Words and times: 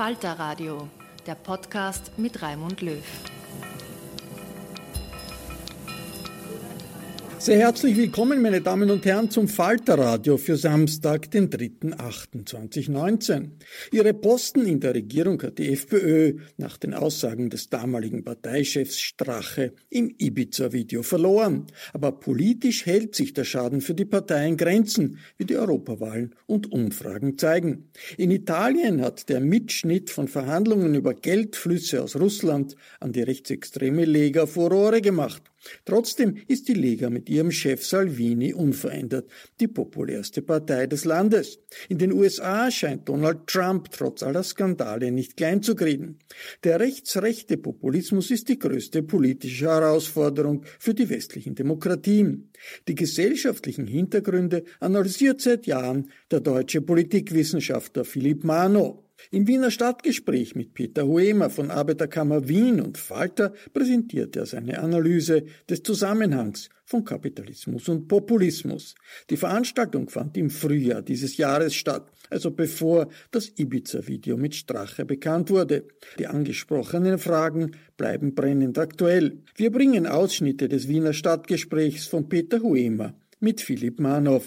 Falter 0.00 0.38
Radio, 0.38 0.88
der 1.26 1.34
Podcast 1.34 2.16
mit 2.16 2.40
Raimund 2.40 2.80
Löw. 2.80 3.04
Sehr 7.40 7.58
herzlich 7.58 7.96
willkommen, 7.96 8.40
meine 8.42 8.60
Damen 8.60 8.90
und 8.90 9.06
Herren, 9.06 9.30
zum 9.30 9.48
Falterradio 9.48 10.36
für 10.36 10.58
Samstag, 10.58 11.30
den 11.30 11.48
3.8.2019. 11.48 13.52
Ihre 13.92 14.12
Posten 14.12 14.66
in 14.66 14.78
der 14.78 14.94
Regierung 14.94 15.42
hat 15.42 15.56
die 15.56 15.72
FPÖ 15.72 16.34
nach 16.58 16.76
den 16.76 16.92
Aussagen 16.92 17.48
des 17.48 17.70
damaligen 17.70 18.24
Parteichefs 18.24 19.00
Strache 19.00 19.72
im 19.88 20.14
Ibiza-Video 20.18 21.02
verloren. 21.02 21.66
Aber 21.94 22.12
politisch 22.12 22.84
hält 22.84 23.14
sich 23.14 23.32
der 23.32 23.44
Schaden 23.44 23.80
für 23.80 23.94
die 23.94 24.04
Partei 24.04 24.46
in 24.46 24.58
Grenzen, 24.58 25.16
wie 25.38 25.46
die 25.46 25.56
Europawahlen 25.56 26.34
und 26.44 26.70
Umfragen 26.70 27.38
zeigen. 27.38 27.88
In 28.18 28.32
Italien 28.32 29.00
hat 29.00 29.30
der 29.30 29.40
Mitschnitt 29.40 30.10
von 30.10 30.28
Verhandlungen 30.28 30.94
über 30.94 31.14
Geldflüsse 31.14 32.02
aus 32.02 32.16
Russland 32.16 32.76
an 33.00 33.12
die 33.12 33.22
rechtsextreme 33.22 34.04
Lega 34.04 34.44
Furore 34.44 35.00
gemacht. 35.00 35.49
Trotzdem 35.84 36.36
ist 36.46 36.68
die 36.68 36.74
Lega 36.74 37.10
mit 37.10 37.28
ihrem 37.28 37.50
Chef 37.50 37.84
Salvini 37.84 38.54
unverändert 38.54 39.30
die 39.60 39.68
populärste 39.68 40.42
Partei 40.42 40.86
des 40.86 41.04
Landes. 41.04 41.58
In 41.88 41.98
den 41.98 42.12
USA 42.12 42.70
scheint 42.70 43.08
Donald 43.08 43.46
Trump 43.46 43.90
trotz 43.90 44.22
aller 44.22 44.42
Skandale 44.42 45.10
nicht 45.10 45.36
klein 45.36 45.62
zu 45.62 45.74
kriegen. 45.74 46.18
Der 46.64 46.80
rechtsrechte 46.80 47.56
Populismus 47.56 48.30
ist 48.30 48.48
die 48.48 48.58
größte 48.58 49.02
politische 49.02 49.66
Herausforderung 49.66 50.64
für 50.78 50.94
die 50.94 51.08
westlichen 51.08 51.54
Demokratien. 51.54 52.50
Die 52.88 52.94
gesellschaftlichen 52.94 53.86
Hintergründe 53.86 54.64
analysiert 54.80 55.40
seit 55.40 55.66
Jahren 55.66 56.10
der 56.30 56.40
deutsche 56.40 56.80
Politikwissenschaftler 56.80 58.04
Philipp 58.04 58.44
Mano. 58.44 59.09
Im 59.30 59.46
Wiener 59.46 59.70
Stadtgespräch 59.70 60.54
mit 60.54 60.74
Peter 60.74 61.06
Huemer 61.06 61.50
von 61.50 61.70
Arbeiterkammer 61.70 62.48
Wien 62.48 62.80
und 62.80 62.98
Falter 62.98 63.52
präsentiert 63.72 64.36
er 64.36 64.46
seine 64.46 64.80
Analyse 64.80 65.44
des 65.68 65.82
Zusammenhangs 65.82 66.70
von 66.84 67.04
Kapitalismus 67.04 67.88
und 67.88 68.08
Populismus. 68.08 68.96
Die 69.30 69.36
Veranstaltung 69.36 70.08
fand 70.08 70.36
im 70.36 70.50
Frühjahr 70.50 71.02
dieses 71.02 71.36
Jahres 71.36 71.74
statt, 71.74 72.10
also 72.30 72.50
bevor 72.50 73.08
das 73.30 73.52
Ibiza-Video 73.56 74.36
mit 74.36 74.56
Strache 74.56 75.04
bekannt 75.04 75.50
wurde. 75.50 75.86
Die 76.18 76.26
angesprochenen 76.26 77.18
Fragen 77.18 77.76
bleiben 77.96 78.34
brennend 78.34 78.78
aktuell. 78.78 79.38
Wir 79.54 79.70
bringen 79.70 80.06
Ausschnitte 80.06 80.68
des 80.68 80.88
Wiener 80.88 81.12
Stadtgesprächs 81.12 82.08
von 82.08 82.28
Peter 82.28 82.60
Huemer 82.60 83.14
mit 83.38 83.60
Philipp 83.60 84.00
Manow. 84.00 84.44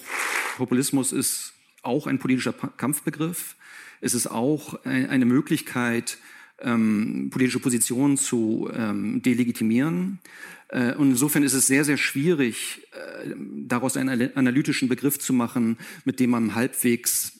Populismus 0.58 1.14
ist 1.14 1.54
auch 1.82 2.08
ein 2.08 2.20
politischer 2.20 2.54
Kampfbegriff. 2.54 3.56
Es 4.04 4.14
ist 4.14 4.28
auch 4.28 4.84
eine 4.84 5.26
Möglichkeit, 5.26 6.18
ähm, 6.60 7.30
politische 7.32 7.60
Positionen 7.60 8.18
zu 8.18 8.70
ähm, 8.74 9.22
delegitimieren. 9.22 10.20
Äh, 10.68 10.94
und 10.96 11.12
insofern 11.12 11.44
ist 11.44 11.54
es 11.54 11.68
sehr, 11.68 11.86
sehr 11.86 11.98
schwierig, 11.98 12.88
äh, 12.92 13.34
daraus 13.66 13.96
einen 13.96 14.36
analytischen 14.36 14.90
Begriff 14.90 15.20
zu 15.20 15.32
machen, 15.32 15.78
mit 16.04 16.20
dem 16.20 16.32
man 16.32 16.54
halbwegs 16.54 17.40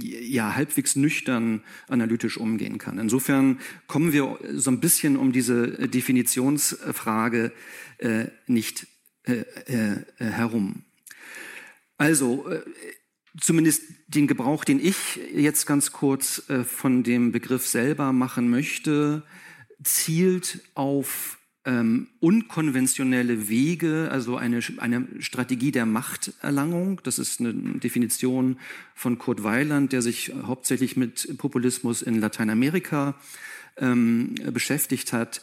ja, 0.00 0.54
halbwegs 0.54 0.96
nüchtern 0.96 1.62
analytisch 1.86 2.38
umgehen 2.38 2.78
kann. 2.78 2.98
Insofern 2.98 3.60
kommen 3.88 4.14
wir 4.14 4.38
so 4.54 4.70
ein 4.70 4.80
bisschen 4.80 5.18
um 5.18 5.32
diese 5.32 5.86
Definitionsfrage 5.86 7.52
äh, 7.98 8.26
nicht 8.46 8.86
äh, 9.24 9.44
äh, 9.66 9.96
herum. 10.18 10.84
Also, 11.98 12.48
äh, 12.48 12.62
zumindest 13.40 13.82
den 14.08 14.26
Gebrauch, 14.26 14.64
den 14.64 14.84
ich 14.84 15.20
jetzt 15.34 15.66
ganz 15.66 15.92
kurz 15.92 16.48
äh, 16.48 16.64
von 16.64 17.02
dem 17.02 17.32
Begriff 17.32 17.66
selber 17.66 18.12
machen 18.12 18.50
möchte, 18.50 19.22
zielt 19.82 20.60
auf 20.74 21.38
ähm, 21.64 22.08
unkonventionelle 22.20 23.48
Wege, 23.48 24.08
also 24.10 24.36
eine, 24.36 24.60
eine 24.78 25.06
Strategie 25.20 25.70
der 25.70 25.86
Machterlangung. 25.86 27.00
Das 27.04 27.18
ist 27.18 27.40
eine 27.40 27.52
Definition 27.54 28.58
von 28.94 29.18
Kurt 29.18 29.44
Weiland, 29.44 29.92
der 29.92 30.02
sich 30.02 30.32
hauptsächlich 30.44 30.96
mit 30.96 31.38
Populismus 31.38 32.02
in 32.02 32.20
Lateinamerika 32.20 33.14
ähm, 33.76 34.34
beschäftigt 34.52 35.12
hat 35.12 35.42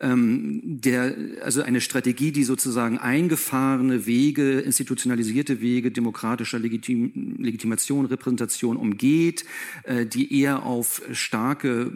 ähm, 0.00 0.60
der, 0.62 1.14
also 1.42 1.62
eine 1.62 1.80
Strategie, 1.80 2.32
die 2.32 2.44
sozusagen 2.44 2.98
eingefahrene 2.98 4.06
Wege, 4.06 4.60
institutionalisierte 4.60 5.60
Wege 5.60 5.90
demokratischer 5.90 6.58
Legitim 6.58 7.36
Legitimation, 7.38 8.06
Repräsentation 8.06 8.76
umgeht, 8.76 9.44
äh, 9.84 10.06
die 10.06 10.40
eher 10.40 10.64
auf 10.64 11.02
starke 11.12 11.90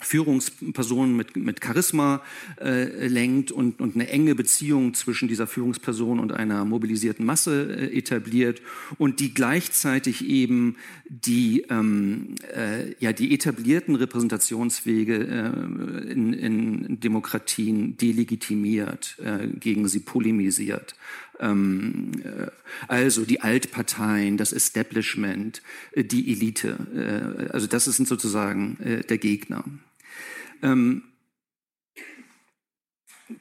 Führungspersonen 0.00 1.16
mit, 1.16 1.36
mit 1.36 1.64
Charisma 1.64 2.22
äh, 2.60 3.06
lenkt 3.06 3.50
und, 3.50 3.80
und 3.80 3.94
eine 3.94 4.08
enge 4.08 4.34
Beziehung 4.34 4.92
zwischen 4.92 5.26
dieser 5.26 5.46
Führungsperson 5.46 6.20
und 6.20 6.32
einer 6.32 6.64
mobilisierten 6.66 7.24
Masse 7.24 7.76
äh, 7.78 7.96
etabliert 7.96 8.60
und 8.98 9.20
die 9.20 9.32
gleichzeitig 9.32 10.26
eben 10.28 10.76
die, 11.08 11.62
ähm, 11.70 12.34
äh, 12.54 12.94
ja, 12.98 13.12
die 13.12 13.32
etablierten 13.32 13.94
Repräsentationswege 13.94 15.14
äh, 15.16 16.12
in, 16.12 16.32
in 16.34 17.00
Demokratien 17.00 17.96
delegitimiert, 17.96 19.16
äh, 19.24 19.46
gegen 19.46 19.88
sie 19.88 20.00
polemisiert. 20.00 20.94
Ähm, 21.40 22.12
äh, 22.24 22.50
also 22.88 23.24
die 23.24 23.40
Altparteien, 23.40 24.36
das 24.36 24.52
Establishment, 24.52 25.62
äh, 25.92 26.04
die 26.04 26.32
Elite. 26.32 26.76
Äh, 26.94 27.52
also 27.52 27.66
das 27.66 27.84
sind 27.84 28.08
sozusagen 28.08 28.76
der 29.08 29.18
Gegner. 29.18 29.64
Ähm, 30.66 31.02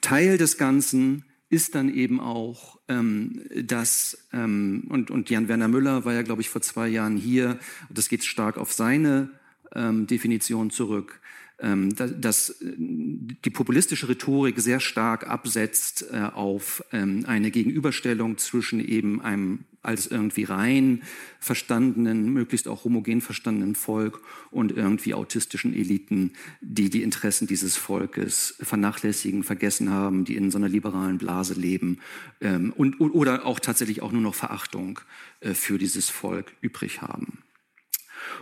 Teil 0.01 0.37
des 0.37 0.57
Ganzen 0.57 1.25
ist 1.49 1.75
dann 1.75 1.93
eben 1.93 2.19
auch, 2.19 2.79
ähm, 2.87 3.41
dass, 3.63 4.27
ähm, 4.31 4.85
und, 4.89 5.09
und 5.09 5.29
Jan 5.29 5.47
Werner 5.47 5.67
Müller 5.67 6.05
war 6.05 6.13
ja, 6.13 6.21
glaube 6.21 6.41
ich, 6.41 6.49
vor 6.49 6.61
zwei 6.61 6.87
Jahren 6.87 7.17
hier, 7.17 7.59
das 7.89 8.09
geht 8.09 8.23
stark 8.23 8.57
auf 8.57 8.73
seine 8.73 9.31
ähm, 9.73 10.05
Definition 10.05 10.69
zurück, 10.69 11.21
ähm, 11.59 11.95
dass 11.95 12.49
äh, 12.49 12.73
die 12.77 13.49
populistische 13.49 14.09
Rhetorik 14.09 14.59
sehr 14.59 14.79
stark 14.79 15.27
absetzt 15.27 16.05
äh, 16.11 16.29
auf 16.33 16.83
ähm, 16.91 17.23
eine 17.27 17.49
Gegenüberstellung 17.49 18.37
zwischen 18.37 18.79
eben 18.79 19.21
einem 19.21 19.65
als 19.85 20.07
irgendwie 20.07 20.43
rein 20.43 21.03
verstandenen, 21.39 22.33
möglichst 22.33 22.67
auch 22.67 22.83
homogen 22.83 23.21
verstandenen 23.21 23.75
Volk 23.75 24.21
und 24.51 24.71
irgendwie 24.71 25.13
autistischen 25.13 25.73
Eliten, 25.73 26.33
die 26.61 26.89
die 26.89 27.03
Interessen 27.03 27.47
dieses 27.47 27.77
Volkes 27.77 28.55
vernachlässigen, 28.61 29.43
vergessen 29.43 29.91
haben, 29.91 30.25
die 30.25 30.35
in 30.35 30.51
so 30.51 30.57
einer 30.57 30.69
liberalen 30.69 31.17
Blase 31.17 31.53
leben 31.53 31.99
ähm, 32.41 32.73
und, 32.75 32.99
oder 32.99 33.45
auch 33.45 33.59
tatsächlich 33.59 34.01
auch 34.01 34.11
nur 34.11 34.21
noch 34.21 34.35
Verachtung 34.35 34.99
äh, 35.41 35.53
für 35.53 35.77
dieses 35.77 36.09
Volk 36.09 36.53
übrig 36.61 37.01
haben. 37.01 37.39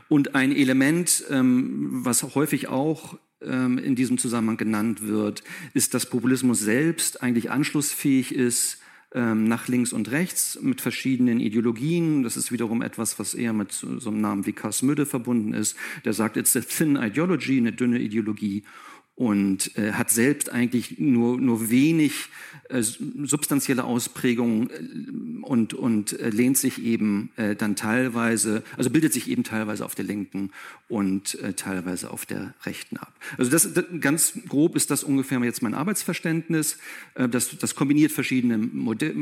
Und 0.07 0.35
ein 0.35 0.55
Element, 0.55 1.25
ähm, 1.29 2.05
was 2.05 2.23
häufig 2.35 2.67
auch 2.67 3.17
ähm, 3.41 3.77
in 3.77 3.95
diesem 3.95 4.17
Zusammenhang 4.17 4.57
genannt 4.57 5.05
wird, 5.05 5.43
ist, 5.73 5.93
dass 5.93 6.09
Populismus 6.09 6.59
selbst 6.59 7.21
eigentlich 7.21 7.51
anschlussfähig 7.51 8.33
ist 8.33 8.79
nach 9.15 9.67
links 9.67 9.93
und 9.93 10.09
rechts 10.09 10.57
mit 10.61 10.81
verschiedenen 10.81 11.39
Ideologien. 11.39 12.23
Das 12.23 12.35
ist 12.35 12.51
wiederum 12.51 12.81
etwas, 12.81 13.19
was 13.19 13.35
eher 13.35 13.53
mit 13.53 13.71
so, 13.71 13.99
so 13.99 14.09
einem 14.09 14.21
Namen 14.21 14.45
wie 14.45 14.53
Kars 14.53 14.81
Müde 14.81 15.05
verbunden 15.05 15.53
ist. 15.53 15.77
Der 16.03 16.13
sagt, 16.13 16.35
it's 16.35 16.55
a 16.55 16.61
thin 16.61 16.95
ideology, 16.95 17.57
eine 17.57 17.73
dünne 17.73 17.99
Ideologie 17.99 18.63
und 19.15 19.77
äh, 19.77 19.91
hat 19.93 20.09
selbst 20.09 20.51
eigentlich 20.51 20.97
nur, 20.97 21.39
nur 21.39 21.69
wenig 21.69 22.29
äh, 22.69 22.81
substanzielle 22.81 23.83
Ausprägungen 23.83 25.43
und, 25.43 25.75
und 25.75 26.19
äh, 26.19 26.29
lehnt 26.29 26.57
sich 26.57 26.83
eben 26.83 27.29
äh, 27.35 27.55
dann 27.55 27.75
teilweise, 27.75 28.63
also 28.75 28.89
bildet 28.89 29.13
sich 29.13 29.29
eben 29.29 29.43
teilweise 29.43 29.85
auf 29.85 29.93
der 29.93 30.05
linken 30.05 30.49
und 30.89 31.35
äh, 31.35 31.53
teilweise 31.53 32.09
auf 32.09 32.25
der 32.25 32.55
rechten 32.65 32.97
ab. 32.97 33.13
Also 33.37 33.51
das, 33.51 33.71
das 33.73 33.85
ganz 33.99 34.33
grob 34.47 34.75
ist 34.75 34.89
das 34.89 35.03
ungefähr 35.03 35.39
jetzt 35.43 35.61
mein 35.61 35.75
Arbeitsverständnis. 35.75 36.79
Äh, 37.13 37.29
das, 37.29 37.55
das 37.57 37.75
kombiniert 37.75 38.11
verschiedene 38.11 38.57
Modell, 38.57 39.15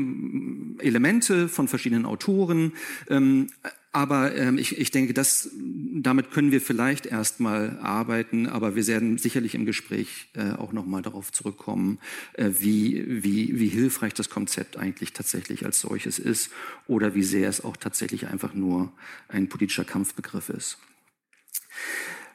Elemente 0.78 1.48
von 1.48 1.68
verschiedenen 1.68 2.06
Autoren. 2.06 2.72
Ähm, 3.10 3.48
aber 3.92 4.34
ähm, 4.34 4.56
ich, 4.56 4.78
ich 4.78 4.90
denke, 4.90 5.12
dass, 5.12 5.50
damit 5.54 6.30
können 6.30 6.50
wir 6.50 6.62
vielleicht 6.62 7.04
erstmal 7.04 7.78
arbeiten, 7.80 8.46
aber 8.46 8.74
wir 8.74 8.86
werden 8.86 9.18
sicherlich 9.18 9.54
im 9.54 9.66
Gespräch 9.66 10.28
äh, 10.34 10.52
auch 10.52 10.72
nochmal 10.72 11.02
darauf 11.02 11.30
zurückkommen, 11.30 11.98
äh, 12.32 12.50
wie, 12.58 13.04
wie, 13.22 13.58
wie 13.58 13.68
hilfreich 13.68 14.14
das 14.14 14.30
Konzept 14.30 14.78
eigentlich 14.78 15.12
tatsächlich 15.12 15.66
als 15.66 15.80
solches 15.80 16.18
ist 16.18 16.50
oder 16.86 17.14
wie 17.14 17.22
sehr 17.22 17.50
es 17.50 17.62
auch 17.62 17.76
tatsächlich 17.76 18.28
einfach 18.28 18.54
nur 18.54 18.92
ein 19.28 19.50
politischer 19.50 19.84
Kampfbegriff 19.84 20.48
ist. 20.48 20.78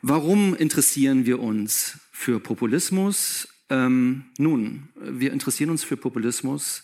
Warum 0.04 0.54
interessieren 0.56 1.25
wir 1.25 1.39
uns 1.39 1.98
für 2.12 2.39
Populismus? 2.39 3.48
Ähm, 3.71 4.25
nun, 4.38 4.89
wir 4.95 5.33
interessieren 5.33 5.71
uns 5.71 5.83
für 5.83 5.98
Populismus, 5.98 6.83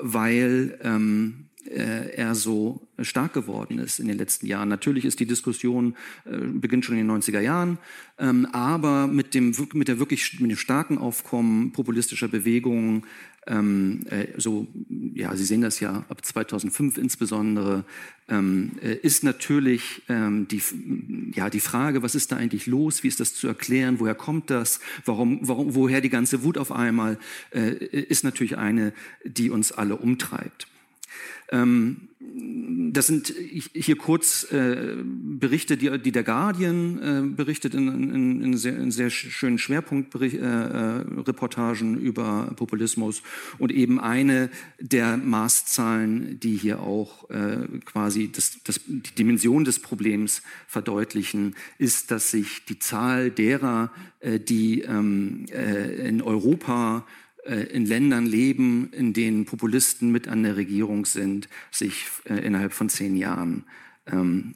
weil 0.00 0.78
ähm, 0.82 1.50
äh, 1.53 1.53
er 1.66 2.34
so 2.34 2.86
stark 3.00 3.32
geworden 3.32 3.78
ist 3.78 3.98
in 3.98 4.08
den 4.08 4.18
letzten 4.18 4.46
Jahren. 4.46 4.68
Natürlich 4.68 5.04
ist 5.04 5.20
die 5.20 5.26
Diskussion, 5.26 5.96
äh, 6.24 6.36
beginnt 6.36 6.84
schon 6.84 6.96
in 6.96 7.06
den 7.06 7.22
90er 7.22 7.40
Jahren, 7.40 7.78
ähm, 8.18 8.46
aber 8.52 9.06
mit 9.06 9.34
dem, 9.34 9.54
mit 9.72 9.88
der 9.88 9.98
wirklich, 9.98 10.40
mit 10.40 10.50
dem 10.50 10.56
starken 10.56 10.98
Aufkommen 10.98 11.72
populistischer 11.72 12.28
Bewegungen, 12.28 13.04
ähm, 13.46 14.06
äh, 14.08 14.26
so, 14.38 14.66
ja, 15.14 15.36
Sie 15.36 15.44
sehen 15.44 15.60
das 15.60 15.80
ja 15.80 16.04
ab 16.08 16.24
2005 16.24 16.96
insbesondere, 16.96 17.84
ähm, 18.28 18.72
äh, 18.82 18.94
ist 18.94 19.22
natürlich 19.22 20.02
ähm, 20.08 20.48
die, 20.48 20.62
ja, 21.34 21.50
die 21.50 21.60
Frage, 21.60 22.02
was 22.02 22.14
ist 22.14 22.32
da 22.32 22.36
eigentlich 22.36 22.66
los, 22.66 23.02
wie 23.02 23.08
ist 23.08 23.20
das 23.20 23.34
zu 23.34 23.46
erklären, 23.46 24.00
woher 24.00 24.14
kommt 24.14 24.48
das, 24.48 24.80
warum, 25.04 25.40
warum, 25.42 25.74
woher 25.74 26.00
die 26.00 26.08
ganze 26.08 26.42
Wut 26.42 26.56
auf 26.56 26.72
einmal, 26.72 27.18
äh, 27.50 27.70
ist 27.70 28.24
natürlich 28.24 28.56
eine, 28.56 28.94
die 29.24 29.50
uns 29.50 29.72
alle 29.72 29.96
umtreibt. 29.96 30.66
Ähm, 31.54 32.08
das 32.90 33.06
sind 33.06 33.32
hier 33.74 33.96
kurz 33.96 34.50
äh, 34.52 34.96
Berichte, 35.04 35.76
die, 35.76 36.00
die, 36.00 36.10
der 36.10 36.24
Guardian 36.24 36.98
äh, 36.98 37.22
berichtet 37.34 37.74
in, 37.74 37.86
in, 37.88 38.42
in, 38.42 38.56
sehr, 38.56 38.76
in 38.76 38.90
sehr 38.90 39.10
schönen 39.10 39.58
Schwerpunktreportagen 39.58 41.96
äh, 41.96 42.00
über 42.00 42.52
Populismus 42.56 43.22
und 43.58 43.70
eben 43.72 44.00
eine 44.00 44.50
der 44.80 45.16
Maßzahlen, 45.16 46.40
die 46.40 46.56
hier 46.56 46.80
auch 46.80 47.28
quasi 47.84 48.32
das, 48.32 48.58
das, 48.64 48.80
die 48.86 49.14
Dimension 49.16 49.64
des 49.64 49.78
Problems 49.80 50.42
verdeutlichen, 50.66 51.54
ist, 51.78 52.10
dass 52.10 52.30
sich 52.30 52.64
die 52.66 52.78
Zahl 52.78 53.30
derer, 53.30 53.90
die 54.22 54.82
ähm, 54.82 55.46
in 55.46 56.20
Europa 56.22 57.06
in 57.44 57.86
Ländern 57.86 58.26
leben, 58.26 58.90
in 58.92 59.12
denen 59.12 59.44
Populisten 59.44 60.10
mit 60.10 60.28
an 60.28 60.42
der 60.42 60.56
Regierung 60.56 61.04
sind, 61.04 61.48
sich 61.70 62.06
äh, 62.24 62.34
innerhalb 62.34 62.72
von 62.72 62.88
zehn 62.88 63.16
Jahren, 63.16 63.64
ähm, 64.06 64.54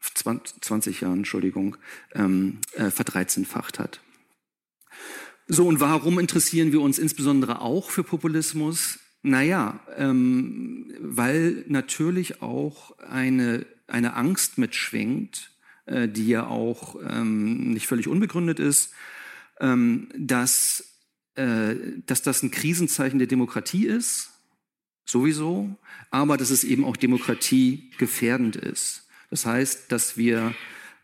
20 0.00 1.02
Jahren, 1.02 1.18
Entschuldigung, 1.18 1.76
ähm, 2.14 2.58
äh, 2.72 2.90
verdreizehnfacht 2.90 3.78
hat. 3.78 4.00
So, 5.46 5.66
und 5.66 5.80
warum 5.80 6.18
interessieren 6.18 6.72
wir 6.72 6.80
uns 6.80 6.98
insbesondere 6.98 7.60
auch 7.60 7.90
für 7.90 8.04
Populismus? 8.04 8.98
Naja, 9.22 9.80
ähm, 9.96 10.94
weil 11.00 11.64
natürlich 11.68 12.40
auch 12.40 12.96
eine, 12.98 13.66
eine 13.86 14.14
Angst 14.14 14.58
mitschwingt, 14.58 15.50
äh, 15.86 16.08
die 16.08 16.28
ja 16.28 16.46
auch 16.46 16.96
ähm, 17.06 17.72
nicht 17.72 17.86
völlig 17.86 18.08
unbegründet 18.08 18.60
ist, 18.60 18.94
ähm, 19.60 20.08
dass 20.16 20.89
äh, 21.34 21.74
dass 22.06 22.22
das 22.22 22.42
ein 22.42 22.50
Krisenzeichen 22.50 23.18
der 23.18 23.28
Demokratie 23.28 23.86
ist, 23.86 24.30
sowieso, 25.04 25.76
aber 26.10 26.36
dass 26.36 26.50
es 26.50 26.64
eben 26.64 26.84
auch 26.84 26.96
demokratiegefährdend 26.96 28.56
ist. 28.56 29.08
Das 29.30 29.46
heißt, 29.46 29.90
dass 29.92 30.16
wir 30.16 30.54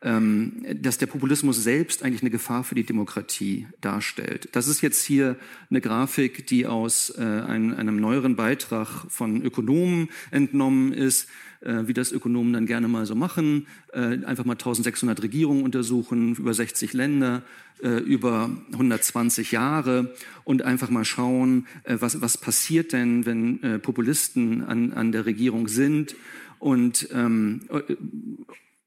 ähm, 0.03 0.65
dass 0.83 0.99
der 0.99 1.07
Populismus 1.07 1.63
selbst 1.63 2.03
eigentlich 2.03 2.21
eine 2.21 2.31
Gefahr 2.31 2.65
für 2.65 2.75
die 2.75 2.85
Demokratie 2.85 3.67
darstellt. 3.81 4.49
Das 4.53 4.69
ist 4.69 4.83
jetzt 4.83 5.03
hier 5.03 5.37
eine 5.71 5.81
Grafik, 5.81 6.47
die 6.47 6.67
aus 6.67 7.11
äh, 7.17 7.23
einem, 7.23 7.75
einem 7.75 7.97
neueren 7.97 8.37
Beitrag 8.37 9.11
von 9.11 9.43
Ökonomen 9.43 10.11
entnommen 10.31 10.93
ist, 10.93 11.29
wie 11.61 11.95
das 11.95 12.13
Ökonomen 12.13 12.53
dann 12.53 12.67
gerne 12.67 12.89
mal 12.89 13.07
so 13.07 13.15
machen. 13.15 13.67
Äh, 13.93 14.25
einfach 14.25 14.45
mal 14.45 14.53
1600 14.53 15.23
Regierungen 15.23 15.63
untersuchen, 15.63 16.35
über 16.37 16.55
60 16.55 16.93
Länder, 16.93 17.43
äh, 17.83 17.99
über 17.99 18.51
120 18.73 19.53
Jahre 19.53 20.15
und 20.45 20.63
einfach 20.63 20.91
mal 20.91 21.05
schauen, 21.05 21.67
äh, 21.85 21.97
was, 22.01 22.21
was 22.21 22.39
passiert 22.39 22.93
denn, 22.93 23.27
wenn 23.27 23.63
äh, 23.63 23.79
Populisten 23.79 24.65
an, 24.65 24.93
an 24.93 25.13
der 25.13 25.27
Regierung 25.27 25.69
sind 25.69 26.17
und 26.59 27.09
ähm, 27.13 27.63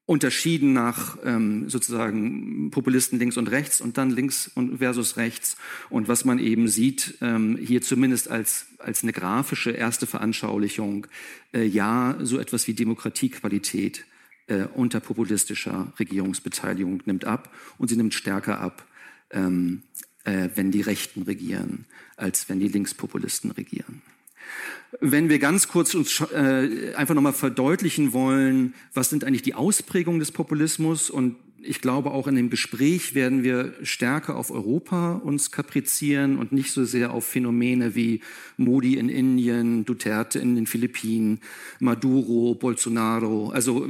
unterschieden 0.09 0.73
nach 0.73 1.19
ähm, 1.23 1.69
sozusagen 1.69 2.71
Populisten 2.71 3.19
links 3.19 3.37
und 3.37 3.51
rechts 3.51 3.79
und 3.79 3.99
dann 3.99 4.09
links 4.09 4.49
und 4.55 4.79
versus 4.79 5.17
rechts. 5.17 5.55
Und 5.91 6.07
was 6.07 6.25
man 6.25 6.39
eben 6.39 6.67
sieht, 6.67 7.19
ähm, 7.21 7.59
hier 7.61 7.83
zumindest 7.83 8.27
als, 8.27 8.65
als 8.79 9.03
eine 9.03 9.13
grafische 9.13 9.69
erste 9.69 10.07
Veranschaulichung, 10.07 11.05
äh, 11.53 11.63
ja, 11.63 12.17
so 12.23 12.39
etwas 12.39 12.67
wie 12.67 12.73
Demokratiequalität 12.73 14.05
äh, 14.47 14.63
unter 14.73 14.99
populistischer 14.99 15.93
Regierungsbeteiligung 15.99 17.03
nimmt 17.05 17.25
ab 17.25 17.53
und 17.77 17.89
sie 17.89 17.95
nimmt 17.95 18.15
stärker 18.15 18.59
ab, 18.59 18.87
ähm, 19.29 19.83
äh, 20.23 20.49
wenn 20.55 20.71
die 20.71 20.81
Rechten 20.81 21.21
regieren, 21.21 21.85
als 22.17 22.49
wenn 22.49 22.59
die 22.59 22.67
Linkspopulisten 22.67 23.51
regieren. 23.51 24.01
Wenn 25.01 25.29
wir 25.29 25.39
ganz 25.39 25.67
kurz 25.67 25.93
uns 25.93 26.21
äh, 26.33 26.93
einfach 26.95 27.15
nochmal 27.15 27.33
verdeutlichen 27.33 28.13
wollen, 28.13 28.73
was 28.93 29.09
sind 29.09 29.23
eigentlich 29.23 29.43
die 29.43 29.53
Ausprägungen 29.53 30.19
des 30.19 30.31
Populismus 30.31 31.09
und 31.09 31.35
ich 31.63 31.81
glaube, 31.81 32.11
auch 32.11 32.27
in 32.27 32.35
dem 32.35 32.49
Gespräch 32.49 33.15
werden 33.15 33.43
wir 33.43 33.73
stärker 33.83 34.35
auf 34.35 34.51
Europa 34.51 35.13
uns 35.13 35.51
kaprizieren 35.51 36.37
und 36.37 36.51
nicht 36.51 36.71
so 36.71 36.85
sehr 36.85 37.13
auf 37.13 37.25
Phänomene 37.25 37.95
wie 37.95 38.21
Modi 38.57 38.95
in 38.95 39.09
Indien, 39.09 39.85
Duterte 39.85 40.39
in 40.39 40.55
den 40.55 40.67
Philippinen, 40.67 41.39
Maduro, 41.79 42.55
Bolsonaro. 42.55 43.49
Also 43.49 43.87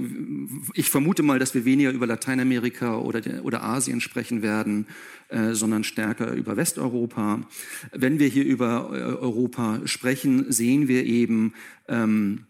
ich 0.73 0.89
vermute 0.89 1.23
mal, 1.23 1.39
dass 1.39 1.53
wir 1.53 1.65
weniger 1.65 1.91
über 1.91 2.07
Lateinamerika 2.07 2.97
oder, 2.97 3.21
oder 3.43 3.63
Asien 3.63 4.01
sprechen 4.01 4.41
werden, 4.41 4.87
äh, 5.29 5.53
sondern 5.53 5.83
stärker 5.83 6.33
über 6.33 6.57
Westeuropa. 6.57 7.41
Wenn 7.91 8.19
wir 8.19 8.27
hier 8.27 8.45
über 8.45 8.89
äh, 8.91 9.21
Europa 9.21 9.81
sprechen, 9.85 10.51
sehen 10.51 10.87
wir 10.87 11.05
eben, 11.05 11.53
ähm, 11.87 12.45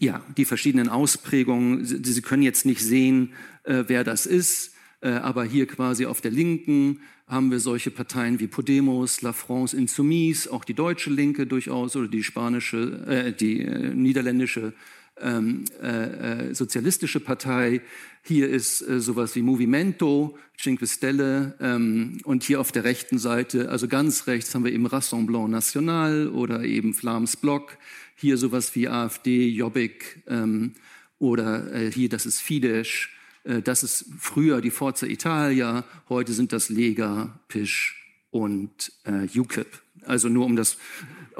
ja, 0.00 0.24
die 0.36 0.44
verschiedenen 0.46 0.88
Ausprägungen. 0.88 1.84
Sie, 1.84 2.02
Sie 2.02 2.22
können 2.22 2.42
jetzt 2.42 2.66
nicht 2.66 2.80
sehen, 2.80 3.32
äh, 3.64 3.84
wer 3.86 4.02
das 4.02 4.26
ist, 4.26 4.74
äh, 5.02 5.10
aber 5.10 5.44
hier 5.44 5.66
quasi 5.66 6.06
auf 6.06 6.20
der 6.20 6.30
Linken 6.30 7.00
haben 7.26 7.52
wir 7.52 7.60
solche 7.60 7.92
Parteien 7.92 8.40
wie 8.40 8.48
Podemos, 8.48 9.22
La 9.22 9.32
France 9.32 9.76
Insoumise, 9.76 10.52
auch 10.52 10.64
die 10.64 10.74
deutsche 10.74 11.10
Linke 11.10 11.46
durchaus 11.46 11.94
oder 11.94 12.08
die 12.08 12.24
spanische, 12.24 13.06
äh, 13.06 13.32
die 13.32 13.60
äh, 13.60 13.94
niederländische 13.94 14.72
ähm, 15.20 15.66
äh, 15.82 16.48
äh, 16.48 16.54
sozialistische 16.54 17.20
Partei. 17.20 17.82
Hier 18.22 18.48
ist 18.48 18.80
äh, 18.82 19.00
sowas 19.00 19.34
wie 19.36 19.42
Movimento, 19.42 20.38
Cinque 20.58 20.86
Stelle 20.86 21.54
ähm, 21.60 22.18
und 22.24 22.42
hier 22.42 22.60
auf 22.60 22.72
der 22.72 22.84
rechten 22.84 23.18
Seite, 23.18 23.68
also 23.68 23.86
ganz 23.86 24.26
rechts 24.26 24.54
haben 24.54 24.64
wir 24.64 24.72
eben 24.72 24.86
Rassemblement 24.86 25.50
National 25.50 26.28
oder 26.28 26.64
eben 26.64 26.94
Flams 26.94 27.36
Block. 27.36 27.76
Hier 28.20 28.36
sowas 28.36 28.74
wie 28.74 28.86
AfD, 28.86 29.48
Jobbik 29.48 30.22
ähm, 30.26 30.74
oder 31.18 31.72
äh, 31.72 31.90
hier, 31.90 32.10
das 32.10 32.26
ist 32.26 32.42
Fidesz. 32.42 33.08
Äh, 33.44 33.62
das 33.62 33.82
ist 33.82 34.04
früher 34.18 34.60
die 34.60 34.70
Forza 34.70 35.06
Italia, 35.06 35.84
heute 36.10 36.34
sind 36.34 36.52
das 36.52 36.68
Lega, 36.68 37.40
Pisch 37.48 37.96
und 38.30 38.92
äh, 39.04 39.26
UKIP. 39.38 39.80
Also 40.04 40.28
nur 40.28 40.44
um 40.44 40.54
das 40.54 40.76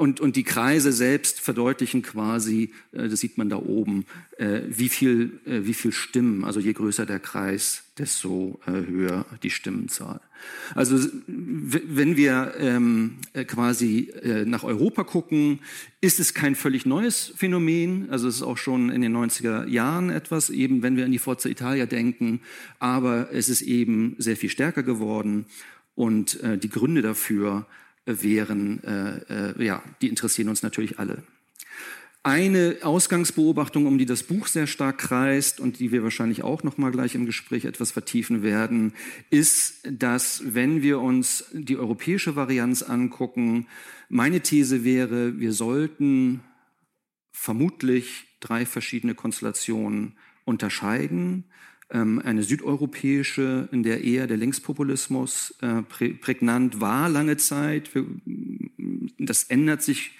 und, 0.01 0.19
und 0.19 0.35
die 0.35 0.43
Kreise 0.43 0.91
selbst 0.91 1.39
verdeutlichen 1.39 2.01
quasi, 2.01 2.71
äh, 2.91 3.07
das 3.07 3.19
sieht 3.19 3.37
man 3.37 3.49
da 3.49 3.57
oben, 3.57 4.05
äh, 4.39 4.61
wie 4.67 4.89
viel, 4.89 5.39
äh, 5.45 5.63
wie 5.65 5.75
viel 5.75 5.91
Stimmen, 5.91 6.43
also 6.43 6.59
je 6.59 6.73
größer 6.73 7.05
der 7.05 7.19
Kreis, 7.19 7.83
desto 7.99 8.59
höher 8.65 9.27
die 9.43 9.51
Stimmenzahl. 9.51 10.21
Also 10.73 10.97
wenn 11.27 12.17
wir 12.17 12.55
ähm, 12.57 13.17
äh, 13.33 13.45
quasi 13.45 14.11
äh, 14.23 14.43
nach 14.43 14.63
Europa 14.63 15.03
gucken, 15.03 15.59
ist 15.99 16.19
es 16.19 16.33
kein 16.33 16.55
völlig 16.55 16.87
neues 16.87 17.31
Phänomen. 17.35 18.09
Also 18.09 18.27
es 18.27 18.37
ist 18.37 18.41
auch 18.41 18.57
schon 18.57 18.89
in 18.89 19.01
den 19.01 19.15
90er 19.15 19.67
Jahren 19.67 20.09
etwas, 20.09 20.49
eben 20.49 20.81
wenn 20.81 20.97
wir 20.97 21.05
an 21.05 21.11
die 21.11 21.19
Forza 21.19 21.47
Italia 21.47 21.85
denken, 21.85 22.41
aber 22.79 23.31
es 23.33 23.49
ist 23.49 23.61
eben 23.61 24.15
sehr 24.17 24.35
viel 24.35 24.49
stärker 24.49 24.81
geworden 24.81 25.45
und 25.93 26.41
äh, 26.41 26.57
die 26.57 26.69
Gründe 26.69 27.03
dafür 27.03 27.67
wären, 28.05 28.83
äh, 28.83 29.51
äh, 29.51 29.65
ja, 29.65 29.83
die 30.01 30.09
interessieren 30.09 30.49
uns 30.49 30.63
natürlich 30.63 30.99
alle. 30.99 31.23
Eine 32.23 32.77
Ausgangsbeobachtung, 32.83 33.87
um 33.87 33.97
die 33.97 34.05
das 34.05 34.21
Buch 34.21 34.45
sehr 34.45 34.67
stark 34.67 34.99
kreist 34.99 35.59
und 35.59 35.79
die 35.79 35.91
wir 35.91 36.03
wahrscheinlich 36.03 36.43
auch 36.43 36.61
noch 36.61 36.77
mal 36.77 36.91
gleich 36.91 37.15
im 37.15 37.25
Gespräch 37.25 37.65
etwas 37.65 37.91
vertiefen 37.91 38.43
werden, 38.43 38.93
ist, 39.31 39.79
dass 39.89 40.43
wenn 40.45 40.83
wir 40.83 40.99
uns 40.99 41.45
die 41.51 41.77
europäische 41.77 42.35
Varianz 42.35 42.83
angucken, 42.83 43.65
meine 44.07 44.41
These 44.41 44.83
wäre, 44.83 45.39
wir 45.39 45.51
sollten 45.51 46.41
vermutlich 47.31 48.27
drei 48.39 48.67
verschiedene 48.67 49.15
Konstellationen 49.15 50.13
unterscheiden. 50.45 51.45
Ähm, 51.93 52.21
eine 52.23 52.43
südeuropäische, 52.43 53.67
in 53.71 53.83
der 53.83 54.03
eher 54.03 54.27
der 54.27 54.37
Linkspopulismus 54.37 55.55
äh, 55.61 55.81
prägnant 55.81 56.79
war 56.79 57.09
lange 57.09 57.37
Zeit. 57.37 57.89
Das 59.17 59.43
ändert 59.43 59.81
sich 59.81 60.11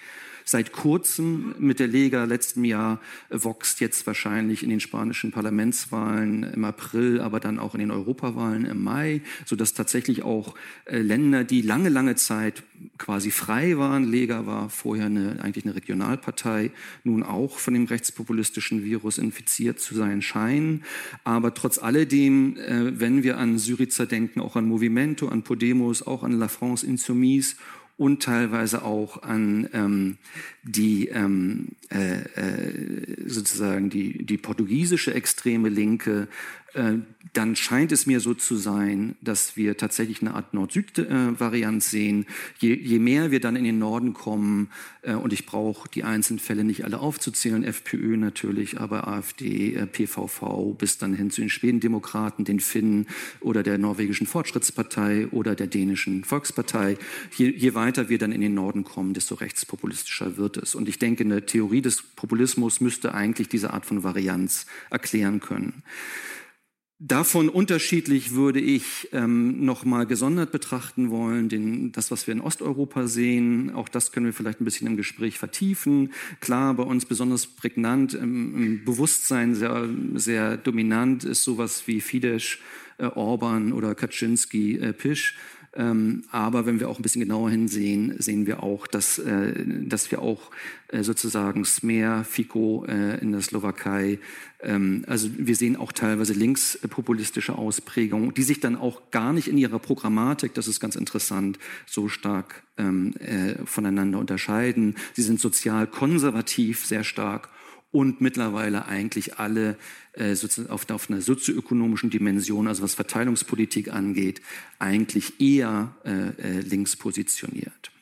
seit 0.44 0.72
kurzem 0.72 1.54
mit 1.58 1.80
der 1.80 1.88
Lega 1.88 2.24
letztem 2.24 2.64
Jahr 2.64 3.00
Vox 3.30 3.80
jetzt 3.80 4.06
wahrscheinlich 4.06 4.62
in 4.62 4.70
den 4.70 4.80
spanischen 4.80 5.32
Parlamentswahlen 5.32 6.44
im 6.44 6.64
April, 6.64 7.20
aber 7.20 7.40
dann 7.40 7.58
auch 7.58 7.74
in 7.74 7.80
den 7.80 7.90
Europawahlen 7.90 8.64
im 8.64 8.82
Mai, 8.82 9.22
so 9.44 9.56
dass 9.56 9.74
tatsächlich 9.74 10.22
auch 10.22 10.54
äh, 10.84 10.98
Länder, 10.98 11.44
die 11.44 11.62
lange, 11.62 11.88
lange 11.88 12.16
Zeit 12.16 12.62
quasi 12.98 13.30
frei 13.30 13.78
waren, 13.78 14.04
Lega 14.04 14.46
war 14.46 14.70
vorher 14.70 15.06
eine, 15.06 15.38
eigentlich 15.42 15.64
eine 15.64 15.74
Regionalpartei, 15.74 16.70
nun 17.04 17.22
auch 17.22 17.58
von 17.58 17.74
dem 17.74 17.84
rechtspopulistischen 17.84 18.84
Virus 18.84 19.18
infiziert 19.18 19.80
zu 19.80 19.94
sein 19.94 20.22
scheinen. 20.22 20.84
Aber 21.24 21.54
trotz 21.54 21.78
alledem, 21.78 22.56
äh, 22.56 22.98
wenn 22.98 23.22
wir 23.22 23.38
an 23.38 23.58
Syriza 23.58 24.06
denken, 24.06 24.40
auch 24.40 24.56
an 24.56 24.66
Movimento, 24.66 25.28
an 25.28 25.42
Podemos, 25.42 26.06
auch 26.06 26.22
an 26.22 26.32
La 26.32 26.48
France 26.48 26.86
Insoumise 26.86 27.56
und 28.02 28.20
teilweise 28.20 28.84
auch 28.84 29.22
an 29.22 29.68
ähm, 29.72 30.18
die 30.64 31.06
ähm, 31.06 31.68
äh, 31.88 32.22
äh, 32.34 33.28
sozusagen 33.28 33.90
die, 33.90 34.24
die 34.24 34.38
portugiesische 34.38 35.14
extreme 35.14 35.68
Linke, 35.68 36.26
dann 36.74 37.56
scheint 37.56 37.92
es 37.92 38.06
mir 38.06 38.20
so 38.20 38.34
zu 38.34 38.56
sein, 38.56 39.16
dass 39.20 39.56
wir 39.56 39.76
tatsächlich 39.76 40.20
eine 40.20 40.34
Art 40.34 40.52
Nord-Süd-Variant 40.52 41.82
sehen. 41.82 42.26
Je, 42.58 42.74
je, 42.74 42.98
mehr 42.98 43.30
wir 43.30 43.40
dann 43.40 43.56
in 43.56 43.64
den 43.64 43.78
Norden 43.78 44.12
kommen, 44.12 44.68
äh, 45.02 45.14
und 45.14 45.32
ich 45.32 45.46
brauche 45.46 45.88
die 45.88 46.04
einzelnen 46.04 46.38
Fälle 46.38 46.64
nicht 46.64 46.84
alle 46.84 47.00
aufzuzählen, 47.00 47.64
FPÖ 47.64 48.16
natürlich, 48.16 48.80
aber 48.80 49.08
AfD, 49.08 49.74
äh, 49.74 49.86
PVV, 49.86 50.74
bis 50.76 50.98
dann 50.98 51.14
hin 51.14 51.30
zu 51.30 51.40
den 51.40 51.50
Schwedendemokraten, 51.50 52.44
den 52.44 52.60
Finnen 52.60 53.06
oder 53.40 53.62
der 53.62 53.78
norwegischen 53.78 54.26
Fortschrittspartei 54.26 55.28
oder 55.28 55.54
der 55.54 55.66
dänischen 55.66 56.24
Volkspartei. 56.24 56.96
Je, 57.36 57.50
je 57.50 57.74
weiter 57.74 58.08
wir 58.08 58.18
dann 58.18 58.32
in 58.32 58.40
den 58.40 58.54
Norden 58.54 58.84
kommen, 58.84 59.14
desto 59.14 59.36
rechtspopulistischer 59.36 60.36
wird 60.36 60.58
es. 60.58 60.74
Und 60.74 60.88
ich 60.88 60.98
denke, 60.98 61.24
eine 61.24 61.46
Theorie 61.46 61.82
des 61.82 62.02
Populismus 62.02 62.80
müsste 62.80 63.14
eigentlich 63.14 63.48
diese 63.48 63.72
Art 63.72 63.86
von 63.86 64.02
Varianz 64.04 64.66
erklären 64.90 65.40
können. 65.40 65.82
Davon 67.04 67.48
unterschiedlich 67.48 68.30
würde 68.30 68.60
ich 68.60 69.08
ähm, 69.10 69.64
noch 69.64 69.84
mal 69.84 70.06
gesondert 70.06 70.52
betrachten 70.52 71.10
wollen, 71.10 71.48
den, 71.48 71.90
das, 71.90 72.12
was 72.12 72.28
wir 72.28 72.32
in 72.32 72.40
Osteuropa 72.40 73.08
sehen. 73.08 73.74
Auch 73.74 73.88
das 73.88 74.12
können 74.12 74.26
wir 74.26 74.32
vielleicht 74.32 74.60
ein 74.60 74.64
bisschen 74.64 74.86
im 74.86 74.96
Gespräch 74.96 75.36
vertiefen. 75.36 76.12
Klar, 76.38 76.74
bei 76.74 76.84
uns 76.84 77.04
besonders 77.04 77.48
prägnant, 77.48 78.14
im, 78.14 78.54
im 78.54 78.84
Bewusstsein 78.84 79.56
sehr, 79.56 79.88
sehr 80.14 80.56
dominant 80.56 81.24
ist 81.24 81.42
sowas 81.42 81.82
wie 81.86 82.00
Fidesz, 82.00 82.58
äh, 82.98 83.06
Orban 83.06 83.72
oder 83.72 83.96
Kaczynski, 83.96 84.78
äh, 84.78 84.92
Pisch. 84.92 85.34
Ähm, 85.74 86.24
aber 86.30 86.66
wenn 86.66 86.80
wir 86.80 86.90
auch 86.90 86.98
ein 86.98 87.02
bisschen 87.02 87.22
genauer 87.22 87.50
hinsehen, 87.50 88.14
sehen 88.18 88.46
wir 88.46 88.62
auch, 88.62 88.86
dass, 88.86 89.18
äh, 89.18 89.54
dass 89.66 90.10
wir 90.10 90.20
auch 90.20 90.50
äh, 90.88 91.02
sozusagen 91.02 91.64
Smer, 91.64 92.24
Fico 92.24 92.84
äh, 92.86 93.18
in 93.20 93.32
der 93.32 93.40
Slowakei, 93.40 94.18
ähm, 94.60 95.04
also 95.06 95.30
wir 95.38 95.56
sehen 95.56 95.76
auch 95.76 95.92
teilweise 95.92 96.34
linkspopulistische 96.34 97.56
Ausprägungen, 97.56 98.34
die 98.34 98.42
sich 98.42 98.60
dann 98.60 98.76
auch 98.76 99.10
gar 99.10 99.32
nicht 99.32 99.48
in 99.48 99.56
ihrer 99.56 99.78
Programmatik, 99.78 100.52
das 100.52 100.68
ist 100.68 100.78
ganz 100.78 100.94
interessant, 100.94 101.58
so 101.86 102.08
stark 102.08 102.62
ähm, 102.76 103.14
äh, 103.16 103.54
voneinander 103.64 104.18
unterscheiden. 104.18 104.96
Sie 105.14 105.22
sind 105.22 105.40
sozial 105.40 105.86
konservativ 105.86 106.84
sehr 106.84 107.04
stark 107.04 107.48
und 107.92 108.20
mittlerweile 108.20 108.86
eigentlich 108.86 109.38
alle 109.38 109.76
äh, 110.14 110.34
auf, 110.68 110.90
auf 110.90 111.10
einer 111.10 111.20
sozioökonomischen 111.20 112.10
Dimension, 112.10 112.66
also 112.66 112.82
was 112.82 112.94
Verteilungspolitik 112.94 113.92
angeht, 113.92 114.40
eigentlich 114.78 115.40
eher 115.40 115.94
äh, 116.04 116.28
äh, 116.40 116.60
links 116.60 116.96
positioniert. 116.96 117.92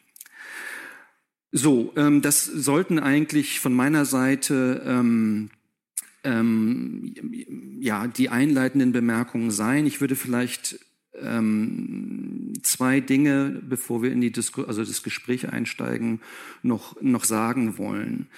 So, 1.53 1.93
ähm, 1.97 2.23
das 2.23 2.45
sollten 2.45 3.01
eigentlich 3.01 3.59
von 3.59 3.75
meiner 3.75 4.05
Seite 4.05 4.83
ähm, 4.87 5.51
ähm, 6.23 7.13
ja 7.81 8.07
die 8.07 8.29
einleitenden 8.29 8.93
Bemerkungen 8.93 9.51
sein. 9.51 9.87
Ich 9.87 10.01
würde 10.01 10.15
vielleicht 10.15 10.79
ähm, 11.21 12.53
zwei 12.63 13.01
Dinge, 13.01 13.61
bevor 13.69 14.03
wir 14.03 14.13
in 14.13 14.21
die 14.21 14.31
Disku 14.31 14.63
also 14.63 14.85
das 14.85 15.03
Gespräch 15.03 15.49
einsteigen, 15.49 16.21
noch 16.63 17.01
noch 17.03 17.25
sagen 17.25 17.79
wollen. 17.79 18.29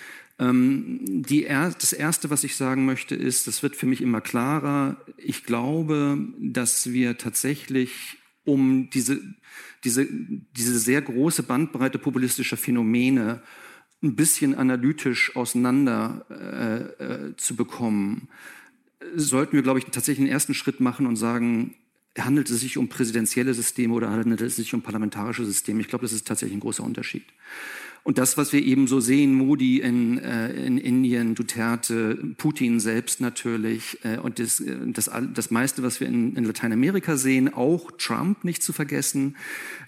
Ähm, 0.43 1.25
er, 1.31 1.71
das 1.71 1.93
Erste, 1.93 2.31
was 2.31 2.43
ich 2.43 2.57
sagen 2.57 2.85
möchte, 2.85 3.15
ist, 3.15 3.47
das 3.47 3.63
wird 3.63 3.77
für 3.77 3.87
mich 3.87 4.01
immer 4.01 4.21
klarer, 4.21 4.97
ich 5.17 5.45
glaube, 5.45 6.19
dass 6.39 6.93
wir 6.93 7.17
tatsächlich 7.17 8.19
um 8.45 8.91
diese, 8.91 9.21
diese, 9.85 10.07
diese 10.11 10.79
sehr 10.79 11.01
große 11.01 11.45
Bandbreite 11.45 11.99
populistischer 11.99 12.57
Phänomene 12.57 13.43
ein 14.03 14.17
bisschen 14.17 14.57
analytisch 14.57 15.37
auseinander 15.37 16.27
äh, 16.99 17.05
äh, 17.05 17.37
zu 17.37 17.55
bekommen, 17.55 18.29
sollten 19.15 19.53
wir, 19.53 19.63
glaube 19.63 19.79
ich, 19.79 19.85
tatsächlich 19.87 20.25
einen 20.25 20.33
ersten 20.33 20.55
Schritt 20.55 20.81
machen 20.81 21.07
und 21.07 21.17
sagen, 21.17 21.77
handelt 22.19 22.51
es 22.51 22.61
sich 22.61 22.79
um 22.79 22.89
präsidentielle 22.89 23.55
Systeme 23.55 23.95
oder 23.95 24.11
handelt 24.11 24.41
es 24.41 24.57
sich 24.57 24.75
um 24.75 24.83
parlamentarische 24.83 25.45
Systeme? 25.45 25.81
Ich 25.81 25.89
glaube, 25.89 26.05
das 26.05 26.13
ist 26.13 26.27
tatsächlich 26.27 26.57
ein 26.57 26.61
großer 26.61 26.83
Unterschied. 26.83 27.25
Und 28.05 28.19
das, 28.19 28.37
was 28.37 28.53
wir 28.53 28.63
eben 28.63 28.89
so 28.89 28.99
sehen, 28.99 29.33
Modi 29.33 29.79
in, 29.79 30.19
äh, 30.19 30.53
in 30.53 30.77
Indien, 30.77 31.37
Duterte, 31.37 32.17
Putin 32.37 32.81
selbst 32.81 33.21
natürlich 33.21 33.99
äh, 34.03 34.19
und 34.19 34.41
das, 34.41 34.59
äh, 34.59 34.77
das, 34.87 35.09
das 35.33 35.51
meiste, 35.53 35.85
was 35.85 36.01
wir 36.01 36.09
in, 36.09 36.35
in 36.35 36.45
Lateinamerika 36.45 37.17
sehen, 37.17 37.55
auch 37.55 37.93
Trump 37.93 38.43
nicht 38.43 38.63
zu 38.63 38.73
vergessen, 38.73 39.37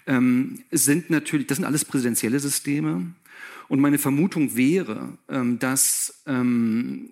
ähm, 0.07 0.59
sind 0.71 1.09
natürlich, 1.09 1.47
das 1.47 1.57
sind 1.57 1.65
alles 1.65 1.83
präsidentielle 1.83 2.39
Systeme. 2.39 3.07
Und 3.67 3.81
meine 3.81 3.97
Vermutung 3.97 4.55
wäre, 4.55 5.09
ähm, 5.27 5.59
dass, 5.59 6.21
ähm, 6.25 7.09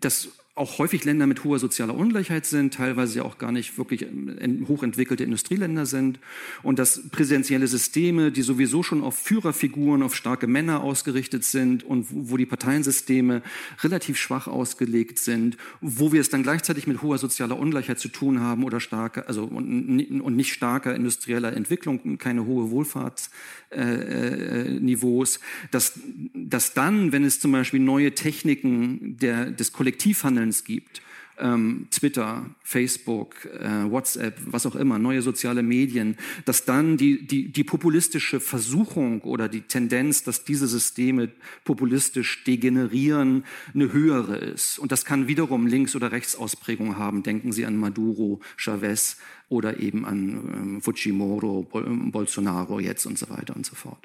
dass 0.00 0.30
auch 0.60 0.78
häufig 0.78 1.04
Länder 1.04 1.26
mit 1.26 1.42
hoher 1.42 1.58
sozialer 1.58 1.94
Ungleichheit 1.94 2.44
sind, 2.44 2.74
teilweise 2.74 3.18
ja 3.18 3.24
auch 3.24 3.38
gar 3.38 3.50
nicht 3.50 3.78
wirklich 3.78 4.02
ähm, 4.02 4.66
hochentwickelte 4.68 5.24
Industrieländer 5.24 5.86
sind. 5.86 6.20
Und 6.62 6.78
dass 6.78 7.08
präsidentielle 7.08 7.66
Systeme, 7.66 8.30
die 8.30 8.42
sowieso 8.42 8.82
schon 8.82 9.02
auf 9.02 9.16
Führerfiguren, 9.16 10.02
auf 10.02 10.14
starke 10.14 10.46
Männer 10.46 10.82
ausgerichtet 10.82 11.44
sind 11.44 11.82
und 11.82 12.06
wo 12.10 12.36
die 12.36 12.44
Parteiensysteme 12.44 13.40
relativ 13.82 14.18
schwach 14.18 14.46
ausgelegt 14.46 15.18
sind, 15.18 15.56
wo 15.80 16.12
wir 16.12 16.20
es 16.20 16.28
dann 16.28 16.42
gleichzeitig 16.42 16.86
mit 16.86 17.00
hoher 17.00 17.16
sozialer 17.16 17.58
Ungleichheit 17.58 17.98
zu 17.98 18.08
tun 18.08 18.40
haben 18.40 18.64
oder 18.64 18.80
starke, 18.80 19.26
also 19.28 19.44
und, 19.44 20.20
und 20.20 20.36
nicht 20.36 20.52
starker 20.52 20.94
industrieller 20.94 21.54
Entwicklung, 21.54 22.18
keine 22.18 22.44
hohe 22.44 22.70
Wohlfahrtsniveaus, 22.70 25.36
äh, 25.36 25.38
äh 25.38 25.40
dass, 25.70 25.98
dass 26.34 26.74
dann, 26.74 27.12
wenn 27.12 27.24
es 27.24 27.40
zum 27.40 27.52
Beispiel 27.52 27.80
neue 27.80 28.14
Techniken 28.14 29.16
der, 29.16 29.50
des 29.50 29.72
Kollektivhandelns 29.72 30.49
es 30.50 30.64
gibt, 30.64 31.02
ähm, 31.40 31.86
Twitter, 31.90 32.44
Facebook, 32.62 33.46
äh, 33.46 33.90
WhatsApp, 33.90 34.38
was 34.44 34.66
auch 34.66 34.76
immer, 34.76 34.98
neue 34.98 35.22
soziale 35.22 35.62
Medien, 35.62 36.16
dass 36.44 36.64
dann 36.64 36.96
die, 36.96 37.26
die, 37.26 37.50
die 37.50 37.64
populistische 37.64 38.40
Versuchung 38.40 39.22
oder 39.22 39.48
die 39.48 39.62
Tendenz, 39.62 40.22
dass 40.22 40.44
diese 40.44 40.66
Systeme 40.66 41.30
populistisch 41.64 42.44
degenerieren, 42.44 43.44
eine 43.74 43.92
höhere 43.92 44.36
ist. 44.36 44.78
Und 44.78 44.92
das 44.92 45.04
kann 45.04 45.28
wiederum 45.28 45.66
Links- 45.66 45.96
oder 45.96 46.12
Rechtsausprägungen 46.12 46.98
haben. 46.98 47.22
Denken 47.22 47.52
Sie 47.52 47.64
an 47.64 47.76
Maduro, 47.76 48.40
Chavez 48.56 49.16
oder 49.50 49.80
eben 49.80 50.06
an 50.06 50.20
ähm, 50.54 50.80
Fujimoro, 50.80 51.64
Bol 51.64 51.82
Bolsonaro 51.82 52.78
jetzt 52.78 53.04
und 53.04 53.18
so 53.18 53.28
weiter 53.30 53.54
und 53.56 53.66
so 53.66 53.74
fort. 53.74 53.98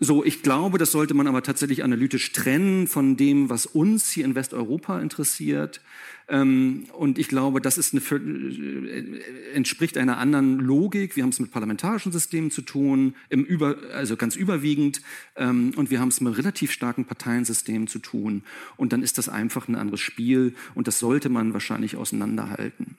So, 0.00 0.24
ich 0.24 0.42
glaube, 0.42 0.76
das 0.76 0.90
sollte 0.90 1.14
man 1.14 1.28
aber 1.28 1.42
tatsächlich 1.42 1.84
analytisch 1.84 2.32
trennen 2.32 2.88
von 2.88 3.16
dem, 3.16 3.48
was 3.48 3.64
uns 3.64 4.10
hier 4.10 4.24
in 4.24 4.34
Westeuropa 4.34 5.00
interessiert. 5.00 5.80
Ähm, 6.28 6.86
und 6.98 7.18
ich 7.18 7.28
glaube, 7.28 7.60
das 7.60 7.78
ist 7.78 7.94
eine, 7.94 8.02
äh, 8.02 9.20
entspricht 9.54 9.96
einer 9.96 10.18
anderen 10.18 10.58
Logik. 10.58 11.14
Wir 11.14 11.22
haben 11.22 11.30
es 11.30 11.38
mit 11.38 11.52
parlamentarischen 11.52 12.10
Systemen 12.10 12.50
zu 12.50 12.62
tun, 12.62 13.14
im 13.28 13.44
über, 13.44 13.76
also 13.94 14.16
ganz 14.16 14.34
überwiegend. 14.34 15.00
Ähm, 15.36 15.72
und 15.76 15.92
wir 15.92 16.00
haben 16.00 16.08
es 16.08 16.20
mit 16.20 16.36
relativ 16.36 16.72
starken 16.72 17.04
Parteiensystemen 17.04 17.86
zu 17.86 18.00
tun. 18.00 18.42
Und 18.76 18.92
dann 18.92 19.04
ist 19.04 19.16
das 19.16 19.28
einfach 19.28 19.68
ein 19.68 19.76
anderes 19.76 20.00
Spiel. 20.00 20.54
Und 20.74 20.88
das 20.88 20.98
sollte 20.98 21.28
man 21.28 21.52
wahrscheinlich 21.52 21.94
auseinanderhalten. 21.94 22.96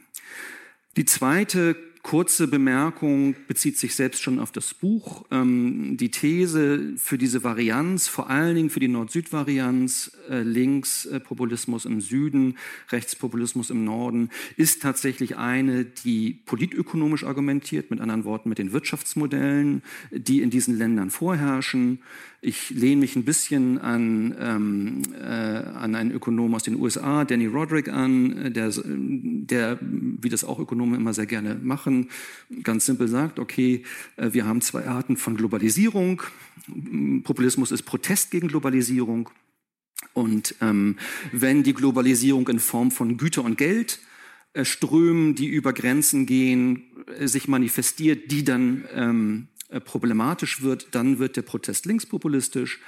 Die 0.98 1.06
zweite 1.06 1.76
kurze 2.04 2.48
Bemerkung 2.48 3.36
bezieht 3.48 3.78
sich 3.78 3.96
selbst 3.96 4.22
schon 4.22 4.40
auf 4.40 4.52
das 4.52 4.74
Buch. 4.74 5.26
Ähm, 5.32 5.98
die 5.98 6.10
These 6.10 6.94
für 6.98 7.18
diese 7.18 7.44
Varianz, 7.44 8.08
vor 8.08 8.30
allen 8.30 8.56
Dingen 8.56 8.70
für 8.70 8.80
die 8.80 8.88
Nord-Süd-Varianz, 8.88 10.12
äh, 10.30 10.42
Linkspopulismus 10.42 11.86
im 11.86 12.02
Süden, 12.02 12.58
Rechtspopulismus 12.90 13.70
im 13.70 13.86
Norden, 13.86 14.30
ist 14.58 14.82
tatsächlich 14.82 15.38
eine, 15.38 15.86
die 15.86 16.34
politökonomisch 16.46 17.24
argumentiert, 17.24 17.92
mit 17.92 18.02
anderen 18.02 18.26
Worten 18.26 18.50
mit 18.50 18.58
den 18.58 18.74
Wirtschaftsmodellen, 18.74 19.84
die 20.12 20.42
in 20.42 20.50
diesen 20.50 20.78
Ländern 20.78 21.12
vorherrschen. 21.12 22.00
Ich 22.44 22.72
lehne 22.72 23.02
mich 23.02 23.16
ein 23.16 23.24
bisschen 23.24 23.78
an, 23.78 24.36
ähm, 24.40 25.04
äh, 25.14 25.24
an 25.24 25.94
einen 25.94 26.10
Ökonom 26.10 26.56
aus 26.56 26.64
den 26.64 26.76
USA, 26.76 27.24
Danny 27.24 27.46
Roderick, 27.46 27.88
an, 27.88 28.52
der, 28.52 28.74
der, 28.84 29.78
wie 29.80 30.30
das 30.30 30.44
auch 30.44 30.58
Ökonomen 30.58 30.96
immer 30.96 31.14
sehr 31.14 31.28
gerne 31.28 31.54
machen, 31.62 32.10
ganz 32.64 32.88
simpel 32.88 33.08
sagt, 33.08 33.38
okay, 33.38 33.84
äh, 34.18 34.34
wir 34.34 34.48
haben 34.48 34.62
zwei 34.62 34.88
Arten 34.88 35.18
von 35.18 35.38
Globalisierung. 35.38 36.24
Populismus 37.24 37.72
ist 37.72 37.84
Protest 37.84 38.32
gegen 38.32 38.48
Globalisierung. 38.48 39.30
Und 40.14 40.56
ähm, 40.62 40.98
wenn 41.32 41.62
die 41.62 41.76
Globalisierung 41.76 42.48
in 42.48 42.60
Form 42.60 42.90
von 42.90 43.18
Güter 43.18 43.44
und 43.44 43.60
Geld 43.60 44.00
äh, 44.54 44.66
Strömen, 44.66 45.36
die 45.36 45.46
über 45.46 45.74
Grenzen 45.74 46.26
gehen, 46.26 46.84
äh, 47.20 47.28
sich 47.28 47.48
manifestiert, 47.48 48.32
die 48.32 48.44
dann 48.44 48.86
ähm, 48.94 49.48
äh, 49.51 49.51
problematisch 49.80 50.62
wird, 50.62 50.90
dann 50.92 51.20
wird 51.20 51.38
der 51.38 51.42
Protest 51.44 51.86
linkspopulistisch. 51.86 52.80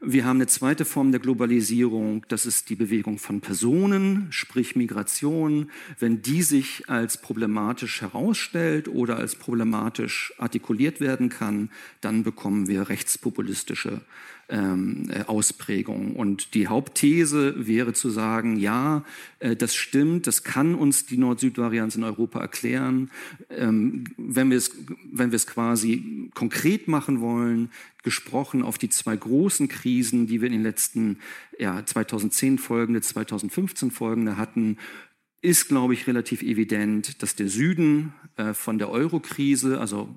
Wir 0.00 0.26
haben 0.26 0.36
eine 0.36 0.46
zweite 0.46 0.84
Form 0.84 1.10
der 1.10 1.20
Globalisierung, 1.20 2.26
das 2.28 2.44
ist 2.44 2.68
die 2.68 2.74
Bewegung 2.74 3.18
von 3.18 3.40
Personen, 3.40 4.26
sprich 4.30 4.76
Migration. 4.76 5.70
Wenn 5.98 6.20
die 6.20 6.42
sich 6.42 6.88
als 6.88 7.16
problematisch 7.16 8.02
herausstellt 8.02 8.88
oder 8.88 9.16
als 9.16 9.36
problematisch 9.36 10.34
artikuliert 10.36 11.00
werden 11.00 11.30
kann, 11.30 11.70
dann 12.02 12.24
bekommen 12.24 12.68
wir 12.68 12.90
rechtspopulistische 12.90 14.02
ähm, 14.48 15.10
äh, 15.10 15.24
Ausprägung. 15.24 16.14
Und 16.14 16.54
die 16.54 16.68
Hauptthese 16.68 17.66
wäre 17.66 17.92
zu 17.92 18.10
sagen, 18.10 18.56
ja, 18.56 19.04
äh, 19.40 19.56
das 19.56 19.74
stimmt, 19.74 20.26
das 20.26 20.44
kann 20.44 20.74
uns 20.74 21.06
die 21.06 21.16
Nord-Süd-Varianz 21.16 21.96
in 21.96 22.04
Europa 22.04 22.40
erklären. 22.40 23.10
Ähm, 23.50 24.04
wenn 24.16 24.50
wir 24.50 24.58
es, 24.58 24.70
wenn 25.12 25.32
quasi 25.46 26.30
konkret 26.34 26.88
machen 26.88 27.20
wollen, 27.20 27.70
gesprochen 28.02 28.62
auf 28.62 28.78
die 28.78 28.88
zwei 28.88 29.16
großen 29.16 29.68
Krisen, 29.68 30.26
die 30.26 30.40
wir 30.40 30.46
in 30.46 30.52
den 30.52 30.62
letzten 30.62 31.18
ja, 31.58 31.84
2010 31.84 32.58
folgende, 32.58 33.00
2015 33.00 33.90
folgende 33.90 34.36
hatten, 34.36 34.78
ist, 35.42 35.68
glaube 35.68 35.94
ich, 35.94 36.06
relativ 36.06 36.42
evident, 36.42 37.22
dass 37.22 37.36
der 37.36 37.48
Süden 37.48 38.14
äh, 38.36 38.54
von 38.54 38.78
der 38.78 38.90
Eurokrise, 38.90 39.80
also 39.80 40.08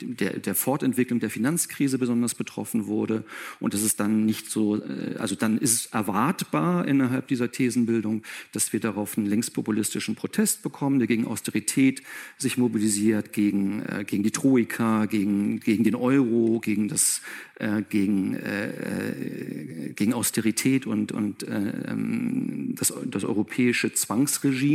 der, 0.00 0.38
der 0.38 0.54
Fortentwicklung 0.54 1.18
der 1.18 1.30
Finanzkrise 1.30 1.98
besonders 1.98 2.34
betroffen 2.34 2.86
wurde. 2.86 3.24
Und 3.58 3.74
das 3.74 3.82
ist 3.82 4.00
dann 4.00 4.26
nicht 4.26 4.50
so, 4.50 4.76
äh, 4.76 5.16
also 5.18 5.34
dann 5.34 5.58
ist 5.58 5.72
es 5.72 5.86
erwartbar 5.86 6.86
innerhalb 6.86 7.26
dieser 7.28 7.50
Thesenbildung, 7.50 8.22
dass 8.52 8.72
wir 8.72 8.80
darauf 8.80 9.16
einen 9.16 9.26
linkspopulistischen 9.26 10.14
Protest 10.14 10.62
bekommen, 10.62 10.98
der 10.98 11.08
gegen 11.08 11.26
Austerität 11.26 12.02
sich 12.36 12.58
mobilisiert, 12.58 13.32
gegen, 13.32 13.82
äh, 13.82 14.04
gegen 14.06 14.22
die 14.22 14.30
Troika, 14.30 15.06
gegen, 15.06 15.58
gegen 15.60 15.84
den 15.84 15.94
Euro, 15.94 16.60
gegen 16.60 16.88
das 16.88 17.22
äh, 17.58 17.82
gegen, 17.88 18.34
äh, 18.34 18.68
äh, 18.68 19.92
gegen 19.94 20.12
Austerität 20.12 20.86
und, 20.86 21.12
und 21.12 21.42
äh, 21.42 21.72
ähm, 21.88 22.74
das, 22.74 22.92
das 23.06 23.24
europäische 23.24 23.94
Zwangsregime. 23.94 24.65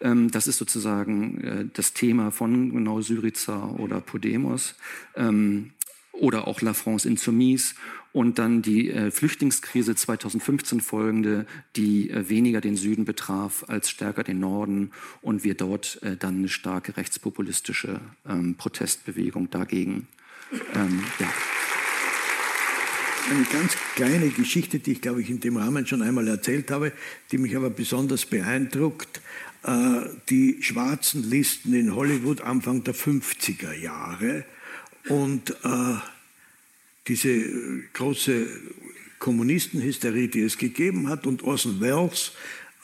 Ähm, 0.00 0.30
das 0.30 0.46
ist 0.46 0.58
sozusagen 0.58 1.40
äh, 1.40 1.64
das 1.72 1.92
Thema 1.92 2.30
von 2.30 2.72
genau 2.72 3.00
Syriza 3.00 3.70
oder 3.78 4.00
Podemos 4.00 4.74
ähm, 5.16 5.72
oder 6.12 6.46
auch 6.46 6.60
La 6.60 6.74
France 6.74 7.08
Insoumise 7.08 7.74
und 8.12 8.38
dann 8.38 8.62
die 8.62 8.90
äh, 8.90 9.10
Flüchtlingskrise 9.10 9.96
2015 9.96 10.80
folgende, 10.80 11.46
die 11.74 12.10
äh, 12.10 12.28
weniger 12.28 12.60
den 12.60 12.76
Süden 12.76 13.04
betraf 13.04 13.64
als 13.68 13.90
stärker 13.90 14.22
den 14.22 14.38
Norden 14.38 14.92
und 15.20 15.42
wir 15.42 15.54
dort 15.54 16.00
äh, 16.02 16.16
dann 16.16 16.38
eine 16.38 16.48
starke 16.48 16.96
rechtspopulistische 16.96 18.00
ähm, 18.28 18.54
Protestbewegung 18.56 19.50
dagegen. 19.50 20.06
Ähm, 20.74 21.02
ja 21.18 21.28
eine 23.30 23.44
ganz 23.44 23.76
kleine 23.94 24.28
Geschichte, 24.28 24.78
die 24.78 24.92
ich, 24.92 25.00
glaube 25.00 25.22
ich, 25.22 25.30
in 25.30 25.40
dem 25.40 25.56
Rahmen 25.56 25.86
schon 25.86 26.02
einmal 26.02 26.28
erzählt 26.28 26.70
habe, 26.70 26.92
die 27.30 27.38
mich 27.38 27.56
aber 27.56 27.70
besonders 27.70 28.26
beeindruckt. 28.26 29.20
Äh, 29.62 30.02
die 30.28 30.58
schwarzen 30.62 31.28
Listen 31.28 31.74
in 31.74 31.94
Hollywood 31.94 32.42
Anfang 32.42 32.84
der 32.84 32.94
50er 32.94 33.72
Jahre 33.72 34.44
und 35.08 35.50
äh, 35.50 35.96
diese 37.08 37.44
große 37.94 38.46
Kommunistenhysterie, 39.18 40.28
die 40.28 40.42
es 40.42 40.58
gegeben 40.58 41.08
hat. 41.08 41.26
Und 41.26 41.42
Orson 41.44 41.80
Welles 41.80 42.32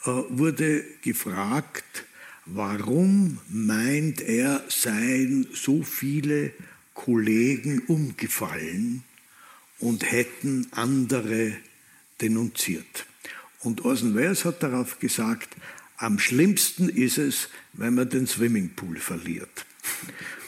äh, 0.05 0.09
wurde 0.29 0.83
gefragt, 1.03 2.05
warum 2.45 3.39
meint 3.47 4.21
er, 4.21 4.63
seien 4.69 5.47
so 5.53 5.83
viele 5.83 6.51
Kollegen 6.93 7.83
umgefallen 7.87 9.03
und 9.81 10.09
hätten 10.11 10.67
andere 10.71 11.53
denunziert. 12.21 13.05
Und 13.59 13.83
Orson 13.83 14.15
Welles 14.15 14.45
hat 14.45 14.63
darauf 14.63 14.99
gesagt, 14.99 15.55
am 15.97 16.17
schlimmsten 16.17 16.89
ist 16.89 17.17
es, 17.17 17.49
wenn 17.73 17.95
man 17.95 18.09
den 18.09 18.25
Swimmingpool 18.25 18.97
verliert. 18.99 19.65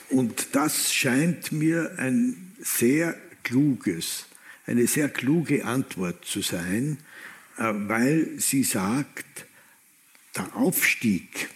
Und 0.10 0.48
das 0.54 0.94
scheint 0.94 1.52
mir 1.52 1.96
ein 1.98 2.56
sehr 2.60 3.16
kluges, 3.44 4.26
eine 4.66 4.88
sehr 4.88 5.10
kluge 5.10 5.66
Antwort 5.66 6.26
zu 6.26 6.42
sein, 6.42 6.98
äh, 7.58 7.72
weil 7.74 8.40
sie 8.40 8.64
sagt, 8.64 9.46
der 10.36 10.56
Aufstieg, 10.56 11.50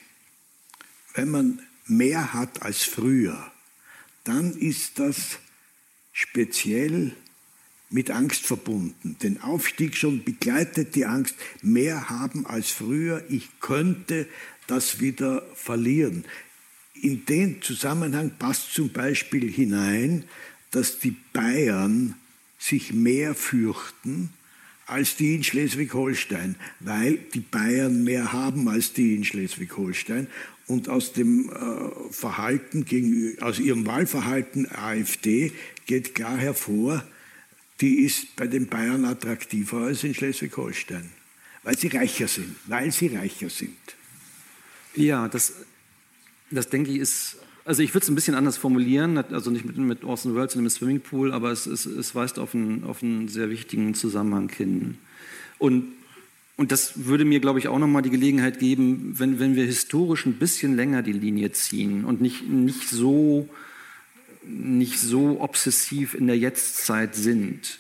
wenn 1.16 1.30
man 1.30 1.62
mehr 1.88 2.34
hat 2.34 2.62
als 2.62 2.84
früher, 2.84 3.52
dann 4.24 4.54
ist 4.54 5.00
das 5.00 5.40
speziell 6.12 7.16
mit 7.90 8.12
Angst 8.12 8.46
verbunden. 8.46 9.18
Den 9.22 9.42
Aufstieg 9.42 9.96
schon 9.96 10.24
begleitet 10.24 10.96
die 10.96 11.06
Angst, 11.06 11.36
mehr 11.62 12.10
haben 12.10 12.46
als 12.46 12.70
früher, 12.70 13.24
ich 13.30 13.50
könnte 13.60 14.28
das 14.68 15.00
wieder 15.00 15.44
verlieren. 15.56 16.26
In 16.94 17.26
den 17.26 17.62
Zusammenhang 17.62 18.32
passt 18.38 18.74
zum 18.74 18.90
Beispiel 18.90 19.50
hinein, 19.50 20.26
dass 20.72 21.00
die 21.00 21.16
Bayern 21.34 22.16
sich 22.60 22.92
mehr 22.94 23.36
fürchten 23.36 24.32
als 24.88 25.18
die 25.18 25.36
in 25.36 25.44
Schleswig-Holstein, 25.44 26.56
weil 26.80 27.18
die 27.34 27.42
Bayern 27.42 28.04
mehr 28.04 28.32
haben 28.32 28.68
als 28.70 28.94
die 28.94 29.16
in 29.16 29.26
Schleswig-Holstein 29.26 30.28
und 30.66 30.90
aus 30.90 31.14
dem 31.14 31.50
äh, 31.50 32.12
Verhalten 32.12 32.86
aus 33.42 33.60
ihrem 33.60 33.86
Wahlverhalten 33.86 34.70
AfD 34.72 35.52
geht 35.86 36.16
klar 36.16 36.38
hervor, 36.38 37.04
die 37.82 38.00
ist 38.02 38.36
bei 38.36 38.48
den 38.48 38.68
Bayern 38.68 39.06
attraktiver 39.06 39.82
als 39.82 40.04
in 40.04 40.14
Schleswig-Holstein, 40.14 41.10
weil 41.64 41.78
sie 41.78 41.88
reicher 41.88 42.28
sind, 42.28 42.56
weil 42.66 42.92
sie 42.92 43.08
reicher 43.08 43.50
sind. 43.50 43.78
Ja, 44.96 45.28
das, 45.28 45.54
das 46.50 46.70
denke 46.70 46.92
ich 46.92 46.98
ist, 46.98 47.38
also 47.66 47.84
ich 47.84 47.94
würde 47.94 48.04
es 48.04 48.10
ein 48.10 48.16
bisschen 48.16 48.36
anders 48.36 48.58
formulieren, 48.58 49.18
also 49.18 49.52
nicht 49.52 49.66
mit, 49.66 49.78
mit 49.78 50.04
Orson 50.04 50.36
Welles 50.36 50.56
in 50.56 50.64
dem 50.64 50.70
Swimmingpool, 50.70 51.32
aber 51.32 51.52
es, 51.52 51.68
es, 51.68 51.86
es 51.86 52.16
weist 52.16 52.40
auf 52.40 52.56
einen, 52.56 52.84
auf 52.84 53.04
einen 53.04 53.28
sehr 53.28 53.50
wichtigen 53.50 53.94
Zusammenhang 53.94 54.50
hin. 54.50 54.98
Und 55.60 55.98
und 56.58 56.72
das 56.72 57.06
würde 57.06 57.24
mir, 57.24 57.40
glaube 57.40 57.60
ich, 57.60 57.68
auch 57.68 57.78
nochmal 57.78 58.02
die 58.02 58.10
Gelegenheit 58.10 58.58
geben, 58.58 59.14
wenn, 59.18 59.40
wenn 59.40 59.56
wir 59.56 59.64
historisch 59.66 60.26
ein 60.26 60.34
bisschen 60.34 60.76
länger 60.76 61.04
die 61.04 61.14
Linie 61.14 61.52
ziehen 61.52 62.04
und 62.04 62.20
nicht, 62.20 62.50
nicht 62.50 62.90
so 62.90 63.48
nicht 64.48 65.00
so 65.00 65.42
obsessiv 65.42 66.14
in 66.14 66.28
der 66.28 66.38
Jetztzeit 66.38 67.16
sind. 67.16 67.80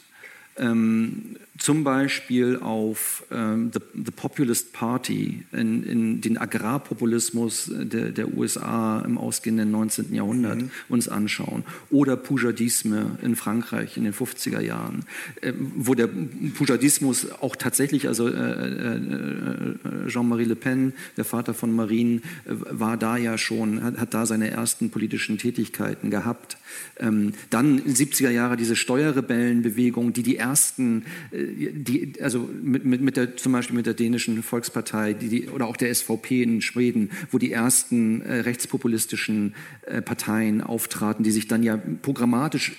Ähm, 0.57 1.37
zum 1.57 1.83
Beispiel 1.83 2.57
auf 2.57 3.23
ähm, 3.31 3.71
the, 3.73 3.79
the, 3.93 4.11
Populist 4.11 4.73
Party, 4.73 5.43
in, 5.51 5.83
in 5.83 6.21
den 6.21 6.37
Agrarpopulismus 6.37 7.71
der, 7.73 8.11
der, 8.11 8.33
USA 8.35 9.01
im 9.01 9.17
ausgehenden 9.17 9.71
19. 9.71 10.13
Jahrhundert 10.13 10.57
mhm. 10.57 10.71
uns 10.89 11.07
anschauen. 11.07 11.63
Oder 11.89 12.15
Poujadisme 12.15 13.17
in 13.23 13.35
Frankreich 13.35 13.97
in 13.97 14.03
den 14.03 14.13
50er 14.13 14.61
Jahren, 14.61 15.05
äh, 15.41 15.53
wo 15.57 15.95
der 15.95 16.07
Poujadismus 16.07 17.31
auch 17.41 17.55
tatsächlich, 17.55 18.07
also 18.07 18.27
äh, 18.27 18.31
äh, 18.31 18.95
äh, 18.95 20.07
Jean-Marie 20.07 20.45
Le 20.45 20.55
Pen, 20.55 20.93
der 21.15 21.25
Vater 21.25 21.53
von 21.53 21.75
Marine, 21.75 22.21
äh, 22.45 22.53
war 22.69 22.97
da 22.97 23.17
ja 23.17 23.37
schon, 23.37 23.83
hat, 23.83 23.97
hat, 23.97 24.13
da 24.13 24.25
seine 24.25 24.51
ersten 24.51 24.89
politischen 24.89 25.37
Tätigkeiten 25.37 26.11
gehabt. 26.11 26.57
Ähm, 26.99 27.33
dann 27.49 27.81
70er 27.81 28.29
Jahre 28.29 28.57
diese 28.57 28.75
Steuerrebellenbewegung, 28.75 30.13
die 30.13 30.23
die 30.23 30.37
ersten, 30.37 31.05
äh, 31.31 31.71
die, 31.71 32.13
also 32.21 32.49
mit, 32.61 32.85
mit, 32.85 33.01
mit 33.01 33.17
der, 33.17 33.37
zum 33.37 33.51
Beispiel 33.51 33.75
mit 33.75 33.85
der 33.85 33.93
dänischen 33.93 34.43
Volkspartei 34.43 35.13
die, 35.13 35.29
die, 35.29 35.47
oder 35.49 35.67
auch 35.67 35.77
der 35.77 35.93
SVP 35.93 36.43
in 36.43 36.61
Schweden, 36.61 37.11
wo 37.31 37.37
die 37.37 37.51
ersten 37.51 38.21
äh, 38.21 38.39
rechtspopulistischen 38.41 39.55
äh, 39.85 40.01
Parteien 40.01 40.61
auftraten, 40.61 41.23
die 41.23 41.31
sich 41.31 41.47
dann 41.47 41.63
ja 41.63 41.79
programmatisch 42.01 42.73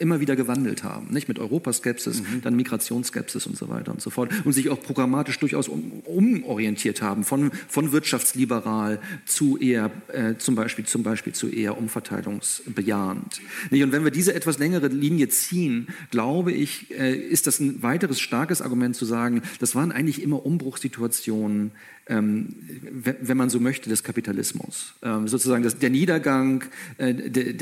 immer 0.00 0.20
wieder 0.20 0.36
gewandelt 0.36 0.84
haben, 0.84 1.12
nicht 1.12 1.28
mit 1.28 1.38
Europaskepsis, 1.38 2.20
mhm. 2.20 2.42
dann 2.42 2.56
Migrationsskepsis 2.56 3.46
und 3.46 3.56
so 3.56 3.68
weiter 3.68 3.92
und 3.92 4.00
so 4.00 4.10
fort 4.10 4.30
und 4.44 4.52
sich 4.52 4.70
auch 4.70 4.80
programmatisch 4.80 5.38
durchaus 5.38 5.68
um, 5.68 6.02
umorientiert 6.04 7.02
haben 7.02 7.24
von, 7.24 7.50
von 7.68 7.92
wirtschaftsliberal 7.92 9.00
zu 9.24 9.58
eher 9.58 9.90
äh, 10.12 10.34
zum 10.36 10.54
Beispiel 10.54 10.84
zum 10.84 11.02
Beispiel 11.02 11.32
zu 11.32 11.48
eher 11.48 11.78
umverteilungsbejahend. 11.78 13.40
Nicht? 13.70 13.82
Und 13.82 13.92
wenn 13.92 14.04
wir 14.04 14.10
diese 14.10 14.34
etwas 14.34 14.58
längere 14.58 14.88
Linie 14.88 15.28
ziehen, 15.28 15.88
glaube 16.10 16.52
ich, 16.52 16.90
äh, 16.90 17.14
ist 17.14 17.46
das 17.46 17.60
ein 17.60 17.82
weiteres 17.82 18.20
starkes 18.20 18.62
Argument 18.62 18.96
zu 18.96 19.04
sagen, 19.04 19.42
das 19.60 19.74
waren 19.74 19.92
eigentlich 19.92 20.22
immer 20.22 20.44
Umbruchssituationen 20.44 21.72
wenn 22.06 23.36
man 23.36 23.48
so 23.48 23.60
möchte, 23.60 23.88
des 23.88 24.02
Kapitalismus. 24.02 24.94
Ähm, 25.02 25.26
sozusagen 25.26 25.66
der 25.80 25.90
Niedergang 25.90 26.64
der, 26.98 27.12
der, 27.14 27.52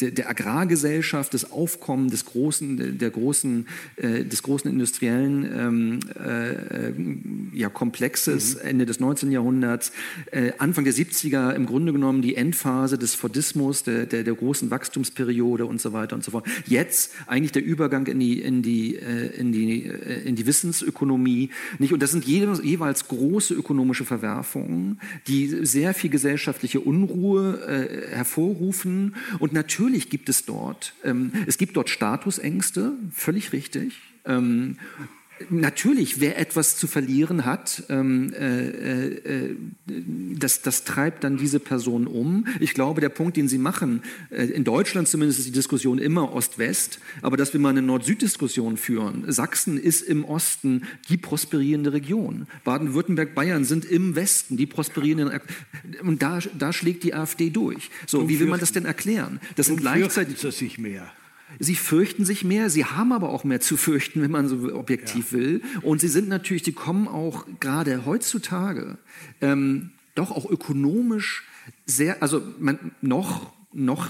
der, 0.00 0.10
der, 0.10 0.30
Agrargesellschaft, 0.30 1.34
das 1.34 1.50
Aufkommen 1.50 2.10
des 2.10 2.24
großen, 2.24 2.98
der 2.98 3.10
großen, 3.10 3.66
äh, 3.96 4.24
des 4.24 4.42
großen 4.42 4.70
industriellen 4.70 5.44
ähm, 5.56 6.00
äh, 6.14 7.58
ja, 7.58 7.68
Komplexes 7.68 8.56
mhm. 8.56 8.68
Ende 8.68 8.86
des 8.86 9.00
19. 9.00 9.32
Jahrhunderts, 9.32 9.92
äh, 10.30 10.52
Anfang 10.58 10.84
der 10.84 10.94
70er 10.94 11.52
im 11.54 11.66
Grunde 11.66 11.92
genommen 11.92 12.22
die 12.22 12.36
Endphase 12.36 12.98
des 12.98 13.14
Fordismus, 13.14 13.82
der, 13.82 14.06
der, 14.06 14.24
der 14.24 14.34
großen 14.34 14.70
Wachstumsperiode 14.70 15.66
und 15.66 15.80
so 15.80 15.92
weiter 15.92 16.16
und 16.16 16.24
so 16.24 16.30
fort. 16.30 16.46
Jetzt 16.66 17.12
eigentlich 17.26 17.52
der 17.52 17.64
Übergang 17.64 18.06
in 18.06 18.18
die, 18.18 18.40
in 18.40 18.62
die, 18.62 18.94
in 18.94 19.52
die, 19.52 19.82
in 19.82 20.36
die 20.36 20.46
Wissensökonomie. 20.46 21.50
Nicht? 21.78 21.92
Und 21.92 22.02
das 22.02 22.10
sind 22.10 22.24
jeweils 22.24 22.60
jeweils 22.84 23.08
große 23.08 23.54
ökonomische 23.54 24.04
Verwerfungen, 24.04 25.00
die 25.26 25.48
sehr 25.64 25.94
viel 25.94 26.10
gesellschaftliche 26.10 26.80
Unruhe 26.80 27.60
äh, 27.66 28.14
hervorrufen. 28.14 29.16
Und 29.38 29.52
natürlich 29.52 30.10
gibt 30.10 30.28
es 30.28 30.44
dort, 30.44 30.94
ähm, 31.04 31.32
es 31.46 31.58
gibt 31.58 31.76
dort 31.76 31.88
Statusängste, 31.88 32.92
völlig 33.10 33.52
richtig. 33.52 34.00
Ähm, 34.26 34.76
Natürlich, 35.50 36.20
wer 36.20 36.38
etwas 36.38 36.76
zu 36.76 36.86
verlieren 36.86 37.44
hat, 37.44 37.82
ähm, 37.88 38.32
äh, 38.34 38.68
äh, 38.68 39.56
das, 39.86 40.62
das 40.62 40.84
treibt 40.84 41.24
dann 41.24 41.36
diese 41.36 41.58
Person 41.58 42.06
um. 42.06 42.46
Ich 42.60 42.72
glaube, 42.72 43.00
der 43.00 43.08
Punkt, 43.08 43.36
den 43.36 43.48
Sie 43.48 43.58
machen, 43.58 44.02
äh, 44.30 44.44
in 44.44 44.62
Deutschland 44.62 45.08
zumindest 45.08 45.40
ist 45.40 45.48
die 45.48 45.52
Diskussion 45.52 45.98
immer 45.98 46.32
Ost-West, 46.32 47.00
aber 47.20 47.36
dass 47.36 47.52
wir 47.52 47.58
mal 47.58 47.70
eine 47.70 47.82
Nord-Süd-Diskussion 47.82 48.76
führen. 48.76 49.24
Sachsen 49.26 49.76
ist 49.76 50.02
im 50.02 50.24
Osten 50.24 50.84
die 51.08 51.16
prosperierende 51.16 51.92
Region. 51.92 52.46
Baden-Württemberg, 52.62 53.34
Bayern 53.34 53.64
sind 53.64 53.84
im 53.84 54.14
Westen 54.14 54.56
die 54.56 54.66
prosperierenden. 54.66 55.40
Und 56.02 56.22
da, 56.22 56.38
da 56.56 56.72
schlägt 56.72 57.02
die 57.02 57.12
AfD 57.12 57.50
durch. 57.50 57.90
So, 58.06 58.28
wie 58.28 58.38
will 58.38 58.46
man 58.46 58.60
das 58.60 58.70
denn 58.70 58.84
erklären? 58.84 59.40
Das 59.56 59.66
sind 59.66 59.80
gleichzeitig. 59.80 60.38
sich 60.38 60.78
mehr. 60.78 61.10
Sie 61.58 61.76
fürchten 61.76 62.24
sich 62.24 62.44
mehr, 62.44 62.70
sie 62.70 62.84
haben 62.84 63.12
aber 63.12 63.30
auch 63.30 63.44
mehr 63.44 63.60
zu 63.60 63.76
fürchten, 63.76 64.22
wenn 64.22 64.30
man 64.30 64.48
so 64.48 64.74
objektiv 64.74 65.32
ja. 65.32 65.38
will. 65.38 65.62
Und 65.82 66.00
sie 66.00 66.08
sind 66.08 66.28
natürlich, 66.28 66.62
die 66.62 66.72
kommen 66.72 67.08
auch 67.08 67.46
gerade 67.60 68.04
heutzutage 68.06 68.98
ähm, 69.40 69.90
doch 70.14 70.30
auch 70.30 70.48
ökonomisch 70.48 71.44
sehr, 71.86 72.22
also 72.22 72.42
man, 72.58 72.92
noch, 73.00 73.52
noch 73.72 74.08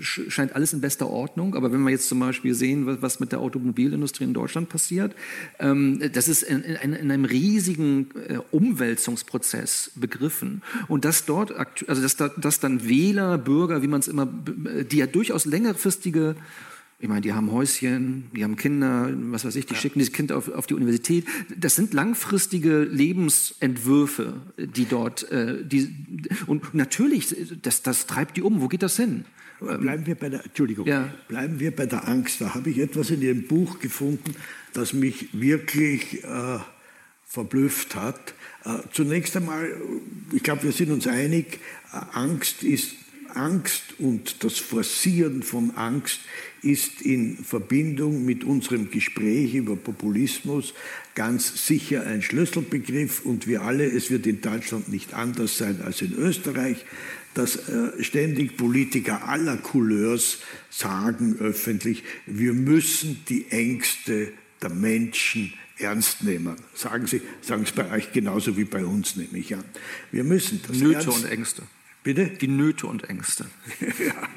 scheint 0.00 0.54
alles 0.54 0.72
in 0.72 0.80
bester 0.80 1.08
Ordnung. 1.08 1.54
Aber 1.54 1.72
wenn 1.72 1.82
wir 1.82 1.90
jetzt 1.90 2.08
zum 2.08 2.20
Beispiel 2.20 2.54
sehen, 2.54 3.00
was 3.00 3.20
mit 3.20 3.32
der 3.32 3.40
Automobilindustrie 3.40 4.24
in 4.24 4.34
Deutschland 4.34 4.68
passiert, 4.68 5.14
ähm, 5.58 6.00
das 6.12 6.28
ist 6.28 6.42
in, 6.42 6.62
in, 6.62 6.92
in 6.92 7.10
einem 7.10 7.24
riesigen 7.24 8.08
äh, 8.28 8.38
Umwälzungsprozess 8.50 9.92
begriffen. 9.94 10.62
Und 10.88 11.04
dass 11.04 11.24
dort, 11.24 11.52
also 11.88 12.02
dass, 12.02 12.16
dass 12.16 12.60
dann 12.60 12.88
Wähler, 12.88 13.38
Bürger, 13.38 13.82
wie 13.82 13.88
man 13.88 14.00
es 14.00 14.08
immer, 14.08 14.26
die 14.26 14.96
ja 14.96 15.06
durchaus 15.06 15.44
längerfristige 15.44 16.36
ich 17.00 17.08
meine, 17.08 17.20
die 17.20 17.34
haben 17.34 17.52
Häuschen, 17.52 18.30
die 18.34 18.44
haben 18.44 18.56
Kinder, 18.56 19.10
was 19.14 19.44
weiß 19.44 19.56
ich, 19.56 19.66
die 19.66 19.74
ja. 19.74 19.80
schicken 19.80 19.98
dieses 19.98 20.14
Kind 20.14 20.32
auf, 20.32 20.48
auf, 20.48 20.66
die 20.66 20.72
Universität. 20.72 21.26
Das 21.54 21.74
sind 21.74 21.92
langfristige 21.92 22.84
Lebensentwürfe, 22.84 24.40
die 24.56 24.86
dort, 24.86 25.30
äh, 25.30 25.62
die, 25.62 25.94
und 26.46 26.72
natürlich, 26.72 27.36
das, 27.60 27.82
das 27.82 28.06
treibt 28.06 28.38
die 28.38 28.42
um. 28.42 28.62
Wo 28.62 28.68
geht 28.68 28.82
das 28.82 28.96
hin? 28.96 29.26
Bleiben 29.60 30.06
wir 30.06 30.14
bei 30.14 30.28
der, 30.28 30.44
Entschuldigung, 30.44 30.86
ja. 30.86 31.12
bleiben 31.28 31.60
wir 31.60 31.74
bei 31.74 31.86
der 31.86 32.08
Angst. 32.08 32.40
Da 32.40 32.54
habe 32.54 32.70
ich 32.70 32.78
etwas 32.78 33.10
in 33.10 33.22
Ihrem 33.22 33.46
Buch 33.46 33.78
gefunden, 33.78 34.34
das 34.72 34.92
mich 34.92 35.28
wirklich 35.32 36.24
äh, 36.24 36.58
verblüfft 37.26 37.94
hat. 37.94 38.34
Äh, 38.64 38.78
zunächst 38.92 39.36
einmal, 39.36 39.70
ich 40.32 40.42
glaube, 40.42 40.64
wir 40.64 40.72
sind 40.72 40.90
uns 40.90 41.06
einig, 41.06 41.60
äh, 41.92 41.98
Angst 42.12 42.62
ist 42.62 42.94
Angst 43.34 43.94
und 43.98 44.44
das 44.44 44.58
Forcieren 44.58 45.42
von 45.42 45.72
Angst 45.76 46.20
ist 46.62 47.02
in 47.02 47.36
Verbindung 47.36 48.24
mit 48.24 48.44
unserem 48.44 48.90
Gespräch 48.90 49.54
über 49.54 49.76
Populismus 49.76 50.72
ganz 51.14 51.66
sicher 51.66 52.06
ein 52.06 52.22
Schlüsselbegriff 52.22 53.24
und 53.24 53.46
wir 53.46 53.62
alle, 53.62 53.86
es 53.86 54.10
wird 54.10 54.26
in 54.26 54.40
Deutschland 54.40 54.88
nicht 54.88 55.14
anders 55.14 55.58
sein 55.58 55.82
als 55.82 56.00
in 56.00 56.14
Österreich, 56.14 56.84
dass 57.34 57.68
äh, 57.68 58.02
ständig 58.02 58.56
Politiker 58.56 59.28
aller 59.28 59.56
Couleurs 59.56 60.38
sagen 60.70 61.36
öffentlich, 61.40 62.04
wir 62.26 62.52
müssen 62.52 63.22
die 63.28 63.50
Ängste 63.50 64.32
der 64.62 64.70
Menschen 64.70 65.52
ernst 65.78 66.22
nehmen. 66.22 66.56
Sagen 66.74 67.06
Sie, 67.06 67.20
sagen 67.40 67.64
es 67.64 67.72
bei 67.72 67.90
euch 67.90 68.12
genauso 68.12 68.56
wie 68.56 68.64
bei 68.64 68.84
uns, 68.84 69.16
nehme 69.16 69.38
ich 69.38 69.54
an. 69.54 69.64
Wir 70.12 70.24
müssen 70.24 70.60
das 70.66 70.78
Nöte 70.78 70.94
ernst 70.94 71.08
und 71.08 71.24
Ängste. 71.30 71.62
Bitte? 72.02 72.26
Die 72.26 72.48
Nöte 72.48 72.86
und 72.86 73.08
Ängste. 73.08 73.46
ja. 73.80 74.28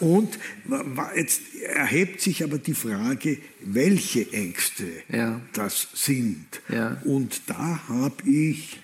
Und 0.00 0.38
jetzt 1.16 1.40
erhebt 1.62 2.20
sich 2.20 2.44
aber 2.44 2.58
die 2.58 2.74
Frage, 2.74 3.38
welche 3.60 4.30
Ängste 4.32 4.84
ja. 5.08 5.40
das 5.52 5.88
sind. 5.94 6.60
Ja. 6.68 7.00
Und 7.04 7.42
da 7.46 7.88
habe 7.88 8.28
ich 8.28 8.78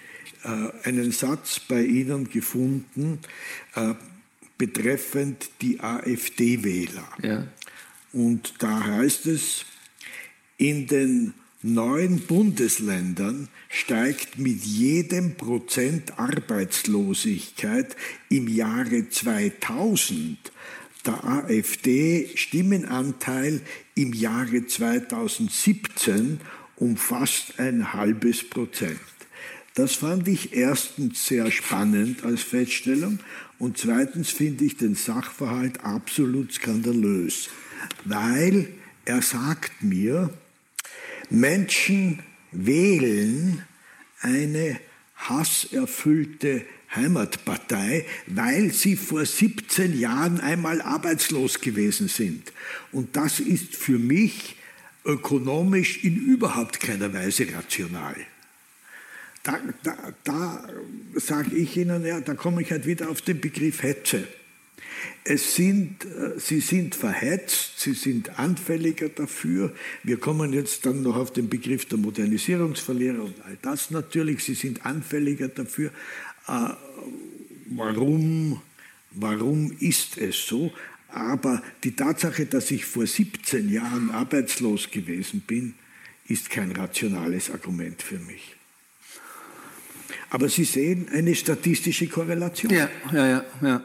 einen 0.84 1.12
Satz 1.12 1.60
bei 1.60 1.82
Ihnen 1.82 2.30
gefunden 2.30 3.18
äh, 3.74 3.94
betreffend 4.58 5.50
die 5.60 5.80
AfD-Wähler. 5.80 7.08
Ja. 7.22 7.46
Und 8.12 8.54
da 8.58 8.84
heißt 8.84 9.26
es, 9.26 9.64
in 10.58 10.86
den 10.86 11.34
neuen 11.62 12.20
Bundesländern 12.20 13.48
steigt 13.68 14.38
mit 14.38 14.64
jedem 14.64 15.36
Prozent 15.36 16.18
Arbeitslosigkeit 16.18 17.96
im 18.28 18.48
Jahre 18.48 19.08
2000 19.08 20.38
der 21.06 21.24
AfD 21.24 22.30
Stimmenanteil 22.34 23.62
im 23.94 24.12
Jahre 24.12 24.66
2017 24.66 26.40
um 26.76 26.96
fast 26.96 27.58
ein 27.58 27.92
halbes 27.92 28.48
Prozent. 28.48 28.98
Das 29.74 29.94
fand 29.94 30.26
ich 30.26 30.54
erstens 30.54 31.26
sehr 31.26 31.50
spannend 31.52 32.24
als 32.24 32.42
Feststellung 32.42 33.20
und 33.58 33.78
zweitens 33.78 34.30
finde 34.30 34.64
ich 34.64 34.76
den 34.76 34.96
Sachverhalt 34.96 35.84
absolut 35.84 36.52
skandalös, 36.52 37.50
weil 38.04 38.68
er 39.04 39.22
sagt 39.22 39.82
mir, 39.82 40.30
Menschen 41.30 42.20
wählen 42.50 43.62
eine 44.20 44.80
hasserfüllte 45.14 46.64
Heimatpartei, 46.94 48.04
weil 48.26 48.72
sie 48.72 48.96
vor 48.96 49.24
17 49.24 49.98
Jahren 49.98 50.40
einmal 50.40 50.82
arbeitslos 50.82 51.60
gewesen 51.60 52.08
sind. 52.08 52.52
Und 52.90 53.14
das 53.14 53.38
ist 53.38 53.76
für 53.76 53.98
mich 53.98 54.56
ökonomisch 55.04 56.02
in 56.02 56.16
überhaupt 56.16 56.80
keiner 56.80 57.12
Weise 57.14 57.46
rational 57.54 58.16
da, 59.42 59.58
da, 59.82 59.96
da 60.24 60.68
sage 61.14 61.56
ich 61.56 61.76
Ihnen, 61.76 62.04
ja, 62.04 62.20
da 62.20 62.34
komme 62.34 62.62
ich 62.62 62.70
halt 62.70 62.86
wieder 62.86 63.10
auf 63.10 63.22
den 63.22 63.40
Begriff 63.40 63.82
Hetze. 63.82 64.26
Es 65.24 65.54
sind, 65.54 66.04
äh, 66.04 66.38
sie 66.38 66.60
sind 66.60 66.94
verhetzt, 66.94 67.80
sie 67.80 67.94
sind 67.94 68.38
anfälliger 68.38 69.08
dafür. 69.08 69.74
Wir 70.02 70.18
kommen 70.18 70.52
jetzt 70.52 70.84
dann 70.84 71.02
noch 71.02 71.16
auf 71.16 71.32
den 71.32 71.48
Begriff 71.48 71.86
der 71.86 71.98
Modernisierungsverlierer 71.98 73.22
und 73.22 73.40
all 73.44 73.56
das 73.62 73.90
natürlich. 73.90 74.44
Sie 74.44 74.54
sind 74.54 74.84
anfälliger 74.84 75.48
dafür. 75.48 75.90
Äh, 76.48 76.70
warum, 77.70 78.60
warum 79.12 79.72
ist 79.80 80.18
es 80.18 80.46
so? 80.46 80.72
Aber 81.08 81.62
die 81.82 81.96
Tatsache, 81.96 82.46
dass 82.46 82.70
ich 82.70 82.84
vor 82.84 83.06
17 83.06 83.68
Jahren 83.70 84.10
arbeitslos 84.10 84.90
gewesen 84.90 85.40
bin, 85.40 85.74
ist 86.28 86.50
kein 86.50 86.72
rationales 86.72 87.50
Argument 87.50 88.00
für 88.02 88.18
mich. 88.18 88.54
Aber 90.30 90.48
Sie 90.48 90.64
sehen 90.64 91.08
eine 91.12 91.34
statistische 91.34 92.06
Korrelation. 92.06 92.72
Ja, 92.72 92.88
ja, 93.12 93.26
ja. 93.26 93.44
ja. 93.60 93.82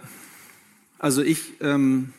Also 0.99 1.21
ich, 1.21 1.53
ähm, 1.62 2.13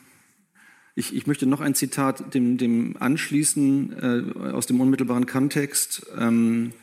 Ich, 0.99 1.13
ich 1.13 1.27
möchte 1.27 1.45
noch 1.45 1.61
ein 1.61 1.75
Zitat 1.75 2.33
dem, 2.33 2.57
dem 2.57 2.95
anschließen 2.99 3.93
äh, 4.01 4.49
aus 4.51 4.65
dem 4.65 4.81
unmittelbaren 4.81 5.27
Kontext, 5.27 6.07
ähm, 6.17 6.73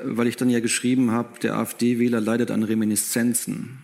weil 0.00 0.28
ich 0.28 0.36
dann 0.36 0.48
ja 0.48 0.60
geschrieben 0.60 1.10
habe, 1.10 1.40
der 1.40 1.56
AfD-Wähler 1.56 2.20
leidet 2.20 2.52
an 2.52 2.62
Reminiszenzen. 2.62 3.78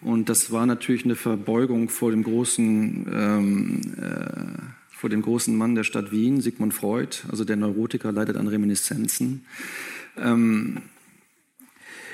Und 0.00 0.30
das 0.30 0.50
war 0.50 0.64
natürlich 0.64 1.04
eine 1.04 1.14
Verbeugung 1.14 1.90
vor 1.90 2.10
dem 2.10 2.22
großen, 2.22 3.06
ähm, 3.12 3.80
äh, 4.00 4.96
vor 4.96 5.10
dem 5.10 5.20
großen 5.20 5.54
Mann 5.54 5.74
der 5.74 5.84
Stadt 5.84 6.10
Wien, 6.10 6.40
Sigmund 6.40 6.72
Freud. 6.72 7.18
Also 7.28 7.44
der 7.44 7.56
Neurotiker 7.56 8.12
leidet 8.12 8.38
an 8.38 8.48
Reminiszenzen. 8.48 9.44
Ähm, 10.16 10.80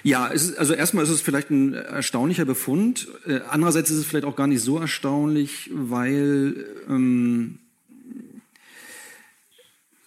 ja, 0.02 0.26
ist, 0.26 0.58
also 0.58 0.74
erstmal 0.74 1.04
ist 1.04 1.10
es 1.10 1.20
vielleicht 1.20 1.50
ein 1.50 1.74
erstaunlicher 1.74 2.44
Befund. 2.44 3.08
Äh, 3.26 3.40
andererseits 3.48 3.90
ist 3.90 3.98
es 3.98 4.06
vielleicht 4.06 4.24
auch 4.24 4.36
gar 4.36 4.46
nicht 4.46 4.62
so 4.62 4.78
erstaunlich, 4.78 5.70
weil 5.72 6.66
ähm, 6.88 7.58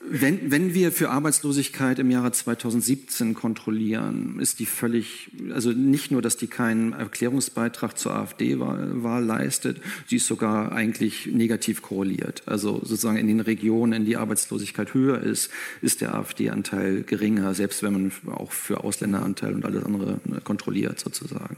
wenn, 0.10 0.52
wenn 0.52 0.74
wir 0.74 0.92
für 0.92 1.10
Arbeitslosigkeit 1.10 2.00
im 2.00 2.12
Jahre 2.12 2.32
2017 2.32 3.34
kontrollieren, 3.34 4.40
ist 4.40 4.60
die 4.60 4.66
völlig, 4.66 5.32
also 5.54 5.72
nicht 5.72 6.12
nur, 6.12 6.22
dass 6.22 6.38
die 6.38 6.48
keinen 6.48 6.94
Erklärungsbeitrag 6.94 7.98
zur 7.98 8.16
AfD-Wahl 8.16 9.24
leistet, 9.24 9.82
sie 10.08 10.18
ist 10.18 10.28
sogar 10.28 10.72
eigentlich 10.72 11.28
negativ 11.28 11.82
korreliert. 11.82 12.44
Also 12.46 12.80
sozusagen 12.84 13.18
in 13.18 13.28
den 13.28 13.40
Regionen, 13.40 13.94
in 13.94 14.06
die 14.06 14.18
Arbeitslosigkeit 14.18 14.94
höher 14.94 15.22
ist, 15.22 15.50
ist 15.82 16.02
der 16.02 16.16
AfD-Anteil 16.16 17.04
geringer, 17.04 17.54
selbst 17.54 17.82
wenn 17.84 17.94
man 17.94 18.12
auch 18.32 18.52
für 18.52 18.84
Ausländeranteil 18.84 19.54
und 19.54 19.66
alles 19.66 19.84
andere 19.84 20.20
ne, 20.26 20.42
kontrolliert 20.44 21.00
sozusagen. 21.00 21.58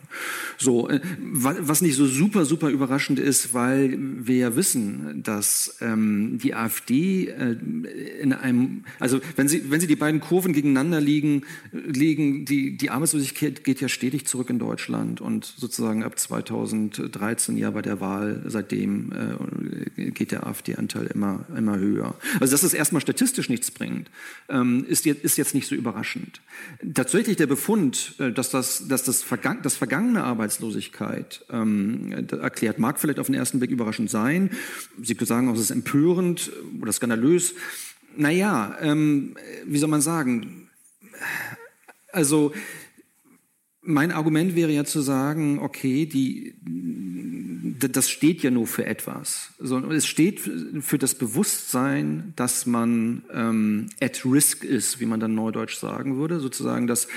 So, 0.57 0.89
äh, 0.89 1.01
was 1.19 1.81
nicht 1.81 1.95
so 1.95 2.05
super, 2.05 2.45
super 2.45 2.69
überraschend 2.69 3.19
ist, 3.19 3.53
weil 3.53 3.97
wir 3.99 4.37
ja 4.37 4.55
wissen, 4.55 5.21
dass 5.23 5.77
ähm, 5.81 6.37
die 6.41 6.53
AfD 6.53 7.27
äh, 7.27 7.57
in 8.21 8.36
einem, 8.37 8.83
also 8.99 9.19
wenn 9.35 9.47
Sie, 9.47 9.69
wenn 9.69 9.79
Sie 9.79 9.87
die 9.87 9.95
beiden 9.95 10.19
Kurven 10.19 10.53
gegeneinander 10.53 11.01
liegen, 11.01 11.43
liegen 11.71 12.45
die, 12.45 12.77
die 12.77 12.89
Arbeitslosigkeit 12.89 13.63
geht 13.63 13.81
ja 13.81 13.89
stetig 13.89 14.27
zurück 14.27 14.49
in 14.49 14.59
Deutschland 14.59 15.21
und 15.21 15.45
sozusagen 15.45 16.03
ab 16.03 16.17
2013 16.17 17.57
ja 17.57 17.71
bei 17.71 17.81
der 17.81 17.99
Wahl 17.99 18.43
seitdem 18.45 19.11
äh, 19.97 20.11
geht 20.11 20.31
der 20.31 20.47
AfD-Anteil 20.47 21.07
immer, 21.07 21.45
immer 21.55 21.77
höher. 21.77 22.15
Also 22.39 22.51
dass 22.51 22.63
es 22.63 22.73
erstmal 22.73 23.01
statistisch 23.01 23.49
nichts 23.49 23.71
bringt, 23.71 24.09
ähm, 24.49 24.85
ist, 24.87 25.05
jetzt, 25.05 25.23
ist 25.23 25.37
jetzt 25.37 25.53
nicht 25.53 25.67
so 25.67 25.75
überraschend. 25.75 26.41
Tatsächlich 26.93 27.37
der 27.37 27.47
Befund, 27.47 28.15
äh, 28.19 28.31
dass 28.31 28.49
das, 28.49 28.87
dass 28.87 29.03
das, 29.03 29.23
Vergang 29.23 29.61
das 29.61 29.75
vergangene 29.75 30.23
Arbeitslosigkeit 30.23 31.45
ähm, 31.49 32.27
erklärt, 32.29 32.79
mag 32.79 32.99
vielleicht 32.99 33.19
auf 33.19 33.27
den 33.27 33.35
ersten 33.35 33.59
Blick 33.59 33.71
überraschend 33.71 34.09
sein. 34.09 34.51
Sie 35.01 35.15
sagen, 35.19 35.49
es 35.49 35.59
ist 35.59 35.71
empörend 35.71 36.51
oder 36.81 36.91
skandalös. 36.91 37.53
Naja, 38.17 38.75
ähm, 38.81 39.35
wie 39.65 39.77
soll 39.77 39.89
man 39.89 40.01
sagen? 40.01 40.69
Also 42.11 42.51
mein 43.87 44.11
Argument 44.11 44.55
wäre 44.55 44.71
ja 44.71 44.83
zu 44.83 44.99
sagen, 44.99 45.59
okay, 45.59 46.05
die, 46.05 46.55
das 47.79 48.09
steht 48.09 48.43
ja 48.43 48.51
nur 48.51 48.67
für 48.67 48.85
etwas. 48.85 49.51
es 49.89 50.05
steht 50.05 50.39
für 50.39 50.97
das 50.97 51.15
Bewusstsein, 51.15 52.33
dass 52.35 52.65
man 52.65 53.23
ähm, 53.33 53.87
at 54.01 54.25
risk 54.25 54.63
ist, 54.63 54.99
wie 54.99 55.05
man 55.05 55.19
dann 55.19 55.35
neudeutsch 55.35 55.77
sagen 55.77 56.17
würde, 56.17 56.39
sozusagen. 56.39 56.87
Dass, 56.87 57.07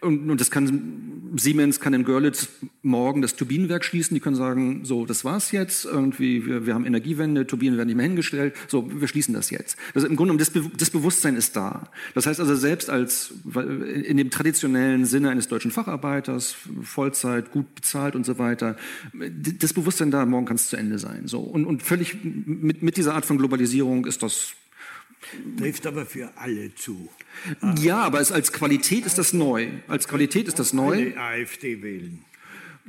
und, 0.00 0.30
und 0.30 0.40
das 0.40 0.50
kann, 0.50 1.32
Siemens 1.36 1.80
kann 1.80 1.94
in 1.94 2.04
Görlitz 2.04 2.48
morgen 2.82 3.22
das 3.22 3.34
Turbinenwerk 3.36 3.84
schließen. 3.84 4.14
Die 4.14 4.20
können 4.20 4.36
sagen, 4.36 4.84
so, 4.84 5.06
das 5.06 5.24
war's 5.24 5.50
jetzt. 5.52 5.86
Irgendwie, 5.86 6.44
wir, 6.44 6.66
wir 6.66 6.74
haben 6.74 6.84
Energiewende, 6.84 7.46
Turbinen 7.46 7.78
werden 7.78 7.88
nicht 7.88 7.96
mehr 7.96 8.06
hingestellt. 8.06 8.54
So, 8.68 9.00
wir 9.00 9.08
schließen 9.08 9.34
das 9.34 9.50
jetzt. 9.50 9.76
Das, 9.94 10.04
Im 10.04 10.16
Grunde 10.16 10.36
das, 10.36 10.50
Be 10.50 10.70
das 10.76 10.90
Bewusstsein 10.90 11.36
ist 11.36 11.56
da. 11.56 11.90
Das 12.14 12.26
heißt 12.26 12.38
also 12.38 12.54
selbst 12.54 12.90
als, 12.90 13.32
in 14.04 14.16
dem 14.18 14.30
traditionellen 14.30 15.06
Sinne 15.06 15.30
eines 15.30 15.48
deutschen 15.48 15.70
Facharbeiters, 15.70 16.17
Mitarbeiters, 16.18 16.56
Vollzeit, 16.82 17.50
gut 17.52 17.74
bezahlt 17.74 18.14
und 18.14 18.24
so 18.24 18.38
weiter. 18.38 18.76
Das 19.12 19.72
Bewusstsein 19.72 20.10
da, 20.10 20.24
morgen 20.26 20.46
kann 20.46 20.56
es 20.56 20.68
zu 20.68 20.76
Ende 20.76 20.98
sein. 20.98 21.26
So. 21.26 21.40
Und, 21.40 21.64
und 21.64 21.82
völlig 21.82 22.16
mit, 22.22 22.82
mit 22.82 22.96
dieser 22.96 23.14
Art 23.14 23.24
von 23.24 23.38
Globalisierung 23.38 24.06
ist 24.06 24.22
das 24.22 24.54
Trifft 25.58 25.84
aber 25.84 26.06
für 26.06 26.30
alle 26.36 26.72
zu. 26.76 27.08
Ja, 27.80 28.02
aber 28.02 28.20
es, 28.20 28.30
als 28.30 28.52
Qualität 28.52 29.04
ist 29.04 29.18
das 29.18 29.32
neu. 29.32 29.66
Als 29.88 30.06
Qualität 30.06 30.46
ist 30.46 30.60
das 30.60 30.72
neu. 30.72 31.12
Alle 31.12 31.42
AfD 31.42 31.82
wählen. 31.82 32.24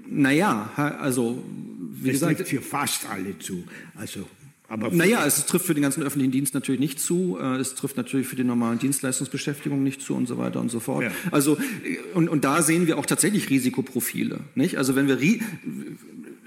Naja, 0.07 0.71
also 0.75 1.43
wie 1.91 2.09
es 2.09 2.13
gesagt. 2.13 2.37
trifft 2.37 2.51
für 2.51 2.61
fast 2.61 3.09
alle 3.09 3.39
zu. 3.39 3.63
Also 3.95 4.29
aber 4.69 4.91
naja, 4.91 5.25
es 5.25 5.45
trifft 5.47 5.65
für 5.65 5.73
den 5.73 5.81
ganzen 5.81 6.03
öffentlichen 6.03 6.31
Dienst 6.31 6.53
natürlich 6.53 6.79
nicht 6.79 6.99
zu. 6.99 7.37
Äh, 7.41 7.57
es 7.57 7.73
trifft 7.73 7.97
natürlich 7.97 8.27
für 8.27 8.35
die 8.35 8.43
normalen 8.43 8.77
Dienstleistungsbeschäftigungen 8.77 9.83
nicht 9.83 10.01
zu 10.01 10.15
und 10.15 10.27
so 10.27 10.37
weiter 10.37 10.59
und 10.61 10.69
so 10.69 10.79
fort. 10.79 11.03
Ja. 11.03 11.11
Also, 11.31 11.57
äh, 11.57 11.97
und, 12.13 12.29
und 12.29 12.43
da 12.43 12.61
sehen 12.61 12.85
wir 12.85 12.99
auch 12.99 13.05
tatsächlich 13.07 13.49
Risikoprofile. 13.49 14.41
Nicht? 14.53 14.77
Also 14.77 14.95
wenn 14.95 15.07
wir, 15.07 15.17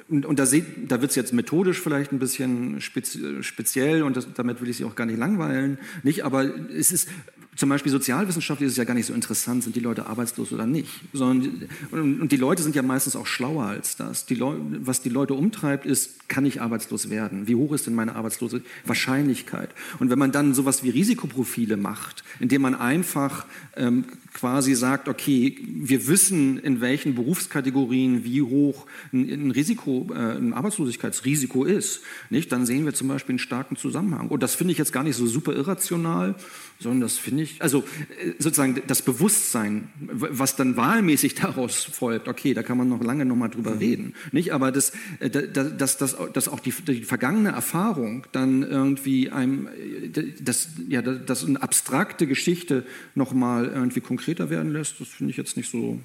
und, 0.08 0.24
und 0.24 0.38
da, 0.38 0.44
da 0.44 1.00
wird 1.00 1.10
es 1.10 1.16
jetzt 1.16 1.32
methodisch 1.32 1.80
vielleicht 1.80 2.12
ein 2.12 2.20
bisschen 2.20 2.80
speziell 2.80 4.04
und 4.04 4.16
das, 4.16 4.28
damit 4.34 4.60
will 4.60 4.68
ich 4.68 4.76
Sie 4.76 4.84
auch 4.84 4.94
gar 4.94 5.06
nicht 5.06 5.18
langweilen. 5.18 5.78
Nicht? 6.04 6.24
Aber 6.24 6.44
es 6.70 6.92
ist 6.92 7.08
zum 7.54 7.68
Beispiel 7.68 7.92
sozialwissenschaftlich 7.92 8.66
ist 8.66 8.72
es 8.72 8.78
ja 8.78 8.84
gar 8.84 8.94
nicht 8.94 9.06
so 9.06 9.12
interessant, 9.12 9.62
sind 9.62 9.76
die 9.76 9.80
Leute 9.80 10.06
arbeitslos 10.06 10.52
oder 10.52 10.66
nicht. 10.66 10.88
Sondern, 11.12 11.68
und 11.90 12.32
die 12.32 12.38
Leute 12.38 12.62
sind 12.62 12.74
ja 12.74 12.82
meistens 12.82 13.14
auch 13.14 13.26
schlauer 13.26 13.66
als 13.66 13.96
das. 13.96 14.24
Die 14.24 14.40
was 14.40 15.02
die 15.02 15.10
Leute 15.10 15.34
umtreibt, 15.34 15.84
ist, 15.84 16.28
kann 16.28 16.46
ich 16.46 16.62
arbeitslos 16.62 17.10
werden? 17.10 17.46
Wie 17.46 17.54
hoch 17.54 17.74
ist 17.74 17.86
denn 17.86 17.94
meine 17.94 18.16
arbeitslose 18.16 18.62
Wahrscheinlichkeit? 18.86 19.68
Und 19.98 20.08
wenn 20.08 20.18
man 20.18 20.32
dann 20.32 20.54
sowas 20.54 20.82
wie 20.82 20.88
Risikoprofile 20.88 21.76
macht, 21.76 22.24
indem 22.40 22.62
man 22.62 22.74
einfach 22.74 23.44
ähm, 23.76 24.06
quasi 24.32 24.74
sagt, 24.74 25.08
okay, 25.08 25.58
wir 25.62 26.08
wissen, 26.08 26.58
in 26.58 26.80
welchen 26.80 27.14
Berufskategorien 27.14 28.24
wie 28.24 28.40
hoch 28.40 28.86
ein, 29.12 29.28
ein 29.28 29.50
Risiko, 29.50 30.08
äh, 30.14 30.38
ein 30.38 30.54
Arbeitslosigkeitsrisiko 30.54 31.64
ist, 31.64 32.00
nicht? 32.30 32.50
dann 32.50 32.64
sehen 32.64 32.86
wir 32.86 32.94
zum 32.94 33.08
Beispiel 33.08 33.34
einen 33.34 33.38
starken 33.38 33.76
Zusammenhang. 33.76 34.28
Und 34.28 34.42
das 34.42 34.54
finde 34.54 34.72
ich 34.72 34.78
jetzt 34.78 34.92
gar 34.92 35.04
nicht 35.04 35.16
so 35.16 35.26
super 35.26 35.52
irrational, 35.52 36.34
sondern 36.82 37.00
das 37.00 37.18
finde 37.18 37.44
ich, 37.44 37.62
also 37.62 37.84
äh, 38.20 38.32
sozusagen 38.38 38.82
das 38.86 39.02
Bewusstsein, 39.02 39.88
was 40.00 40.56
dann 40.56 40.76
wahlmäßig 40.76 41.34
daraus 41.36 41.84
folgt, 41.84 42.28
okay, 42.28 42.54
da 42.54 42.62
kann 42.62 42.78
man 42.78 42.88
noch 42.88 43.02
lange 43.02 43.24
noch 43.24 43.36
mal 43.36 43.48
drüber 43.48 43.72
mhm. 43.72 43.78
reden, 43.78 44.14
nicht? 44.32 44.52
Aber 44.52 44.72
das, 44.72 44.92
äh, 45.20 45.30
dass, 45.30 45.96
dass, 45.96 46.16
dass 46.32 46.48
auch 46.48 46.60
die, 46.60 46.72
die 46.86 47.04
vergangene 47.04 47.50
Erfahrung 47.50 48.26
dann 48.32 48.62
irgendwie 48.62 49.30
einem, 49.30 49.68
äh, 49.68 50.08
das, 50.40 50.68
ja, 50.88 51.02
das 51.02 51.44
eine 51.44 51.62
abstrakte 51.62 52.26
Geschichte 52.26 52.84
noch 53.14 53.32
mal 53.32 53.66
irgendwie 53.66 54.00
konkreter 54.00 54.50
werden 54.50 54.72
lässt, 54.72 55.00
das 55.00 55.08
finde 55.08 55.30
ich 55.30 55.36
jetzt 55.36 55.56
nicht 55.56 55.70
so. 55.70 56.00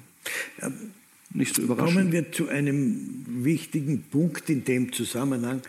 Nicht 1.30 1.54
so 1.54 1.62
überraschend. 1.62 1.94
Kommen 1.94 2.12
wir 2.12 2.32
zu 2.32 2.48
einem 2.48 3.24
wichtigen 3.26 4.02
Punkt 4.02 4.48
in 4.48 4.64
dem 4.64 4.92
Zusammenhang. 4.92 5.60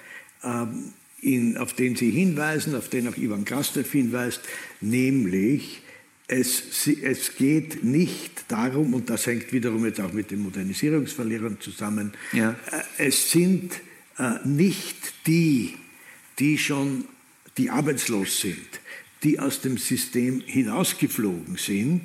Ähm, 0.44 0.94
in, 1.22 1.58
auf 1.58 1.74
den 1.74 1.96
Sie 1.96 2.12
hinweisen, 2.12 2.76
auf 2.76 2.90
den 2.90 3.08
auch 3.08 3.18
Ivan 3.18 3.46
Krastev 3.46 3.92
hinweist, 3.92 4.42
nämlich 4.82 5.82
es, 6.28 6.88
es, 7.02 7.36
geht 7.36 7.84
nicht 7.84 8.46
darum, 8.50 8.94
und 8.94 9.10
das 9.10 9.26
hängt 9.26 9.52
wiederum 9.52 9.84
jetzt 9.86 10.00
auch 10.00 10.14
mit 10.14 10.30
den 10.30 10.42
Modernisierungsverlierern 10.42 11.60
zusammen, 11.60 12.14
ja. 12.34 12.52
Äh, 12.98 13.08
es 13.08 13.32
sind 13.32 13.74
äh, 14.20 14.36
nicht 14.46 15.26
die, 15.26 15.76
die 16.38 16.60
schon, 16.60 17.06
die 17.58 17.72
arbeitslos 17.72 18.42
sind, 18.42 18.80
die 19.24 19.40
aus 19.40 19.62
dem 19.62 19.78
System 19.80 20.42
hinausgeflogen 20.46 21.58
sind, 21.58 22.04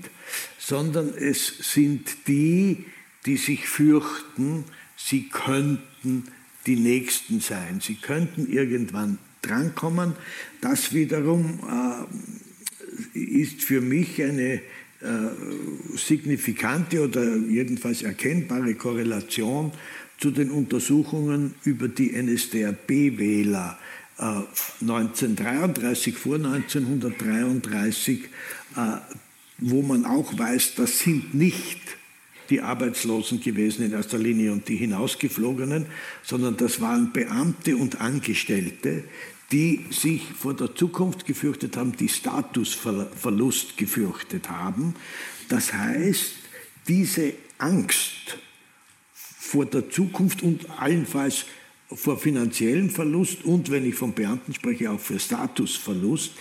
sondern 0.59 1.12
es 1.14 1.59
sind 1.72 2.27
die, 2.27 2.87
die 3.27 3.37
sich 3.37 3.68
fürchten, 3.68 4.64
sie 4.96 5.29
könnten 5.29 6.24
die 6.66 6.77
Nächsten 6.77 7.40
sein. 7.40 7.81
Sie 7.81 7.96
könnten 7.96 8.50
irgendwann 8.50 9.18
drankommen. 9.42 10.14
Das 10.61 10.92
wiederum 10.94 11.61
äh, 13.14 13.18
ist 13.18 13.62
für 13.62 13.81
mich 13.81 14.22
eine 14.22 14.55
äh, 14.55 14.61
signifikante 15.96 17.03
oder 17.03 17.37
jedenfalls 17.37 18.03
erkennbare 18.03 18.74
Korrelation 18.74 19.72
zu 20.18 20.31
den 20.31 20.50
Untersuchungen 20.50 21.55
über 21.64 21.88
die 21.88 22.12
NSDAP-Wähler 22.12 23.79
äh, 24.18 24.22
1933, 24.81 26.16
vor 26.16 26.37
1933, 26.37 28.20
äh, 28.77 28.96
wo 29.59 29.83
man 29.83 30.05
auch 30.05 30.38
weiß, 30.38 30.74
das 30.77 31.00
sind 31.00 31.35
nicht 31.35 31.81
die 32.50 32.61
Arbeitslosen 32.61 33.40
gewesen 33.40 33.85
in 33.85 33.92
erster 33.92 34.18
Linie 34.18 34.52
und 34.52 34.68
die 34.68 34.76
Hinausgeflogenen, 34.76 35.87
sondern 36.22 36.57
das 36.57 36.80
waren 36.80 37.12
Beamte 37.12 37.76
und 37.76 38.00
Angestellte, 38.00 39.04
die 39.52 39.85
sich 39.90 40.22
vor 40.22 40.54
der 40.54 40.74
Zukunft 40.74 41.26
gefürchtet 41.26 41.76
haben, 41.76 41.96
die 41.96 42.09
Statusverlust 42.09 43.76
gefürchtet 43.76 44.50
haben. 44.50 44.94
Das 45.48 45.72
heißt, 45.72 46.33
diese 46.88 47.35
Angst 47.59 48.38
vor 49.12 49.66
der 49.66 49.90
Zukunft 49.90 50.42
und 50.42 50.68
allenfalls 50.78 51.44
vor 51.88 52.18
finanziellem 52.18 52.90
Verlust 52.90 53.44
und, 53.44 53.70
wenn 53.70 53.87
ich 53.87 53.94
von 53.94 54.14
Beamten 54.14 54.54
spreche, 54.54 54.90
auch 54.90 55.00
für 55.00 55.18
Statusverlust, 55.18 56.33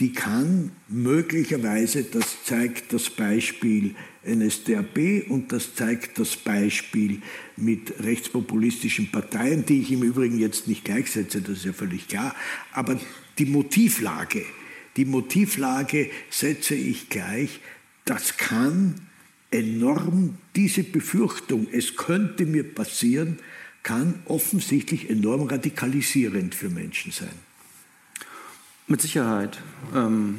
die 0.00 0.12
kann 0.12 0.72
möglicherweise, 0.88 2.04
das 2.04 2.44
zeigt 2.44 2.92
das 2.92 3.10
Beispiel 3.10 3.94
NSDAP 4.26 5.28
und 5.28 5.52
das 5.52 5.74
zeigt 5.74 6.18
das 6.18 6.36
Beispiel 6.36 7.20
mit 7.56 7.94
rechtspopulistischen 8.00 9.10
Parteien, 9.10 9.64
die 9.66 9.80
ich 9.80 9.92
im 9.92 10.02
Übrigen 10.02 10.38
jetzt 10.38 10.68
nicht 10.68 10.84
gleichsetze, 10.84 11.40
das 11.40 11.58
ist 11.58 11.64
ja 11.64 11.72
völlig 11.72 12.08
klar, 12.08 12.34
aber 12.72 12.98
die 13.38 13.46
Motivlage, 13.46 14.44
die 14.96 15.04
Motivlage 15.04 16.10
setze 16.30 16.74
ich 16.74 17.08
gleich, 17.08 17.60
das 18.04 18.36
kann 18.36 18.94
enorm, 19.50 20.38
diese 20.56 20.82
Befürchtung, 20.82 21.66
es 21.72 21.96
könnte 21.96 22.46
mir 22.46 22.64
passieren, 22.64 23.38
kann 23.82 24.22
offensichtlich 24.26 25.10
enorm 25.10 25.42
radikalisierend 25.42 26.54
für 26.54 26.70
Menschen 26.70 27.12
sein. 27.12 27.34
Mit 28.86 29.00
Sicherheit. 29.00 29.58
Ähm 29.94 30.38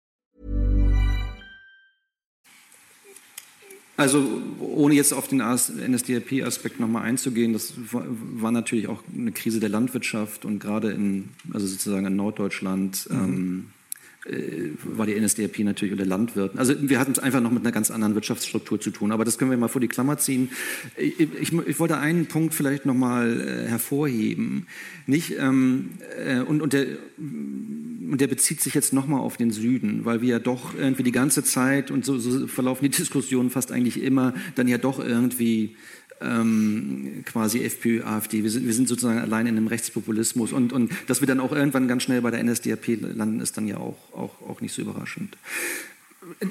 Also 4.01 4.27
ohne 4.59 4.95
jetzt 4.95 5.13
auf 5.13 5.27
den 5.27 5.43
NSDAP-Aspekt 5.43 6.79
nochmal 6.79 7.03
einzugehen, 7.03 7.53
das 7.53 7.73
war 7.91 8.51
natürlich 8.51 8.87
auch 8.87 9.03
eine 9.15 9.31
Krise 9.31 9.59
der 9.59 9.69
Landwirtschaft 9.69 10.43
und 10.43 10.57
gerade 10.57 10.89
in, 10.89 11.29
also 11.53 11.67
sozusagen 11.67 12.07
in 12.07 12.15
Norddeutschland 12.15 13.07
mhm. 13.11 13.15
ähm, 13.15 13.67
äh, 13.67 13.80
war 14.25 15.07
die 15.07 15.19
NSDAP 15.19 15.59
natürlich 15.59 15.93
unter 15.93 16.05
Landwirten. 16.05 16.59
Also 16.59 16.75
wir 16.79 16.99
hatten 16.99 17.11
es 17.11 17.19
einfach 17.19 17.41
noch 17.41 17.51
mit 17.51 17.63
einer 17.63 17.71
ganz 17.71 17.89
anderen 17.89 18.13
Wirtschaftsstruktur 18.13 18.79
zu 18.79 18.91
tun. 18.91 19.11
Aber 19.11 19.25
das 19.25 19.39
können 19.39 19.49
wir 19.49 19.57
mal 19.57 19.67
vor 19.67 19.81
die 19.81 19.87
Klammer 19.87 20.17
ziehen. 20.19 20.49
Ich, 20.95 21.19
ich, 21.19 21.53
ich 21.53 21.79
wollte 21.79 21.97
einen 21.97 22.27
Punkt 22.27 22.53
vielleicht 22.53 22.85
noch 22.85 22.93
mal 22.93 23.41
äh, 23.41 23.67
hervorheben. 23.67 24.67
Nicht, 25.07 25.35
ähm, 25.39 25.91
äh, 26.23 26.41
und, 26.41 26.61
und, 26.61 26.73
der, 26.73 26.85
und 27.17 28.17
der 28.21 28.27
bezieht 28.27 28.61
sich 28.61 28.75
jetzt 28.75 28.93
noch 28.93 29.07
mal 29.07 29.19
auf 29.19 29.37
den 29.37 29.49
Süden, 29.49 30.05
weil 30.05 30.21
wir 30.21 30.29
ja 30.29 30.39
doch 30.39 30.75
irgendwie 30.75 31.03
die 31.03 31.11
ganze 31.11 31.43
Zeit, 31.43 31.89
und 31.89 32.05
so, 32.05 32.19
so 32.19 32.45
verlaufen 32.45 32.83
die 32.83 32.95
Diskussionen 32.95 33.49
fast 33.49 33.71
eigentlich 33.71 34.03
immer, 34.03 34.35
dann 34.53 34.67
ja 34.67 34.77
doch 34.77 34.99
irgendwie 34.99 35.75
ähm, 36.21 37.23
quasi 37.25 37.63
FPÖ, 37.63 38.03
AfD. 38.03 38.43
Wir 38.43 38.51
sind, 38.51 38.65
wir 38.65 38.73
sind 38.73 38.87
sozusagen 38.87 39.19
allein 39.19 39.47
in 39.47 39.57
einem 39.57 39.67
Rechtspopulismus. 39.67 40.53
Und, 40.53 40.73
und 40.73 40.91
dass 41.07 41.21
wir 41.21 41.27
dann 41.27 41.39
auch 41.39 41.51
irgendwann 41.51 41.87
ganz 41.87 42.03
schnell 42.03 42.21
bei 42.21 42.31
der 42.31 42.43
NSDAP 42.43 42.99
landen, 43.15 43.39
ist 43.39 43.57
dann 43.57 43.67
ja 43.67 43.77
auch, 43.77 43.97
auch, 44.13 44.41
auch 44.47 44.61
nicht 44.61 44.73
so 44.73 44.81
überraschend. 44.81 45.37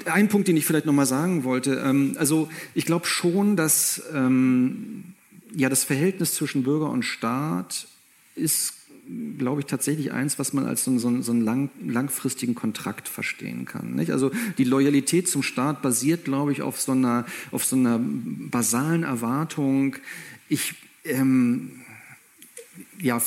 Ein 0.05 0.27
Punkt, 0.27 0.47
den 0.47 0.57
ich 0.57 0.65
vielleicht 0.65 0.85
noch 0.85 0.93
mal 0.93 1.05
sagen 1.05 1.43
wollte. 1.43 1.81
Ähm, 1.83 2.15
also 2.17 2.49
ich 2.75 2.85
glaube 2.85 3.07
schon, 3.07 3.55
dass 3.55 4.03
ähm, 4.13 5.03
ja, 5.55 5.69
das 5.69 5.83
Verhältnis 5.83 6.35
zwischen 6.35 6.63
Bürger 6.63 6.89
und 6.89 7.03
Staat 7.03 7.87
ist 8.35 8.73
glaube 9.37 9.61
ich, 9.61 9.67
tatsächlich 9.67 10.11
eins, 10.11 10.39
was 10.39 10.53
man 10.53 10.65
als 10.65 10.83
so, 10.83 10.97
so, 10.97 11.21
so 11.21 11.31
einen 11.31 11.41
lang, 11.41 11.69
langfristigen 11.85 12.55
Kontrakt 12.55 13.07
verstehen 13.07 13.65
kann. 13.65 13.95
Nicht? 13.95 14.11
Also 14.11 14.31
die 14.57 14.63
Loyalität 14.63 15.27
zum 15.27 15.43
Staat 15.43 15.81
basiert, 15.81 16.25
glaube 16.25 16.51
ich, 16.51 16.61
auf 16.61 16.79
so 16.79 16.91
einer, 16.93 17.25
auf 17.51 17.65
so 17.65 17.75
einer 17.75 17.99
basalen 18.01 19.03
Erwartung, 19.03 19.95
ich, 20.47 20.75
ähm, 21.05 21.71
ja, 22.99 23.21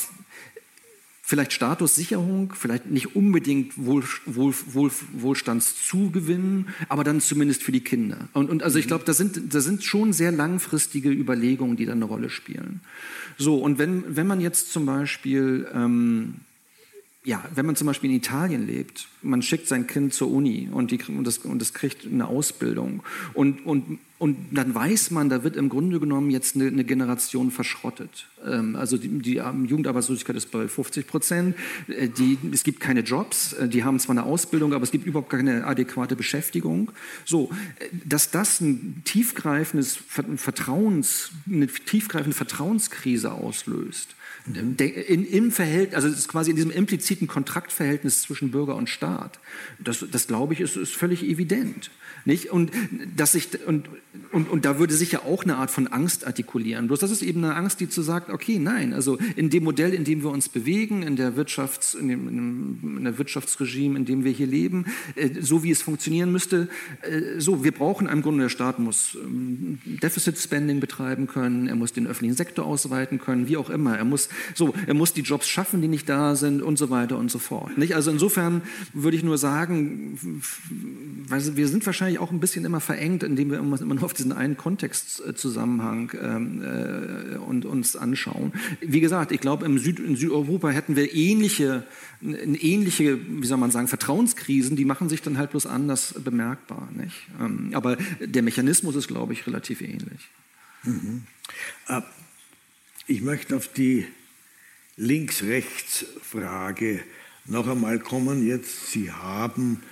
vielleicht 1.27 1.55
Statussicherung, 1.55 2.53
vielleicht 2.55 2.91
nicht 2.91 3.17
unbedingt 3.17 3.79
Wohl, 3.79 4.05
Wohl, 4.27 4.55
Wohl, 4.67 4.91
Wohlstandszugewinn, 5.15 6.67
aber 6.91 7.03
dann 7.03 7.23
zumindest 7.23 7.63
für 7.63 7.73
die 7.73 7.81
Kinder. 7.81 8.29
Und, 8.35 8.51
und 8.51 8.63
also 8.63 8.79
ich 8.79 8.85
mhm. 8.85 8.89
glaube, 8.89 9.05
da 9.05 9.15
sind, 9.15 9.55
da 9.55 9.61
sind 9.61 9.83
schon 9.83 10.13
sehr 10.13 10.33
langfristige 10.33 11.11
Überlegungen, 11.11 11.77
die 11.77 11.87
da 11.87 11.93
eine 11.93 12.05
Rolle 12.05 12.29
spielen. 12.29 12.83
So, 13.37 13.57
und 13.57 13.79
wenn, 13.79 14.17
wenn 14.17 14.27
man 14.27 14.41
jetzt 14.41 14.73
zum 14.73 14.87
Beispiel 14.87 15.69
ähm, 15.75 16.41
ja, 17.25 17.43
wenn 17.55 17.65
man 17.65 17.75
zum 17.75 17.87
Beispiel 17.87 18.11
in 18.11 18.17
Italien 18.17 18.67
lebt, 18.67 19.09
man 19.23 19.41
schickt 19.41 19.67
sein 19.67 19.87
Kind 19.87 20.13
zur 20.13 20.31
Uni 20.31 20.69
und, 20.71 20.91
die, 20.91 21.01
und, 21.09 21.25
das, 21.25 21.39
und 21.39 21.59
das 21.59 21.73
kriegt 21.73 22.05
eine 22.05 22.27
Ausbildung 22.27 23.03
und, 23.33 23.65
und, 23.65 23.99
und 24.19 24.37
dann 24.51 24.75
weiß 24.75 25.11
man, 25.11 25.31
da 25.31 25.43
wird 25.43 25.57
im 25.57 25.71
Grunde 25.71 26.01
genommen 26.01 26.31
jetzt 26.31 26.55
eine, 26.55 26.67
eine 26.67 26.85
Generation 26.85 27.51
verschrottet. 27.51 28.29
Ähm, 28.47 28.77
also 28.77 28.99
die, 28.99 29.09
die 29.21 29.37
Jugendarbeitslosigkeit 29.37 30.37
ist 30.37 30.51
bei 30.51 30.69
50 30.69 31.07
Prozent, 31.07 31.57
äh, 31.89 32.11
es 32.53 32.63
gibt 32.63 32.81
keine 32.81 33.01
Jobs, 33.01 33.55
äh, 33.55 33.69
die 33.69 33.85
haben 33.85 33.99
zwar 33.99 34.19
eine 34.19 34.25
Ausbildung, 34.25 34.75
aber 34.75 34.85
es 34.85 34.91
gibt 34.91 35.07
überhaupt 35.07 35.31
keine 35.31 35.67
adäquate 35.67 36.17
Beschäftigung. 36.17 36.93
So, 37.25 37.51
äh, 37.79 37.89
dass 38.05 38.31
das 38.31 38.61
ein 38.61 39.01
tiefgreifendes 39.07 39.97
Vertrauens, 39.97 41.31
eine 41.51 41.69
tiefgreifende 41.69 42.37
Vertrauenskrise 42.37 43.33
auslöst, 43.33 44.15
in, 44.47 45.27
im 45.27 45.51
Verhältnis, 45.51 45.95
also 45.95 46.09
es 46.09 46.19
ist 46.19 46.29
quasi 46.29 46.51
in 46.51 46.57
diesem 46.57 46.71
impliziten 46.71 47.27
Kontraktverhältnis 47.27 48.23
zwischen 48.23 48.51
Bürger 48.51 48.77
und 48.77 48.91
Staat. 48.91 49.39
Das, 49.79 50.05
das 50.11 50.27
glaube 50.27 50.53
ich, 50.53 50.61
ist, 50.61 50.77
ist 50.77 50.95
völlig 50.95 51.23
evident. 51.23 51.91
Nicht? 52.27 52.51
Und, 52.51 52.73
dass 53.17 53.35
ich, 53.35 53.67
und, 53.67 53.89
und, 54.33 54.49
und 54.49 54.65
da 54.65 54.79
würde 54.79 54.95
sich 54.95 55.13
ja 55.13 55.23
auch 55.25 55.45
eine 55.45 55.57
Art 55.57 55.71
von 55.71 55.89
Angst 55.89 56.27
artikulieren. 56.27 56.87
Bloß 56.87 57.01
das 57.01 57.11
ist 57.11 57.23
eben 57.23 57.45
eine 57.45 57.55
Angst, 57.55 57.81
die 57.81 57.89
zu 57.89 58.01
sagt, 58.01 58.31
okay, 58.31 58.59
nein, 58.59 58.95
also 58.95 59.19
in 59.37 59.51
dem 59.51 59.65
Modell, 59.65 59.93
in 59.93 60.05
dem 60.05 60.23
wir 60.23 60.31
uns 60.31 60.49
bewegen, 60.49 61.03
in 61.03 61.17
der, 61.17 61.37
Wirtschafts, 61.37 61.93
in 61.93 62.09
dem, 62.09 62.29
in 62.29 63.05
dem 63.05 63.19
Wirtschaftsregime, 63.19 63.99
in 63.99 64.07
dem 64.07 64.25
wir 64.25 64.33
hier 64.33 64.47
leben, 64.47 64.87
äh, 65.17 65.29
so 65.41 65.65
wie 65.65 65.71
es 65.71 65.83
funktionieren 65.83 66.33
müsste, 66.33 66.69
äh, 67.03 67.41
so, 67.41 67.63
wir 67.63 67.73
brauchen 67.73 68.09
im 68.09 68.23
Grunde, 68.23 68.45
der 68.45 68.49
Staat 68.49 68.79
muss 68.79 69.19
ähm, 69.23 69.81
Deficit 69.85 70.39
Spending 70.39 70.81
betreiben 70.81 71.27
können, 71.27 71.69
er 71.69 71.77
muss 71.77 71.93
den 71.93 72.07
öffentlichen 72.07 72.37
Sektor 72.37 72.65
ausweiten 72.65 73.19
können, 73.19 73.49
wie 73.49 73.59
auch 73.59 73.69
immer. 73.69 73.99
Er 73.99 74.05
muss, 74.05 74.31
so, 74.55 74.75
er 74.87 74.95
muss 74.95 75.13
die 75.13 75.23
Jobs 75.23 75.49
schaffen, 75.49 75.81
die 75.81 75.89
nicht 75.89 76.09
da 76.09 76.37
sind 76.37 76.63
und 76.63 76.79
so 76.79 76.91
weiter 76.91 77.19
und 77.19 77.31
so 77.31 77.39
fort. 77.39 77.77
Nicht? 77.79 77.95
Also 77.95 78.11
insofern 78.11 78.63
würde 78.93 79.17
ich 79.17 79.23
nur 79.23 79.39
sagen, 79.39 80.19
wir 81.29 81.69
sind 81.69 81.87
wahrscheinlich 81.87 82.19
auch 82.19 82.31
ein 82.31 82.41
bisschen 82.41 82.65
immer 82.65 82.81
verengt, 82.81 83.23
indem 83.23 83.51
wir 83.51 83.59
immer, 83.59 83.79
nur 83.79 84.05
auf 84.05 84.15
diesen 84.15 84.33
einen 84.33 84.57
Kontextzusammenhang 84.57 86.13
ähm, 86.21 86.63
äh, 86.63 87.37
und 87.37 87.65
uns 87.65 87.97
anschauen. 87.97 88.53
Wie 88.81 89.01
gesagt, 89.01 89.33
ich 89.33 89.41
glaube, 89.41 89.65
im 89.67 89.79
Süd, 89.79 89.99
in 89.99 90.17
Südeuropa 90.17 90.71
hätten 90.71 90.97
wir 90.97 91.15
ähnliche, 91.15 91.85
ähnliche, 92.23 93.19
wie 93.41 93.47
soll 93.47 93.59
man 93.59 93.71
sagen, 93.71 93.89
Vertrauenskrisen, 93.89 94.77
die 94.77 94.85
machen 94.85 95.09
sich 95.09 95.23
dann 95.23 95.39
halt 95.39 95.51
bloß 95.51 95.67
anders 95.67 96.15
bemerkbar. 96.23 96.89
Nicht? 96.97 97.17
Ähm, 97.41 97.71
aber 97.75 97.97
der 98.21 98.43
Mechanismus 98.43 98.97
ist, 98.97 99.09
glaube 99.09 99.33
ich, 99.33 99.47
relativ 99.47 99.81
ähnlich. 99.81 100.29
Mhm. 100.85 101.23
Äh, 101.89 102.03
ich 103.07 103.21
möchte 103.21 103.57
auf 103.57 103.69
die 103.69 104.07
Links-Rechts-Frage 104.97 107.01
noch 107.47 107.69
einmal 107.69 107.99
kommen. 107.99 108.47
Jetzt, 108.47 108.93
Sie 108.93 109.11
haben 109.11 109.83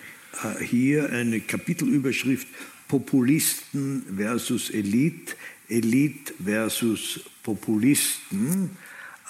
äh, 0.42 0.64
hier 0.64 1.10
eine 1.10 1.40
Kapitelüberschrift 1.40 2.46
Populisten 2.88 4.04
versus 4.16 4.70
Elite, 4.70 5.34
Elite 5.68 6.32
versus 6.44 7.20
Populisten. 7.42 8.70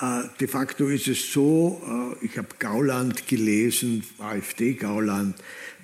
Äh, 0.00 0.22
de 0.40 0.48
facto 0.48 0.88
ist 0.88 1.08
es 1.08 1.32
so, 1.32 2.16
äh, 2.20 2.26
ich 2.26 2.36
habe 2.36 2.48
Gauland 2.58 3.26
gelesen, 3.26 4.04
AfD 4.18 4.74
Gauland, 4.74 5.36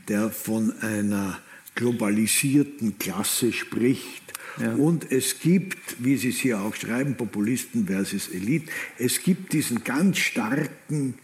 der 0.08 0.30
von 0.30 0.72
einer 0.80 1.40
globalisierten 1.78 2.98
Klasse 2.98 3.52
spricht. 3.52 4.22
Ja. 4.60 4.74
Und 4.74 5.12
es 5.12 5.38
gibt, 5.38 5.78
wie 6.00 6.16
Sie 6.16 6.30
es 6.30 6.38
hier 6.38 6.60
auch 6.60 6.74
schreiben, 6.74 7.16
Populisten 7.16 7.86
versus 7.86 8.28
Elite, 8.28 8.70
es 8.98 9.22
gibt 9.22 9.52
diesen 9.52 9.84
ganz 9.84 10.18
starken 10.18 11.14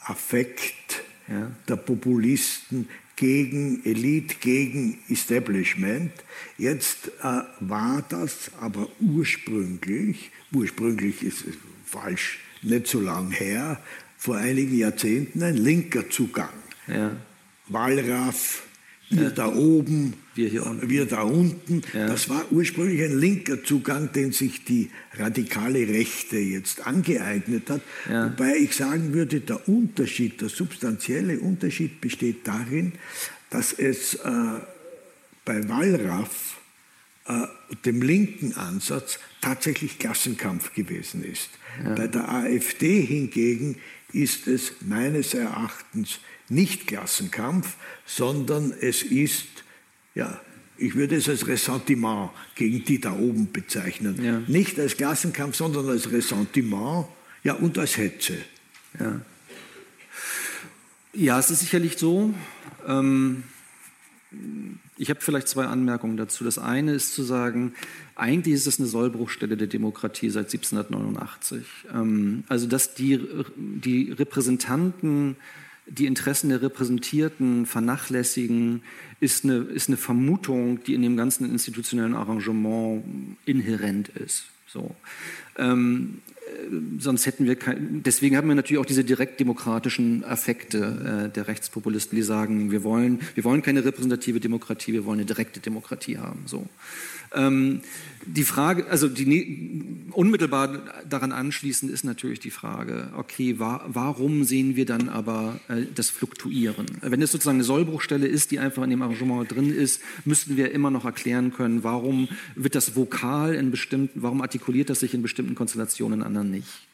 Affekt 0.00 1.02
ja. 1.28 1.52
der 1.68 1.76
Populisten 1.76 2.88
gegen 3.14 3.84
Elite, 3.84 4.34
gegen 4.40 4.98
Establishment. 5.08 6.10
Jetzt 6.58 7.12
äh, 7.22 7.42
war 7.60 8.04
das 8.08 8.50
aber 8.60 8.88
ursprünglich, 8.98 10.32
ursprünglich 10.52 11.22
ist 11.22 11.46
es 11.46 11.54
falsch, 11.84 12.40
nicht 12.62 12.88
so 12.88 13.00
lang 13.00 13.30
her, 13.30 13.80
vor 14.18 14.36
einigen 14.36 14.76
Jahrzehnten 14.76 15.42
ein 15.44 15.56
linker 15.56 16.10
Zugang. 16.10 16.50
Ja. 16.88 17.16
Wallraff, 17.68 18.64
ihr 19.10 19.24
ja. 19.24 19.30
da 19.30 19.52
oben, 19.52 20.14
wir, 20.34 20.48
hier 20.48 20.64
unten. 20.64 20.88
wir 20.88 21.06
da 21.06 21.22
unten. 21.22 21.82
Ja. 21.92 22.06
Das 22.06 22.28
war 22.28 22.50
ursprünglich 22.50 23.02
ein 23.02 23.18
linker 23.18 23.62
Zugang, 23.62 24.12
den 24.12 24.32
sich 24.32 24.64
die 24.64 24.90
radikale 25.18 25.80
Rechte 25.88 26.38
jetzt 26.38 26.86
angeeignet 26.86 27.68
hat. 27.68 27.82
Ja. 28.08 28.26
Wobei 28.26 28.56
ich 28.56 28.74
sagen 28.74 29.12
würde, 29.12 29.40
der 29.40 29.68
Unterschied, 29.68 30.40
der 30.40 30.48
substanzielle 30.48 31.40
Unterschied 31.40 32.00
besteht 32.00 32.46
darin, 32.46 32.92
dass 33.50 33.72
es 33.72 34.14
äh, 34.14 34.28
bei 35.44 35.68
Wallraff, 35.68 36.58
äh, 37.26 37.46
dem 37.84 38.02
linken 38.02 38.54
Ansatz, 38.54 39.18
tatsächlich 39.40 39.98
Klassenkampf 39.98 40.74
gewesen 40.74 41.24
ist. 41.24 41.50
Bei 41.96 42.06
der 42.06 42.28
AfD 42.28 43.00
hingegen 43.00 43.76
ist 44.12 44.46
es 44.46 44.72
meines 44.80 45.34
Erachtens 45.34 46.18
nicht 46.48 46.86
Klassenkampf, 46.86 47.76
sondern 48.04 48.72
es 48.80 49.02
ist, 49.02 49.46
ja, 50.14 50.40
ich 50.76 50.94
würde 50.94 51.16
es 51.16 51.28
als 51.28 51.46
Ressentiment 51.46 52.30
gegen 52.54 52.84
die 52.84 53.00
da 53.00 53.12
oben 53.12 53.52
bezeichnen. 53.52 54.22
Ja. 54.22 54.42
Nicht 54.48 54.78
als 54.80 54.96
Klassenkampf, 54.96 55.54
sondern 55.54 55.88
als 55.88 56.10
Ressentiment 56.10 57.06
ja, 57.44 57.54
und 57.54 57.78
als 57.78 57.96
Hetze. 57.96 58.38
Ja, 58.98 59.20
ja 61.12 61.38
es 61.38 61.50
ist 61.50 61.60
sicherlich 61.60 61.96
so. 61.98 62.34
Ähm, 62.86 63.44
ich 64.96 65.10
habe 65.10 65.20
vielleicht 65.20 65.48
zwei 65.48 65.64
Anmerkungen 65.64 66.16
dazu. 66.16 66.44
Das 66.44 66.58
eine 66.58 66.92
ist 66.92 67.14
zu 67.14 67.22
sagen, 67.22 67.74
eigentlich 68.14 68.54
ist 68.54 68.66
es 68.66 68.78
eine 68.78 68.88
Sollbruchstelle 68.88 69.56
der 69.56 69.66
Demokratie 69.66 70.30
seit 70.30 70.46
1789. 70.52 71.64
Ähm, 71.92 72.44
also 72.48 72.66
dass 72.66 72.94
die, 72.94 73.20
die 73.56 74.12
Repräsentanten 74.12 75.36
die 75.90 76.06
Interessen 76.06 76.50
der 76.50 76.62
Repräsentierten 76.62 77.66
vernachlässigen, 77.66 78.82
ist 79.18 79.44
eine, 79.44 79.56
ist 79.56 79.88
eine 79.88 79.96
Vermutung, 79.96 80.82
die 80.84 80.94
in 80.94 81.02
dem 81.02 81.16
ganzen 81.16 81.50
institutionellen 81.50 82.14
Arrangement 82.14 83.04
inhärent 83.44 84.08
ist. 84.10 84.44
So. 84.68 84.94
Ähm, 85.58 86.20
äh, 86.28 86.29
sonst 86.98 87.26
hätten 87.26 87.46
wir 87.46 87.56
kein, 87.56 88.02
deswegen 88.02 88.36
haben 88.36 88.48
wir 88.48 88.54
natürlich 88.54 88.80
auch 88.80 88.86
diese 88.86 89.04
direktdemokratischen 89.04 90.24
Affekte 90.24 91.28
äh, 91.28 91.34
der 91.34 91.48
Rechtspopulisten, 91.48 92.16
die 92.16 92.22
sagen, 92.22 92.70
wir 92.70 92.84
wollen, 92.84 93.20
wir 93.34 93.44
wollen 93.44 93.62
keine 93.62 93.84
repräsentative 93.84 94.40
Demokratie, 94.40 94.92
wir 94.92 95.04
wollen 95.04 95.20
eine 95.20 95.26
direkte 95.26 95.60
Demokratie 95.60 96.18
haben. 96.18 96.42
So. 96.46 96.66
Ähm, 97.32 97.80
die 98.26 98.44
Frage, 98.44 98.86
also 98.88 99.08
die 99.08 100.04
unmittelbar 100.12 101.04
daran 101.08 101.32
anschließend 101.32 101.90
ist 101.90 102.04
natürlich 102.04 102.40
die 102.40 102.50
Frage, 102.50 103.12
okay, 103.16 103.58
wa 103.58 103.84
warum 103.86 104.44
sehen 104.44 104.76
wir 104.76 104.84
dann 104.84 105.08
aber 105.08 105.58
äh, 105.68 105.86
das 105.94 106.10
Fluktuieren? 106.10 106.86
Wenn 107.00 107.22
es 107.22 107.32
sozusagen 107.32 107.56
eine 107.56 107.64
Sollbruchstelle 107.64 108.26
ist, 108.26 108.50
die 108.50 108.58
einfach 108.58 108.82
in 108.82 108.90
dem 108.90 109.02
Arrangement 109.02 109.50
drin 109.50 109.72
ist, 109.72 110.02
müssten 110.24 110.56
wir 110.56 110.72
immer 110.72 110.90
noch 110.90 111.04
erklären 111.04 111.52
können, 111.52 111.82
warum 111.82 112.28
wird 112.56 112.74
das 112.74 112.96
vokal 112.96 113.54
in 113.54 113.70
bestimmten, 113.70 114.22
warum 114.22 114.42
artikuliert 114.42 114.90
das 114.90 115.00
sich 115.00 115.14
in 115.14 115.22
bestimmten 115.22 115.54
Konstellationen, 115.54 116.20
in 116.20 116.26
anderen 116.26 116.50
nicht? 116.50 116.89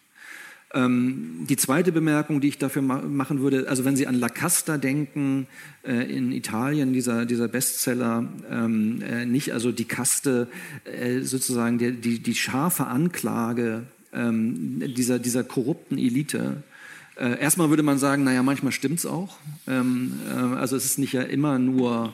Ähm, 0.75 1.47
die 1.49 1.57
zweite 1.57 1.93
Bemerkung, 1.93 2.41
die 2.41 2.49
ich 2.49 2.59
dafür 2.59 2.83
ma 2.83 3.01
machen 3.01 3.41
würde, 3.41 3.69
also 3.69 3.85
wenn 3.85 3.97
Sie 3.97 4.07
an 4.07 4.17
La 4.17 4.29
Casta 4.29 4.79
denken, 4.79 5.47
äh, 5.85 6.11
in 6.12 6.33
Italien, 6.33 6.93
dieser, 6.93 7.25
dieser 7.25 7.47
Bestseller, 7.47 8.29
ähm, 8.51 9.01
äh, 9.03 9.27
nicht 9.27 9.53
also 9.53 9.71
die 9.71 9.85
Kaste, 9.85 10.49
äh, 10.85 11.21
sozusagen 11.21 11.79
die, 11.79 11.93
die, 11.93 12.19
die 12.19 12.35
scharfe 12.35 12.89
Anklage 12.89 13.85
ähm, 14.12 14.83
dieser, 14.97 15.19
dieser 15.19 15.45
korrupten 15.45 15.99
Elite, 15.99 16.62
erstmal 17.19 17.71
würde 17.71 17.83
man 17.83 17.97
sagen, 17.97 18.25
naja, 18.25 18.43
manchmal 18.43 18.73
stimmt 18.73 18.99
es 18.99 19.07
auch. 19.07 19.39
Also 19.64 20.77
es 20.77 20.85
ist 20.85 20.99
nicht 20.99 21.14
ja 21.14 21.23
immer 21.23 21.59
nur 21.59 22.12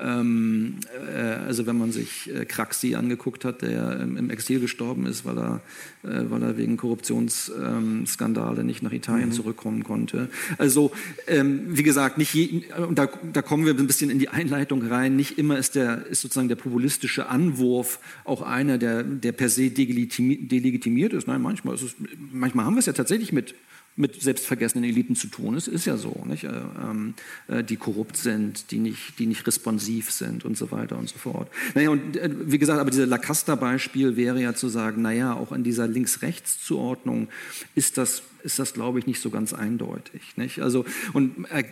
ähm, 0.00 0.76
äh, 1.12 1.20
also 1.20 1.66
wenn 1.66 1.78
man 1.78 1.92
sich 1.92 2.30
äh, 2.32 2.44
Kraxi 2.44 2.94
angeguckt 2.94 3.44
hat, 3.44 3.62
der 3.62 4.00
im, 4.00 4.16
im 4.16 4.30
Exil 4.30 4.60
gestorben 4.60 5.06
ist, 5.06 5.24
weil 5.24 5.38
er, 5.38 5.60
äh, 6.02 6.30
weil 6.30 6.42
er 6.42 6.56
wegen 6.56 6.76
Korruptionsskandale 6.76 8.60
ähm, 8.60 8.66
nicht 8.66 8.82
nach 8.82 8.92
Italien 8.92 9.30
mhm. 9.30 9.32
zurückkommen 9.32 9.84
konnte. 9.84 10.28
Also 10.58 10.92
ähm, 11.26 11.62
wie 11.68 11.82
gesagt, 11.82 12.18
nicht 12.18 12.34
je, 12.34 12.62
und 12.76 12.98
da, 12.98 13.08
da 13.32 13.42
kommen 13.42 13.66
wir 13.66 13.74
ein 13.74 13.86
bisschen 13.86 14.10
in 14.10 14.18
die 14.18 14.28
Einleitung 14.28 14.86
rein. 14.86 15.16
Nicht 15.16 15.38
immer 15.38 15.58
ist 15.58 15.74
der 15.74 16.06
ist 16.06 16.22
sozusagen 16.22 16.48
der 16.48 16.56
populistische 16.56 17.28
Anwurf 17.28 17.98
auch 18.24 18.42
einer, 18.42 18.78
der, 18.78 19.02
der 19.02 19.32
per 19.32 19.48
se 19.48 19.70
delegitimiert 19.70 21.12
ist. 21.12 21.26
Nein, 21.26 21.42
manchmal 21.42 21.74
ist 21.74 21.82
es, 21.82 21.96
manchmal 22.32 22.64
haben 22.64 22.74
wir 22.74 22.80
es 22.80 22.86
ja 22.86 22.92
tatsächlich 22.92 23.32
mit 23.32 23.54
mit 23.98 24.22
selbstvergessenen 24.22 24.88
Eliten 24.88 25.16
zu 25.16 25.26
tun 25.26 25.56
ist, 25.56 25.66
ist 25.66 25.84
ja 25.84 25.96
so, 25.96 26.24
nicht? 26.26 26.44
Äh, 26.44 26.48
ähm, 26.48 27.14
äh, 27.48 27.64
die 27.64 27.76
korrupt 27.76 28.16
sind, 28.16 28.70
die 28.70 28.78
nicht, 28.78 29.18
die 29.18 29.26
nicht 29.26 29.46
responsiv 29.46 30.12
sind 30.12 30.44
und 30.44 30.56
so 30.56 30.70
weiter 30.70 30.96
und 30.96 31.08
so 31.08 31.18
fort. 31.18 31.50
Naja, 31.74 31.90
und 31.90 32.16
äh, 32.16 32.30
wie 32.46 32.58
gesagt, 32.58 32.80
aber 32.80 32.90
dieses 32.90 33.08
Lacasta-Beispiel 33.08 34.16
wäre 34.16 34.40
ja 34.40 34.54
zu 34.54 34.68
sagen, 34.68 35.02
naja, 35.02 35.34
auch 35.34 35.50
in 35.50 35.64
dieser 35.64 35.88
Links-Rechts-Zuordnung 35.88 37.28
ist 37.74 37.98
das 37.98 38.22
ist 38.42 38.58
das, 38.58 38.74
glaube 38.74 38.98
ich, 38.98 39.06
nicht 39.06 39.20
so 39.20 39.30
ganz 39.30 39.52
eindeutig. 39.52 40.36
Nicht? 40.36 40.60
Also, 40.60 40.84
und 41.12 41.46
äh, 41.50 41.64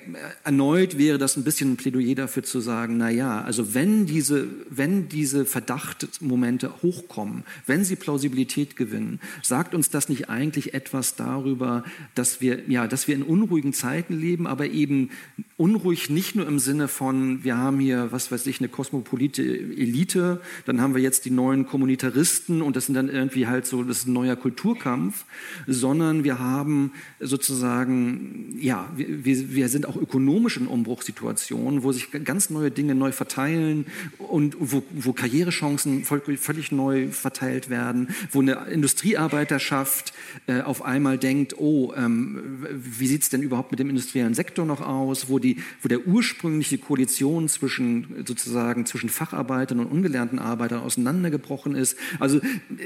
erneut 0.45 0.99
wäre 0.99 1.19
das 1.19 1.37
ein 1.37 1.45
bisschen 1.45 1.73
ein 1.73 1.77
Plädoyer 1.77 2.15
dafür 2.15 2.43
zu 2.43 2.61
sagen, 2.61 2.97
na 2.97 3.11
ja, 3.11 3.41
also 3.43 3.75
wenn 3.75 4.07
diese, 4.07 4.49
wenn 4.69 5.09
diese 5.09 5.45
Verdachtmomente 5.45 6.83
hochkommen, 6.83 7.45
wenn 7.67 7.85
sie 7.85 7.97
Plausibilität 7.97 8.77
gewinnen, 8.77 9.21
sagt 9.43 9.75
uns 9.75 9.91
das 9.91 10.09
nicht 10.09 10.29
eigentlich 10.29 10.75
etwas 10.75 11.15
darüber, 11.15 11.85
dass 12.15 12.41
wir, 12.41 12.69
ja, 12.69 12.87
dass 12.87 13.09
wir 13.09 13.15
in 13.15 13.23
unruhigen 13.23 13.73
Zeiten 13.73 14.19
leben, 14.19 14.47
aber 14.47 14.67
eben 14.67 15.11
unruhig 15.57 16.11
nicht 16.11 16.35
nur 16.35 16.47
im 16.47 16.59
Sinne 16.59 16.89
von, 16.89 17.45
wir 17.45 17.57
haben 17.57 17.79
hier, 17.79 18.09
was 18.11 18.31
weiß 18.33 18.47
ich, 18.47 18.61
eine 18.61 18.69
kosmopolite 18.69 19.43
Elite, 19.43 20.41
dann 20.65 20.81
haben 20.81 20.95
wir 20.95 21.03
jetzt 21.03 21.25
die 21.25 21.31
neuen 21.31 21.67
Kommunitaristen 21.67 22.61
und 22.63 22.77
das 22.77 22.87
sind 22.87 22.95
dann 22.95 23.09
irgendwie 23.09 23.47
halt 23.47 23.67
so, 23.67 23.83
das 23.83 23.99
ist 23.99 24.09
ein 24.09 24.13
neuer 24.13 24.37
Kulturkampf, 24.37 25.25
sondern 25.67 26.25
wir 26.25 26.39
haben 26.39 26.56
haben 26.57 26.93
sozusagen, 27.21 28.57
ja, 28.59 28.89
wir, 28.97 29.55
wir 29.55 29.69
sind 29.69 29.87
auch 29.87 29.97
ökonomisch 29.97 30.57
in 30.57 30.67
Umbruchssituationen, 30.67 31.83
wo 31.83 31.93
sich 31.93 32.11
ganz 32.25 32.51
neue 32.51 32.71
Dinge 32.71 32.95
neu 32.95 33.13
verteilen 33.13 33.87
und 34.19 34.57
wo, 34.59 34.83
wo 34.93 35.13
Karrierechancen 35.13 36.05
völlig 36.05 36.73
neu 36.73 37.09
verteilt 37.09 37.69
werden, 37.69 38.09
wo 38.33 38.41
eine 38.41 38.67
Industriearbeiterschaft 38.71 40.13
äh, 40.47 40.63
auf 40.63 40.83
einmal 40.83 41.19
denkt, 41.19 41.59
oh, 41.59 41.93
ähm, 41.97 42.67
wie 42.71 43.07
sieht 43.07 43.23
es 43.23 43.29
denn 43.29 43.43
überhaupt 43.43 43.71
mit 43.71 43.81
dem 43.81 43.91
industriellen 43.91 44.35
Sektor 44.35 44.65
noch 44.65 44.81
aus, 44.81 45.29
wo, 45.29 45.39
die, 45.39 45.59
wo 45.83 45.89
der 45.89 46.07
ursprüngliche 46.07 46.79
Koalition 46.79 47.49
zwischen 47.49 48.25
sozusagen 48.27 48.87
zwischen 48.87 49.09
Facharbeitern 49.09 49.81
und 49.81 49.87
ungelernten 49.87 50.39
Arbeitern 50.39 50.81
auseinandergebrochen 50.81 51.75
ist. 51.75 51.97
Also 52.19 52.41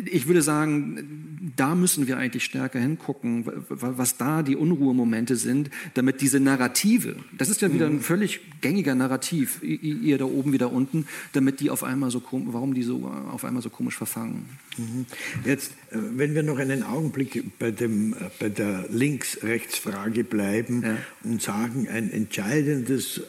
ich 0.05 0.27
würde 0.27 0.43
sagen, 0.43 1.53
da 1.57 1.75
müssen 1.75 2.07
wir 2.07 2.17
eigentlich 2.17 2.45
stärker 2.45 2.79
hingucken, 2.79 3.45
was 3.69 4.17
da 4.17 4.43
die 4.43 4.57
Unruhemomente 4.57 5.37
sind, 5.37 5.71
damit 5.95 6.21
diese 6.21 6.41
Narrative, 6.41 7.17
das 7.37 7.49
ist 7.49 7.61
ja 7.61 7.73
wieder 7.73 7.87
ein 7.87 7.95
mhm. 7.95 8.01
völlig 8.01 8.41
gängiger 8.61 8.95
Narrativ, 8.95 9.63
ihr 9.63 10.19
da 10.19 10.25
oben, 10.25 10.53
wieder 10.53 10.73
unten, 10.73 11.07
damit 11.33 11.61
die 11.61 11.71
auf 11.71 11.85
einmal 11.85 12.11
so, 12.11 12.23
warum 12.31 12.75
die 12.75 12.83
so 12.83 13.07
auf 13.31 13.45
einmal 13.45 13.63
so 13.63 13.71
komisch 13.71 13.97
verfangen. 13.97 14.47
Mhm. 14.77 15.07
Jetzt, 15.45 15.73
äh, 15.91 15.97
wenn 16.17 16.35
wir 16.35 16.43
noch 16.43 16.59
einen 16.59 16.83
Augenblick 16.83 17.59
bei, 17.59 17.71
dem, 17.71 18.13
äh, 18.15 18.17
bei 18.39 18.49
der 18.49 18.87
Links-Rechts-Frage 18.91 20.25
bleiben 20.25 20.83
ja. 20.83 20.97
und 21.25 21.43
sagen, 21.43 21.89
ein 21.89 22.11
entscheidendes 22.11 23.19
äh, 23.19 23.23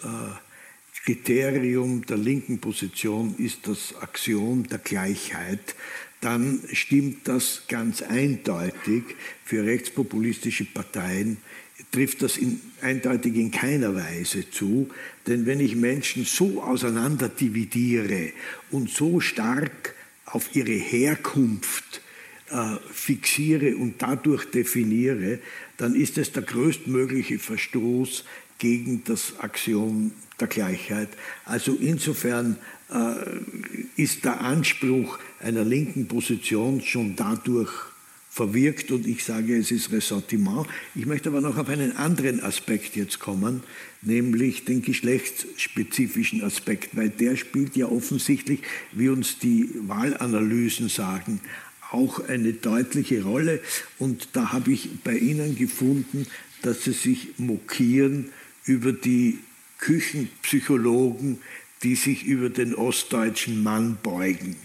Kriterium 1.06 2.06
der 2.06 2.18
linken 2.18 2.60
Position 2.60 3.36
ist 3.38 3.68
das 3.68 3.96
Axiom 4.02 4.68
der 4.68 4.78
Gleichheit 4.78 5.76
dann 6.22 6.60
stimmt 6.72 7.28
das 7.28 7.64
ganz 7.68 8.02
eindeutig 8.02 9.04
für 9.44 9.66
rechtspopulistische 9.66 10.66
Parteien, 10.66 11.38
trifft 11.92 12.22
das 12.22 12.38
in, 12.38 12.62
eindeutig 12.82 13.36
in 13.36 13.52
keiner 13.52 13.96
Weise 13.96 14.50
zu. 14.50 14.90
Denn 15.28 15.46
wenn 15.46 15.60
ich 15.60 15.76
Menschen 15.76 16.24
so 16.26 16.62
auseinander 16.62 17.28
dividiere 17.28 18.32
und 18.70 18.90
so 18.90 19.20
stark 19.20 19.96
auf 20.26 20.56
ihre 20.56 20.72
Herkunft 20.72 22.02
äh, 22.52 22.76
fixiere 22.92 23.76
und 23.76 24.02
dadurch 24.02 24.46
definiere, 24.46 25.40
dann 25.78 25.96
ist 25.96 26.18
es 26.18 26.32
der 26.32 26.44
größtmögliche 26.44 27.40
Verstoß 27.40 28.26
gegen 28.60 29.04
das 29.06 29.40
Axiom 29.40 30.12
der 30.40 30.48
Gleichheit. 30.48 31.10
Also 31.46 31.76
insofern 31.80 32.58
ist 33.96 34.26
der 34.26 34.42
Anspruch 34.42 35.20
einer 35.40 35.64
linken 35.64 36.08
Position 36.08 36.82
schon 36.82 37.16
dadurch 37.16 37.72
verwirkt 38.32 38.92
und 38.92 39.06
ich 39.06 39.26
sage, 39.26 39.58
es 39.58 39.72
ist 39.72 39.92
Ressentiment. 39.92 40.66
Ich 40.96 41.06
möchte 41.06 41.30
aber 41.30 41.42
noch 41.42 41.58
auf 41.58 41.68
einen 41.68 41.98
anderen 41.98 42.42
Aspekt 42.42 42.96
jetzt 42.96 43.20
kommen, 43.20 43.62
nämlich 44.02 44.64
den 44.64 44.82
geschlechtsspezifischen 44.82 46.42
Aspekt, 46.42 46.96
weil 46.96 47.10
der 47.10 47.36
spielt 47.36 47.76
ja 47.76 47.88
offensichtlich, 47.88 48.62
wie 48.94 49.10
uns 49.10 49.38
die 49.40 49.70
Wahlanalysen 49.86 50.88
sagen, 50.88 51.42
auch 51.92 52.26
eine 52.30 52.54
deutliche 52.54 53.24
Rolle. 53.24 53.60
Und 54.00 54.30
da 54.32 54.54
habe 54.54 54.72
ich 54.72 54.90
bei 55.04 55.18
Ihnen 55.18 55.58
gefunden, 55.58 56.26
dass 56.62 56.86
Sie 56.86 56.94
sich 56.94 57.38
mokieren 57.38 58.30
über 58.66 58.94
die 58.94 59.40
Küchenpsychologen, 59.80 61.40
die 61.84 61.96
sich 61.96 62.26
über 62.26 62.50
den 62.50 62.76
ostdeutschen 62.76 63.64
Mann 63.64 63.98
beugen. 64.02 64.56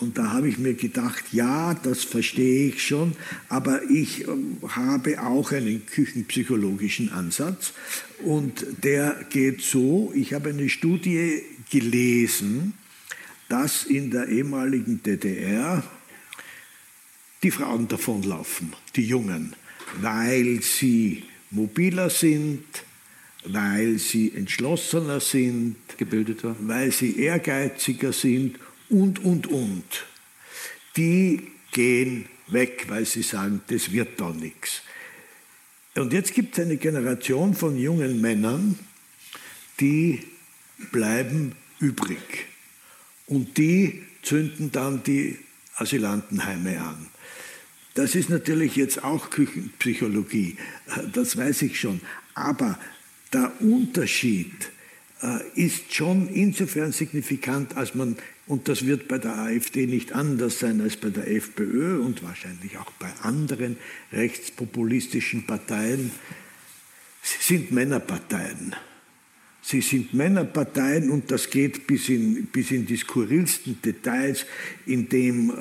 Und 0.00 0.16
da 0.16 0.32
habe 0.32 0.48
ich 0.48 0.56
mir 0.56 0.74
gedacht, 0.74 1.24
ja, 1.32 1.74
das 1.74 2.04
verstehe 2.04 2.68
ich 2.68 2.86
schon, 2.86 3.14
aber 3.50 3.82
ich 3.90 4.26
ähm, 4.26 4.56
habe 4.66 5.22
auch 5.22 5.52
einen 5.52 5.84
küchenpsychologischen 5.84 7.12
Ansatz 7.12 7.74
und 8.24 8.64
der 8.82 9.26
geht 9.28 9.60
so, 9.60 10.10
ich 10.14 10.32
habe 10.32 10.50
eine 10.50 10.70
Studie 10.70 11.42
gelesen, 11.70 12.72
dass 13.50 13.84
in 13.84 14.10
der 14.10 14.28
ehemaligen 14.28 15.02
DDR 15.02 15.82
die 17.42 17.50
Frauen 17.50 17.86
davonlaufen, 17.88 18.72
die 18.96 19.04
Jungen, 19.04 19.54
weil 20.00 20.62
sie 20.62 21.24
mobiler 21.50 22.08
sind, 22.08 22.64
weil 23.44 23.98
sie 23.98 24.32
entschlossener 24.34 25.20
sind, 25.20 25.76
gebildeter, 25.96 26.56
weil 26.60 26.92
sie 26.92 27.18
ehrgeiziger 27.18 28.12
sind 28.12 28.58
und, 28.88 29.24
und, 29.24 29.46
und. 29.46 29.84
Die 30.96 31.48
gehen 31.72 32.26
weg, 32.48 32.86
weil 32.88 33.06
sie 33.06 33.22
sagen, 33.22 33.62
das 33.68 33.92
wird 33.92 34.20
doch 34.20 34.34
nichts. 34.34 34.82
Und 35.96 36.12
jetzt 36.12 36.34
gibt 36.34 36.56
es 36.56 36.64
eine 36.64 36.76
Generation 36.76 37.54
von 37.54 37.78
jungen 37.78 38.20
Männern, 38.20 38.78
die 39.80 40.20
bleiben 40.92 41.54
übrig. 41.78 42.46
Und 43.26 43.58
die 43.58 44.02
zünden 44.22 44.70
dann 44.72 45.02
die 45.02 45.38
Asylantenheime 45.76 46.80
an. 46.80 47.06
Das 47.94 48.14
ist 48.14 48.30
natürlich 48.30 48.76
jetzt 48.76 49.02
auch 49.02 49.30
Küchenpsychologie, 49.30 50.56
das 51.12 51.36
weiß 51.36 51.62
ich 51.62 51.80
schon. 51.80 52.00
Aber 52.34 52.78
der 53.32 53.52
Unterschied 53.60 54.70
äh, 55.22 55.38
ist 55.54 55.94
schon 55.94 56.28
insofern 56.28 56.92
signifikant, 56.92 57.76
als 57.76 57.94
man, 57.94 58.16
und 58.46 58.68
das 58.68 58.86
wird 58.86 59.08
bei 59.08 59.18
der 59.18 59.36
AfD 59.36 59.86
nicht 59.86 60.12
anders 60.12 60.58
sein 60.58 60.80
als 60.80 60.96
bei 60.96 61.10
der 61.10 61.30
FPÖ 61.30 62.00
und 62.00 62.22
wahrscheinlich 62.22 62.78
auch 62.78 62.90
bei 62.92 63.10
anderen 63.22 63.76
rechtspopulistischen 64.12 65.46
Parteien, 65.46 66.10
sie 67.22 67.54
sind 67.54 67.72
Männerparteien. 67.72 68.74
Sie 69.62 69.82
sind 69.82 70.14
Männerparteien 70.14 71.10
und 71.10 71.30
das 71.30 71.50
geht 71.50 71.86
bis 71.86 72.08
in, 72.08 72.46
bis 72.46 72.70
in 72.70 72.86
die 72.86 72.96
skurrilsten 72.96 73.82
Details, 73.82 74.46
in 74.86 75.06
dem 75.08 75.50
äh, 75.50 75.54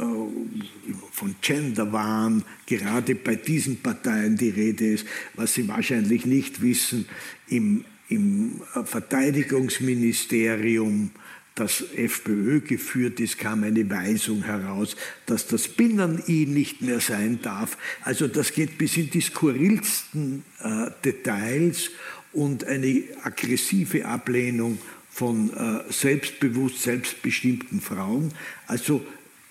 von 1.12 1.36
Genderwahn 1.42 2.46
gerade 2.66 3.16
bei 3.16 3.36
diesen 3.36 3.82
Parteien 3.82 4.38
die 4.38 4.50
Rede 4.50 4.94
ist, 4.94 5.06
was 5.36 5.54
Sie 5.54 5.68
wahrscheinlich 5.68 6.26
nicht 6.26 6.62
wissen, 6.62 7.06
im, 7.50 7.84
im 8.08 8.62
Verteidigungsministerium 8.86 11.12
das 11.60 11.84
FPÖ 11.94 12.62
geführt 12.62 13.20
ist, 13.20 13.38
kam 13.38 13.64
eine 13.64 13.90
Weisung 13.90 14.44
heraus, 14.44 14.96
dass 15.26 15.46
das 15.48 15.68
Binnen-I 15.68 16.46
nicht 16.46 16.82
mehr 16.82 17.02
sein 17.02 17.40
darf. 17.42 17.78
Also 18.02 18.30
das 18.30 18.54
geht 18.54 18.78
bis 18.78 18.96
in 18.96 19.10
die 19.10 19.20
skurrilsten 19.20 20.44
äh, 20.64 20.90
Details 21.04 21.92
und 22.34 22.64
eine 22.66 23.04
aggressive 23.24 24.06
Ablehnung 24.06 24.78
von 25.10 25.50
äh, 25.54 25.92
selbstbewusst, 25.92 26.84
selbstbestimmten 26.84 27.82
Frauen. 27.82 28.32
Also 28.68 29.06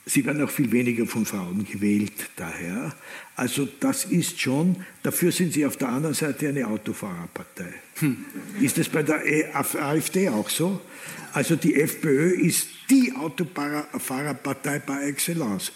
sie 0.07 0.25
werden 0.25 0.43
auch 0.43 0.51
viel 0.51 0.73
weniger 0.73 1.07
von 1.07 1.27
Frauen 1.27 1.67
gewählt 1.67 2.31
daher. 2.37 2.95
Also 3.37 3.69
das 3.81 4.05
ist 4.05 4.41
schon, 4.41 4.77
dafür 5.03 5.33
sind 5.33 5.53
sie 5.53 5.67
auf 5.67 5.77
der 5.77 5.89
anderen 5.89 6.15
Seite 6.15 6.49
eine 6.49 6.67
Autofahrerpartei. 6.67 7.73
Hm. 7.97 8.25
Ist 8.61 8.79
das 8.79 8.89
bei 8.89 9.03
der 9.03 9.27
e, 9.27 9.45
AfD 9.53 10.29
auch 10.29 10.49
so? 10.49 10.81
Also 11.33 11.57
die 11.57 11.75
FPÖ 11.75 12.31
ist 12.31 12.69
die 12.89 13.13
Autofahrerpartei 13.15 14.79
par 14.79 15.03
excellence. 15.03 15.73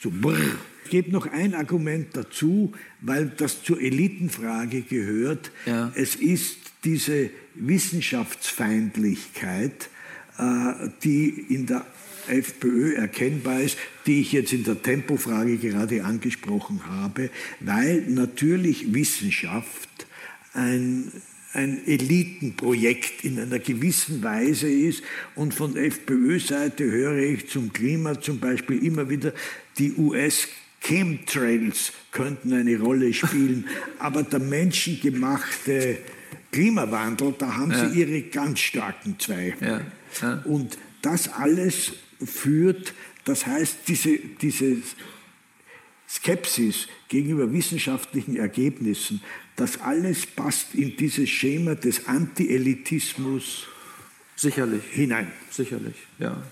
So 0.00 0.10
brrr. 0.10 0.56
Gebe 0.92 1.10
noch 1.10 1.26
ein 1.26 1.54
Argument 1.54 2.08
dazu, 2.12 2.72
weil 3.00 3.32
das 3.34 3.64
zur 3.64 3.80
Elitenfrage 3.80 4.82
gehört. 4.82 5.50
Ja. 5.64 5.90
Es 5.94 6.16
ist 6.16 6.58
diese 6.84 7.30
Wissenschaftsfeindlichkeit, 7.54 9.88
äh, 10.36 10.90
die 11.02 11.30
in 11.48 11.64
der 11.64 11.86
FPÖ 12.28 12.92
erkennbar 12.92 13.62
ist, 13.62 13.78
die 14.04 14.20
ich 14.20 14.32
jetzt 14.32 14.52
in 14.52 14.64
der 14.64 14.82
Tempofrage 14.82 15.56
gerade 15.56 16.04
angesprochen 16.04 16.82
habe, 16.86 17.30
weil 17.60 18.02
natürlich 18.02 18.92
Wissenschaft 18.92 19.88
ein 20.52 21.10
ein 21.54 21.86
Elitenprojekt 21.86 23.24
in 23.24 23.38
einer 23.38 23.58
gewissen 23.58 24.22
Weise 24.22 24.70
ist. 24.70 25.02
Und 25.34 25.52
von 25.52 25.76
FPÖ-Seite 25.76 26.84
höre 26.84 27.18
ich 27.18 27.50
zum 27.50 27.74
Klima 27.74 28.18
zum 28.18 28.40
Beispiel 28.40 28.82
immer 28.82 29.10
wieder, 29.10 29.34
die 29.76 29.92
US 29.98 30.48
Chemtrails 30.82 31.92
könnten 32.10 32.52
eine 32.52 32.78
Rolle 32.78 33.14
spielen, 33.14 33.66
aber 33.98 34.22
der 34.22 34.40
menschengemachte 34.40 35.98
Klimawandel, 36.50 37.34
da 37.38 37.56
haben 37.56 37.70
ja. 37.70 37.88
sie 37.88 38.00
ihre 38.00 38.22
ganz 38.22 38.60
starken 38.60 39.18
Zweifel. 39.18 39.68
Ja. 39.68 39.80
Ja. 40.20 40.42
Und 40.44 40.76
das 41.00 41.28
alles 41.28 41.92
führt, 42.24 42.94
das 43.24 43.46
heißt, 43.46 43.78
diese, 43.88 44.18
diese 44.18 44.76
Skepsis 46.08 46.88
gegenüber 47.08 47.52
wissenschaftlichen 47.52 48.36
Ergebnissen, 48.36 49.22
das 49.56 49.80
alles 49.80 50.26
passt 50.26 50.74
in 50.74 50.96
dieses 50.96 51.28
Schema 51.30 51.74
des 51.74 52.06
Anti-Elitismus 52.06 53.66
Sicherlich. 54.36 54.82
hinein. 54.90 55.30
Sicherlich, 55.50 55.96
ja. 56.18 56.42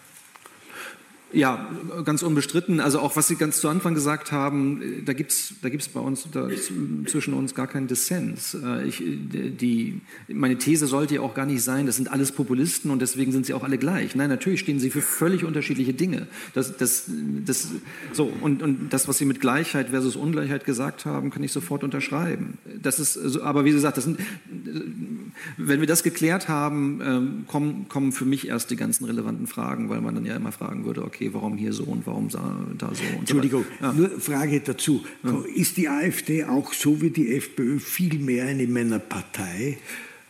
Ja, 1.33 1.70
ganz 2.05 2.22
unbestritten. 2.22 2.81
Also 2.81 2.99
auch 2.99 3.14
was 3.16 3.28
Sie 3.28 3.37
ganz 3.37 3.61
zu 3.61 3.68
Anfang 3.68 3.95
gesagt 3.95 4.33
haben, 4.33 5.05
da 5.05 5.12
gibt 5.12 5.31
es 5.31 5.55
da 5.62 5.68
gibt's 5.68 5.89
bei 5.89 6.01
uns 6.01 6.26
da 6.33 6.49
zwischen 7.07 7.35
uns 7.35 7.55
gar 7.55 7.66
keinen 7.66 7.87
Dissens. 7.87 8.55
Äh, 8.55 8.87
ich, 8.87 9.03
die, 9.03 10.01
meine 10.28 10.59
These 10.59 10.87
sollte 10.87 11.16
ja 11.16 11.20
auch 11.20 11.35
gar 11.35 11.47
nicht 11.47 11.62
sein, 11.62 11.87
das 11.87 11.97
sind 11.97 12.11
alles 12.11 12.33
Populisten 12.33 12.91
und 12.91 13.01
deswegen 13.01 13.31
sind 13.33 13.47
sie 13.47 13.55
auch 13.55 13.62
alle 13.62 13.78
gleich. 13.78 14.14
Nein, 14.14 14.28
natürlich 14.28 14.61
stehen 14.61 14.81
sie 14.81 14.91
für 14.91 15.03
völlig 15.03 15.45
unterschiedliche 15.45 15.93
Dinge. 15.93 16.26
Das, 16.55 16.76
das, 16.76 17.05
das, 17.45 17.68
so, 18.12 18.33
und, 18.41 18.62
und 18.62 18.93
das, 18.93 19.07
was 19.07 19.18
Sie 19.18 19.24
mit 19.24 19.41
Gleichheit 19.41 19.91
versus 19.91 20.16
Ungleichheit 20.16 20.64
gesagt 20.64 21.05
haben, 21.05 21.31
kann 21.31 21.43
ich 21.43 21.53
sofort 21.53 21.85
unterschreiben. 21.85 22.59
Das 22.83 22.99
ist, 22.99 23.39
aber 23.41 23.64
wie 23.64 23.72
gesagt, 23.72 23.97
das 23.97 24.05
sind, 24.05 24.18
wenn 25.57 25.81
wir 25.81 25.87
das 25.87 26.03
geklärt 26.03 26.49
haben, 26.49 27.01
ähm, 27.05 27.45
kommen, 27.47 27.89
kommen 27.89 28.12
für 28.12 28.24
mich 28.24 28.49
erst 28.49 28.70
die 28.70 28.76
ganzen 28.76 29.05
relevanten 29.05 29.47
Fragen, 29.47 29.89
weil 29.89 30.01
man 30.01 30.14
dann 30.14 30.24
ja 30.24 30.37
immer 30.37 30.53
fragen 30.53 30.85
würde, 30.85 31.05
okay, 31.05 31.20
okay, 31.21 31.31
warum 31.33 31.57
hier 31.57 31.73
so 31.73 31.85
und 31.85 32.07
warum 32.07 32.29
da 32.29 32.41
so. 32.95 33.03
Und 33.12 33.21
Entschuldigung, 33.21 33.64
so 33.79 33.87
ja. 33.87 33.93
nur 33.93 34.09
Frage 34.21 34.61
dazu. 34.61 35.05
Ja. 35.23 35.43
Ist 35.55 35.77
die 35.77 35.89
AfD 35.89 36.45
auch 36.45 36.73
so 36.73 37.03
wie 37.03 37.11
die 37.11 37.35
FPÖ 37.35 37.79
viel 37.79 38.18
mehr 38.18 38.47
eine 38.47 38.66
Männerpartei? 38.66 39.79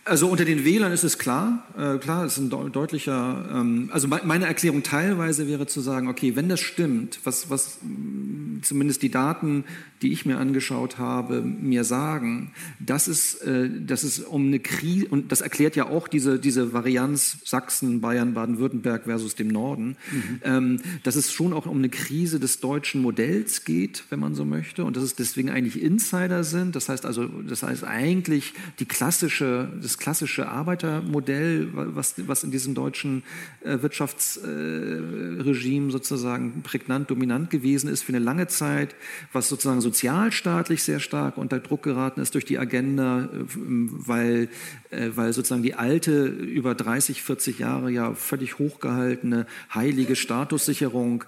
Also 0.05 0.28
unter 0.28 0.46
den 0.46 0.64
Wählern 0.64 0.92
ist 0.92 1.05
es 1.05 1.18
klar, 1.18 1.66
äh, 1.76 1.98
klar, 1.98 2.24
es 2.24 2.38
ist 2.38 2.38
ein 2.38 2.72
deutlicher, 2.72 3.48
ähm, 3.53 3.90
also 3.92 4.09
meine 4.09 4.46
Erklärung 4.46 4.82
teilweise 4.82 5.46
wäre 5.46 5.66
zu 5.66 5.82
sagen, 5.82 6.09
okay, 6.09 6.36
wenn 6.36 6.48
das 6.48 6.61
stimmt, 6.61 7.20
was, 7.24 7.51
was 7.51 7.78
zumindest 8.62 9.03
die 9.03 9.11
Daten, 9.11 9.64
die 10.03 10.12
ich 10.12 10.24
mir 10.24 10.38
angeschaut 10.38 10.98
habe, 10.98 11.42
mir 11.42 11.84
sagen, 11.84 12.53
dass 12.78 13.09
es, 13.09 13.34
äh, 13.42 13.68
dass 13.68 14.03
es 14.03 14.20
um 14.20 14.46
eine 14.46 14.59
Krise, 14.59 15.07
und 15.09 15.30
das 15.30 15.42
erklärt 15.42 15.76
ja 15.76 15.86
auch 15.86 16.09
diese, 16.09 16.38
diese 16.38 16.72
Varianz 16.72 17.38
Sachsen, 17.44 18.01
Bayern, 18.01 18.32
Baden-Württemberg 18.32 19.05
versus 19.05 19.34
dem 19.34 19.48
Norden, 19.48 19.96
mhm. 20.11 20.40
ähm, 20.44 20.80
dass 21.03 21.16
es 21.16 21.30
schon 21.30 21.53
auch 21.53 21.66
um 21.66 21.76
eine 21.76 21.90
Krise 21.90 22.40
des 22.40 22.61
deutschen 22.61 23.03
Modells 23.03 23.64
geht, 23.66 24.05
wenn 24.09 24.20
man 24.20 24.34
so 24.34 24.46
möchte, 24.46 24.84
und 24.84 24.96
dass 24.96 25.05
es 25.05 25.14
deswegen 25.14 25.51
eigentlich 25.51 25.82
Insider 25.82 26.42
sind, 26.42 26.74
das 26.74 26.88
heißt 26.88 27.05
also, 27.05 27.26
das 27.26 27.62
heißt 27.62 27.84
eigentlich 27.84 28.55
die 28.78 28.86
klassische, 28.86 29.70
das 29.82 29.89
klassische 29.99 30.49
Arbeitermodell, 30.49 31.68
was, 31.72 32.14
was 32.26 32.45
in 32.45 32.51
diesem 32.51 32.74
deutschen 32.74 33.22
äh, 33.64 33.82
Wirtschaftsregime 33.82 35.88
äh, 35.88 35.91
sozusagen 35.91 36.62
prägnant, 36.62 37.11
dominant 37.11 37.51
gewesen 37.51 37.91
ist 37.91 38.03
für 38.03 38.12
eine 38.12 38.24
lange 38.24 38.47
Zeit, 38.47 38.95
was 39.32 39.49
sozusagen 39.49 39.80
sozialstaatlich 39.80 40.82
sehr 40.82 41.01
stark 41.01 41.36
unter 41.36 41.59
Druck 41.59 41.82
geraten 41.82 42.20
ist 42.20 42.34
durch 42.34 42.45
die 42.45 42.59
Agenda, 42.59 43.24
äh, 43.24 43.28
weil, 43.53 44.49
weil 44.91 45.32
sozusagen 45.32 45.62
die 45.62 45.74
alte, 45.74 46.26
über 46.26 46.74
30, 46.74 47.22
40 47.22 47.61
Jahre 47.61 47.91
ja 47.91 48.14
völlig 48.14 48.59
hochgehaltene, 48.59 49.47
heilige 49.72 50.16
Statussicherung 50.16 51.24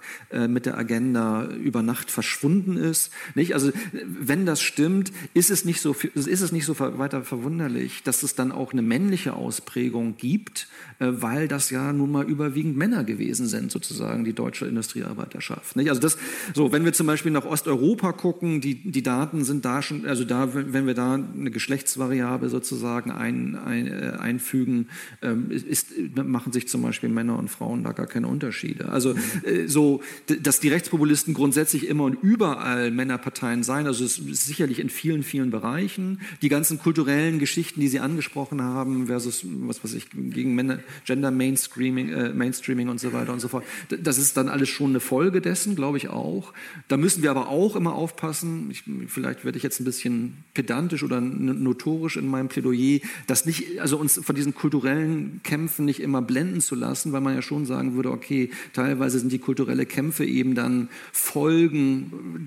mit 0.49 0.65
der 0.65 0.77
Agenda 0.77 1.45
über 1.45 1.81
Nacht 1.81 2.11
verschwunden 2.11 2.75
ist. 2.75 3.13
Nicht? 3.35 3.53
Also 3.53 3.71
wenn 4.03 4.45
das 4.45 4.61
stimmt, 4.61 5.11
ist 5.33 5.49
es 5.49 5.65
nicht 5.65 5.81
so, 5.81 5.95
ist 6.13 6.41
es 6.41 6.51
nicht 6.51 6.65
so 6.65 6.79
weiter 6.79 7.23
verwunderlich, 7.23 8.03
dass 8.03 8.23
es 8.23 8.35
dann 8.35 8.51
auch 8.53 8.73
eine 8.73 8.81
männliche 8.81 9.33
Ausprägung 9.33 10.15
gibt, 10.17 10.67
äh, 10.99 11.07
weil 11.09 11.47
das 11.47 11.69
ja 11.69 11.93
nun 11.93 12.11
mal 12.11 12.25
überwiegend 12.25 12.77
Männer 12.77 13.03
gewesen 13.03 13.47
sind, 13.47 13.71
sozusagen 13.71 14.23
die 14.23 14.33
deutsche 14.33 14.65
Industriearbeiterschaft. 14.65 15.77
Also 15.77 15.99
das, 15.99 16.17
so, 16.53 16.71
wenn 16.71 16.85
wir 16.85 16.93
zum 16.93 17.07
Beispiel 17.07 17.31
nach 17.31 17.45
Osteuropa 17.45 18.11
gucken, 18.13 18.61
die, 18.61 18.75
die 18.75 19.03
Daten 19.03 19.43
sind 19.43 19.65
da 19.65 19.81
schon, 19.81 20.05
also 20.05 20.23
da, 20.23 20.53
wenn 20.53 20.87
wir 20.87 20.93
da 20.93 21.13
eine 21.13 21.51
Geschlechtsvariable 21.51 22.49
sozusagen 22.49 23.11
ein, 23.11 23.55
ein, 23.55 23.87
äh, 23.87 24.17
einfügen, 24.19 24.87
ähm, 25.21 25.49
ist, 25.51 25.87
machen 26.15 26.51
sich 26.51 26.67
zum 26.67 26.81
Beispiel 26.81 27.09
Männer 27.09 27.37
und 27.37 27.49
Frauen 27.49 27.83
da 27.83 27.91
gar 27.91 28.07
keine 28.07 28.27
Unterschiede. 28.27 28.89
Also 28.89 29.15
äh, 29.43 29.67
so, 29.67 30.01
dass 30.41 30.59
die 30.59 30.69
Rechtspopulisten 30.69 31.33
grundsätzlich 31.33 31.87
immer 31.87 32.03
und 32.05 32.17
überall 32.21 32.91
Männerparteien 32.91 33.63
sein, 33.63 33.87
also 33.87 34.05
es 34.05 34.19
ist 34.19 34.45
sicherlich 34.45 34.79
in 34.79 34.89
vielen, 34.89 35.23
vielen 35.23 35.51
Bereichen. 35.51 36.21
Die 36.41 36.49
ganzen 36.49 36.79
kulturellen 36.79 37.39
Geschichten, 37.39 37.79
die 37.79 37.87
Sie 37.87 37.99
angesprochen 37.99 38.42
haben, 38.51 39.07
versus, 39.07 39.45
was 39.45 39.83
weiß 39.83 39.93
ich, 39.93 40.09
gegen 40.11 40.55
Männer, 40.55 40.79
Gender 41.05 41.31
Mainstreaming, 41.31 42.09
äh, 42.09 42.33
Mainstreaming 42.33 42.89
und 42.89 42.99
so 42.99 43.13
weiter 43.13 43.33
und 43.33 43.39
so 43.39 43.47
fort. 43.47 43.63
Das 43.89 44.17
ist 44.17 44.37
dann 44.37 44.49
alles 44.49 44.69
schon 44.69 44.91
eine 44.91 44.99
Folge 44.99 45.41
dessen, 45.41 45.75
glaube 45.75 45.97
ich 45.97 46.09
auch. 46.09 46.53
Da 46.87 46.97
müssen 46.97 47.23
wir 47.23 47.31
aber 47.31 47.49
auch 47.49 47.75
immer 47.75 47.93
aufpassen, 47.93 48.69
ich, 48.71 48.83
vielleicht 49.07 49.45
werde 49.45 49.57
ich 49.57 49.63
jetzt 49.63 49.79
ein 49.79 49.85
bisschen 49.85 50.37
pedantisch 50.53 51.03
oder 51.03 51.21
notorisch 51.21 52.17
in 52.17 52.27
meinem 52.27 52.47
Plädoyer, 52.47 52.99
dass 53.27 53.45
nicht, 53.45 53.79
also 53.79 53.97
uns 53.97 54.19
von 54.23 54.35
diesen 54.35 54.53
kulturellen 54.53 55.41
Kämpfen 55.43 55.85
nicht 55.85 55.99
immer 55.99 56.21
blenden 56.21 56.61
zu 56.61 56.75
lassen, 56.75 57.11
weil 57.11 57.21
man 57.21 57.35
ja 57.35 57.41
schon 57.41 57.65
sagen 57.65 57.95
würde, 57.95 58.11
okay, 58.11 58.49
teilweise 58.73 59.19
sind 59.19 59.31
die 59.31 59.39
kulturelle 59.39 59.85
Kämpfe 59.85 60.25
eben 60.25 60.55
dann 60.55 60.89
Folgen 61.11 62.45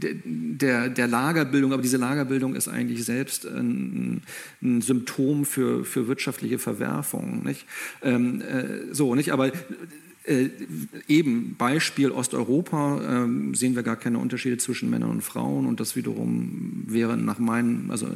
der, 0.60 0.88
der 0.88 1.06
Lagerbildung, 1.06 1.72
aber 1.72 1.82
diese 1.82 1.96
Lagerbildung 1.96 2.54
ist 2.54 2.68
eigentlich 2.68 3.04
selbst 3.04 3.46
ein, 3.46 4.22
ein 4.62 4.80
Symptom 4.80 5.44
für, 5.44 5.84
für 5.84 6.08
wirtschaftliche 6.08 6.58
Verwerfung. 6.58 7.42
Nicht? 7.44 7.66
Ähm, 8.02 8.40
äh, 8.40 8.92
so, 8.92 9.14
nicht? 9.14 9.32
Aber 9.32 9.52
äh, 10.26 10.48
eben 11.08 11.54
Beispiel 11.56 12.10
Osteuropa 12.10 13.24
äh, 13.24 13.54
sehen 13.56 13.76
wir 13.76 13.82
gar 13.82 13.96
keine 13.96 14.18
Unterschiede 14.18 14.56
zwischen 14.56 14.90
Männern 14.90 15.10
und 15.10 15.22
Frauen 15.22 15.66
und 15.66 15.78
das 15.78 15.94
wiederum 15.94 16.84
wäre 16.86 17.16
nach 17.16 17.38
meinem, 17.38 17.90
also 17.90 18.08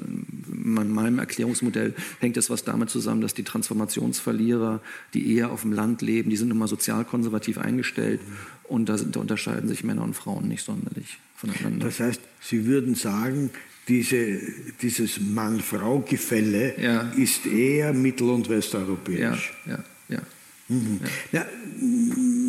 in 0.64 0.90
meinem 0.90 1.18
Erklärungsmodell 1.18 1.94
hängt 2.18 2.36
es 2.36 2.50
was 2.50 2.64
damit 2.64 2.90
zusammen, 2.90 3.20
dass 3.20 3.34
die 3.34 3.42
Transformationsverlierer, 3.42 4.80
die 5.14 5.34
eher 5.34 5.50
auf 5.50 5.62
dem 5.62 5.72
Land 5.72 6.02
leben, 6.02 6.30
die 6.30 6.36
sind 6.36 6.50
immer 6.50 6.68
sozial 6.68 7.04
konservativ 7.04 7.58
eingestellt 7.58 8.20
und 8.64 8.88
da, 8.88 8.98
sind, 8.98 9.16
da 9.16 9.20
unterscheiden 9.20 9.68
sich 9.68 9.84
Männer 9.84 10.02
und 10.02 10.14
Frauen 10.14 10.48
nicht 10.48 10.64
sonderlich 10.64 11.18
voneinander. 11.34 11.86
Das 11.86 12.00
heißt, 12.00 12.20
Sie 12.40 12.66
würden 12.66 12.94
sagen, 12.94 13.50
diese, 13.88 14.40
dieses 14.80 15.20
Mann-Frau-Gefälle 15.20 16.80
ja. 16.80 17.00
ist 17.16 17.46
eher 17.46 17.92
mittel- 17.92 18.30
und 18.30 18.48
westeuropäisch. 18.48 19.52
Ja, 19.66 19.72
ja, 19.72 19.84
ja. 20.08 20.22
Mhm. 20.68 21.00
Ja. 21.32 21.44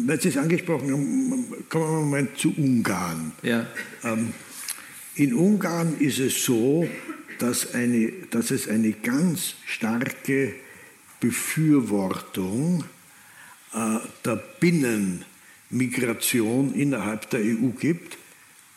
weil 0.05 0.22
Sie 0.22 0.30
es 0.30 0.38
angesprochen 0.38 0.91
haben, 0.91 1.45
kommen 1.70 2.12
wir 2.12 2.22
mal 2.22 2.28
zu 2.36 2.53
Ungarn. 2.55 3.32
Ja. 3.41 3.66
Ähm, 4.03 4.34
in 5.16 5.34
Ungarn 5.34 5.97
ist 5.99 6.20
es 6.20 6.45
so, 6.45 6.88
dass, 7.41 7.73
eine, 7.73 8.11
dass 8.29 8.51
es 8.51 8.67
eine 8.67 8.91
ganz 8.91 9.55
starke 9.65 10.53
Befürwortung 11.19 12.83
äh, 13.73 13.97
der 14.25 14.35
Binnenmigration 14.59 16.73
innerhalb 16.73 17.29
der 17.29 17.39
EU 17.41 17.69
gibt, 17.79 18.17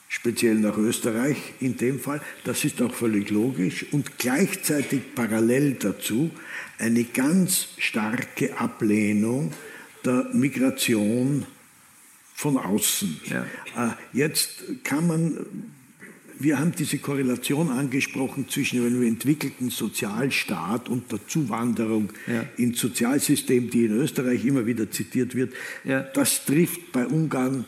speziell 0.09 0.55
nach 0.57 0.77
Österreich 0.79 1.37
in 1.61 1.77
dem 1.77 2.01
Fall. 2.01 2.21
Das 2.45 2.65
ist 2.65 2.81
auch 2.81 2.95
völlig 2.95 3.31
logisch 3.31 3.85
und 3.93 4.19
gleichzeitig 4.19 5.15
parallel 5.15 5.75
dazu 5.75 6.31
eine 6.79 7.05
ganz 7.05 7.69
starke 7.79 8.59
Ablehnung 8.59 9.53
der 10.05 10.31
Migration 10.33 11.47
von 12.35 12.57
außen. 12.57 13.21
Ja. 13.27 13.45
Äh, 13.77 13.91
jetzt 14.13 14.65
kann 14.85 15.07
man, 15.07 15.47
wir 16.39 16.59
haben 16.59 16.73
diese 16.73 16.99
Korrelation 16.99 17.71
angesprochen 17.71 18.49
zwischen 18.49 18.85
einem 18.85 19.03
entwickelten 19.03 19.71
Sozialstaat 19.71 20.89
und 20.89 21.11
der 21.13 21.27
Zuwanderung 21.27 22.11
ja. 22.27 22.45
ins 22.57 22.81
Sozialsystem, 22.81 23.71
die 23.71 23.87
in 23.87 23.93
Österreich 23.93 24.45
immer 24.45 24.67
wieder 24.67 24.91
zitiert 24.91 25.35
wird. 25.35 25.53
Ja. 25.85 26.01
Das 26.03 26.45
trifft 26.45 26.93
bei 26.93 27.07
Ungarn 27.07 27.65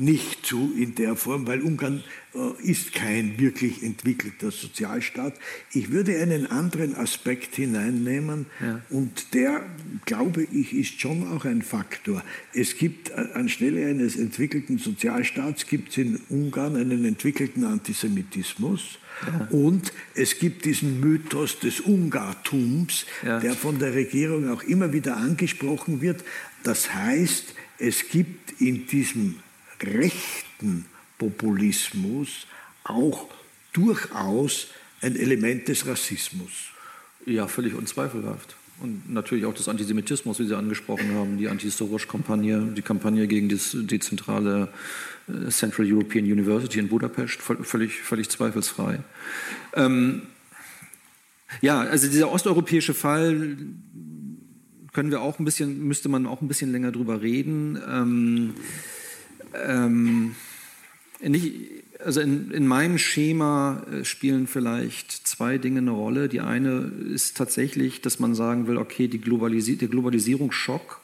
nicht 0.00 0.46
zu 0.46 0.72
in 0.76 0.94
der 0.94 1.14
Form, 1.14 1.46
weil 1.46 1.60
Ungarn 1.60 2.02
äh, 2.34 2.62
ist 2.62 2.92
kein 2.94 3.38
wirklich 3.38 3.82
entwickelter 3.82 4.50
Sozialstaat. 4.50 5.34
Ich 5.72 5.90
würde 5.90 6.18
einen 6.18 6.46
anderen 6.46 6.94
Aspekt 6.94 7.54
hineinnehmen 7.56 8.46
ja. 8.60 8.80
und 8.88 9.34
der, 9.34 9.62
glaube 10.06 10.44
ich, 10.50 10.72
ist 10.72 11.00
schon 11.00 11.28
auch 11.28 11.44
ein 11.44 11.62
Faktor. 11.62 12.22
Es 12.54 12.78
gibt 12.78 13.10
äh, 13.10 13.26
anstelle 13.34 13.86
eines 13.86 14.16
entwickelten 14.16 14.78
Sozialstaats 14.78 15.66
gibt 15.66 15.90
es 15.90 15.98
in 15.98 16.20
Ungarn 16.30 16.76
einen 16.76 17.04
entwickelten 17.04 17.64
Antisemitismus. 17.64 18.98
Ja. 19.26 19.48
Und 19.50 19.92
es 20.14 20.38
gibt 20.38 20.64
diesen 20.64 21.00
Mythos 21.00 21.58
des 21.58 21.80
Ungartums, 21.80 23.04
ja. 23.22 23.38
der 23.38 23.52
von 23.52 23.78
der 23.78 23.92
Regierung 23.94 24.48
auch 24.48 24.62
immer 24.62 24.94
wieder 24.94 25.18
angesprochen 25.18 26.00
wird. 26.00 26.24
Das 26.62 26.94
heißt, 26.94 27.54
es 27.78 28.08
gibt 28.08 28.60
in 28.60 28.86
diesem 28.86 29.36
rechten 29.82 30.86
Populismus 31.18 32.46
auch 32.84 33.28
durchaus 33.72 34.68
ein 35.00 35.16
Element 35.16 35.68
des 35.68 35.86
Rassismus. 35.86 36.50
Ja, 37.26 37.46
völlig 37.46 37.74
unzweifelhaft. 37.74 38.56
Und 38.80 39.12
natürlich 39.12 39.44
auch 39.44 39.52
des 39.52 39.68
Antisemitismus, 39.68 40.38
wie 40.40 40.46
Sie 40.46 40.56
angesprochen 40.56 41.14
haben, 41.14 41.36
die 41.36 41.48
Anti-Soros-Kampagne, 41.48 42.72
die 42.74 42.82
Kampagne 42.82 43.26
gegen 43.26 43.48
die 43.48 43.98
zentrale 43.98 44.68
äh, 45.28 45.50
Central 45.50 45.86
European 45.92 46.24
University 46.24 46.78
in 46.78 46.88
Budapest, 46.88 47.42
völlig, 47.42 48.00
völlig 48.00 48.30
zweifelsfrei. 48.30 49.00
Ähm, 49.74 50.22
ja, 51.60 51.80
also 51.80 52.08
dieser 52.08 52.32
osteuropäische 52.32 52.94
Fall 52.94 53.58
können 54.92 55.10
wir 55.10 55.20
auch 55.20 55.38
ein 55.38 55.44
bisschen, 55.44 55.86
müsste 55.86 56.08
man 56.08 56.26
auch 56.26 56.40
ein 56.40 56.48
bisschen 56.48 56.72
länger 56.72 56.90
drüber 56.90 57.20
reden. 57.20 57.78
Ähm, 57.86 58.54
ähm, 59.54 60.34
nicht, 61.20 61.54
also 62.04 62.20
in, 62.20 62.50
in, 62.50 62.66
meinem 62.66 62.98
Schema 62.98 63.82
äh, 63.92 64.04
spielen 64.04 64.46
vielleicht 64.46 65.12
zwei 65.12 65.58
Dinge 65.58 65.80
eine 65.80 65.90
Rolle. 65.90 66.28
Die 66.28 66.40
eine 66.40 66.90
ist 67.14 67.36
tatsächlich, 67.36 68.00
dass 68.00 68.18
man 68.18 68.34
sagen 68.34 68.66
will, 68.66 68.78
okay, 68.78 69.08
die 69.08 69.20
Globalisi 69.20 69.76
der 69.76 69.88
Globalisierungsschock, 69.88 71.00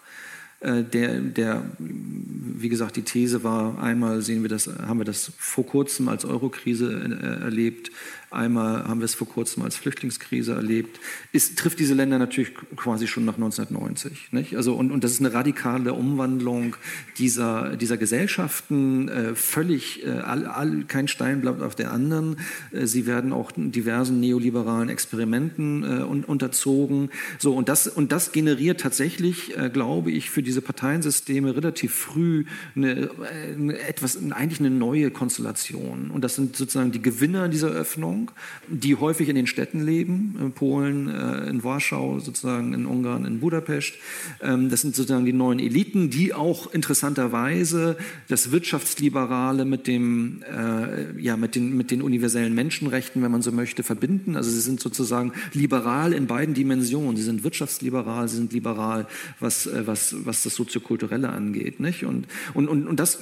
äh, 0.60 0.82
der, 0.82 1.20
der, 1.20 1.64
wie 1.78 2.68
gesagt, 2.68 2.96
die 2.96 3.02
These 3.02 3.44
war, 3.44 3.82
einmal 3.82 4.22
sehen 4.22 4.42
wir 4.42 4.48
das, 4.48 4.68
haben 4.68 5.00
wir 5.00 5.04
das 5.04 5.32
vor 5.36 5.66
kurzem 5.66 6.08
als 6.08 6.24
Eurokrise 6.24 6.90
äh, 6.90 7.44
erlebt, 7.44 7.90
Einmal 8.30 8.88
haben 8.88 8.98
wir 8.98 9.04
es 9.04 9.14
vor 9.14 9.28
kurzem 9.28 9.62
als 9.62 9.76
Flüchtlingskrise 9.76 10.52
erlebt. 10.52 10.98
Es 11.32 11.54
trifft 11.54 11.78
diese 11.78 11.94
Länder 11.94 12.18
natürlich 12.18 12.52
quasi 12.74 13.06
schon 13.06 13.24
nach 13.24 13.34
1990. 13.34 14.32
Nicht? 14.32 14.56
Also, 14.56 14.74
und, 14.74 14.90
und 14.90 15.04
das 15.04 15.12
ist 15.12 15.20
eine 15.20 15.32
radikale 15.32 15.94
Umwandlung 15.94 16.74
dieser, 17.18 17.76
dieser 17.76 17.96
Gesellschaften. 17.96 19.08
Äh, 19.08 19.34
völlig, 19.36 20.04
äh, 20.04 20.10
all, 20.10 20.46
all, 20.46 20.84
kein 20.88 21.06
Stein 21.06 21.40
bleibt 21.40 21.62
auf 21.62 21.76
der 21.76 21.92
anderen. 21.92 22.36
Äh, 22.72 22.86
sie 22.86 23.06
werden 23.06 23.32
auch 23.32 23.52
diversen 23.54 24.18
neoliberalen 24.18 24.88
Experimenten 24.88 25.84
äh, 25.84 26.02
un, 26.02 26.24
unterzogen. 26.24 27.10
So, 27.38 27.54
und, 27.54 27.68
das, 27.68 27.86
und 27.86 28.10
das 28.10 28.32
generiert 28.32 28.80
tatsächlich, 28.80 29.56
äh, 29.56 29.70
glaube 29.70 30.10
ich, 30.10 30.30
für 30.30 30.42
diese 30.42 30.62
Parteiensysteme 30.62 31.54
relativ 31.54 31.94
früh 31.94 32.44
eine, 32.74 33.10
eine, 33.56 33.74
äh, 33.74 33.88
etwas, 33.88 34.18
eigentlich 34.32 34.58
eine 34.58 34.70
neue 34.70 35.12
Konstellation. 35.12 36.10
Und 36.10 36.24
das 36.24 36.34
sind 36.34 36.56
sozusagen 36.56 36.90
die 36.90 37.02
Gewinner 37.02 37.48
dieser 37.48 37.68
Öffnung 37.68 38.15
Bevölkerung, 38.16 38.30
die 38.68 38.96
häufig 38.96 39.28
in 39.28 39.36
den 39.36 39.46
Städten 39.46 39.84
leben, 39.84 40.36
in 40.40 40.52
Polen, 40.52 41.08
äh, 41.08 41.48
in 41.48 41.62
Warschau, 41.62 42.18
sozusagen 42.18 42.72
in 42.72 42.86
Ungarn, 42.86 43.24
in 43.24 43.40
Budapest. 43.40 43.94
Ähm, 44.40 44.70
das 44.70 44.80
sind 44.80 44.94
sozusagen 44.94 45.24
die 45.24 45.32
neuen 45.32 45.58
Eliten, 45.58 46.10
die 46.10 46.34
auch 46.34 46.72
interessanterweise 46.72 47.96
das 48.28 48.50
Wirtschaftsliberale 48.50 49.64
mit, 49.64 49.86
dem, 49.86 50.42
äh, 50.42 51.20
ja, 51.20 51.36
mit, 51.36 51.54
den, 51.54 51.76
mit 51.76 51.90
den 51.90 52.02
universellen 52.02 52.54
Menschenrechten, 52.54 53.22
wenn 53.22 53.30
man 53.30 53.42
so 53.42 53.52
möchte, 53.52 53.82
verbinden. 53.82 54.36
Also 54.36 54.50
sie 54.50 54.60
sind 54.60 54.80
sozusagen 54.80 55.32
liberal 55.52 56.12
in 56.12 56.26
beiden 56.26 56.54
Dimensionen. 56.54 57.16
Sie 57.16 57.22
sind 57.22 57.44
wirtschaftsliberal, 57.44 58.28
sie 58.28 58.36
sind 58.36 58.52
liberal, 58.52 59.06
was, 59.40 59.66
äh, 59.66 59.86
was, 59.86 60.14
was 60.24 60.42
das 60.42 60.54
Soziokulturelle 60.54 61.28
angeht. 61.28 61.80
Nicht? 61.80 62.04
Und, 62.04 62.26
und, 62.54 62.68
und, 62.68 62.86
und 62.86 62.98
das, 62.98 63.18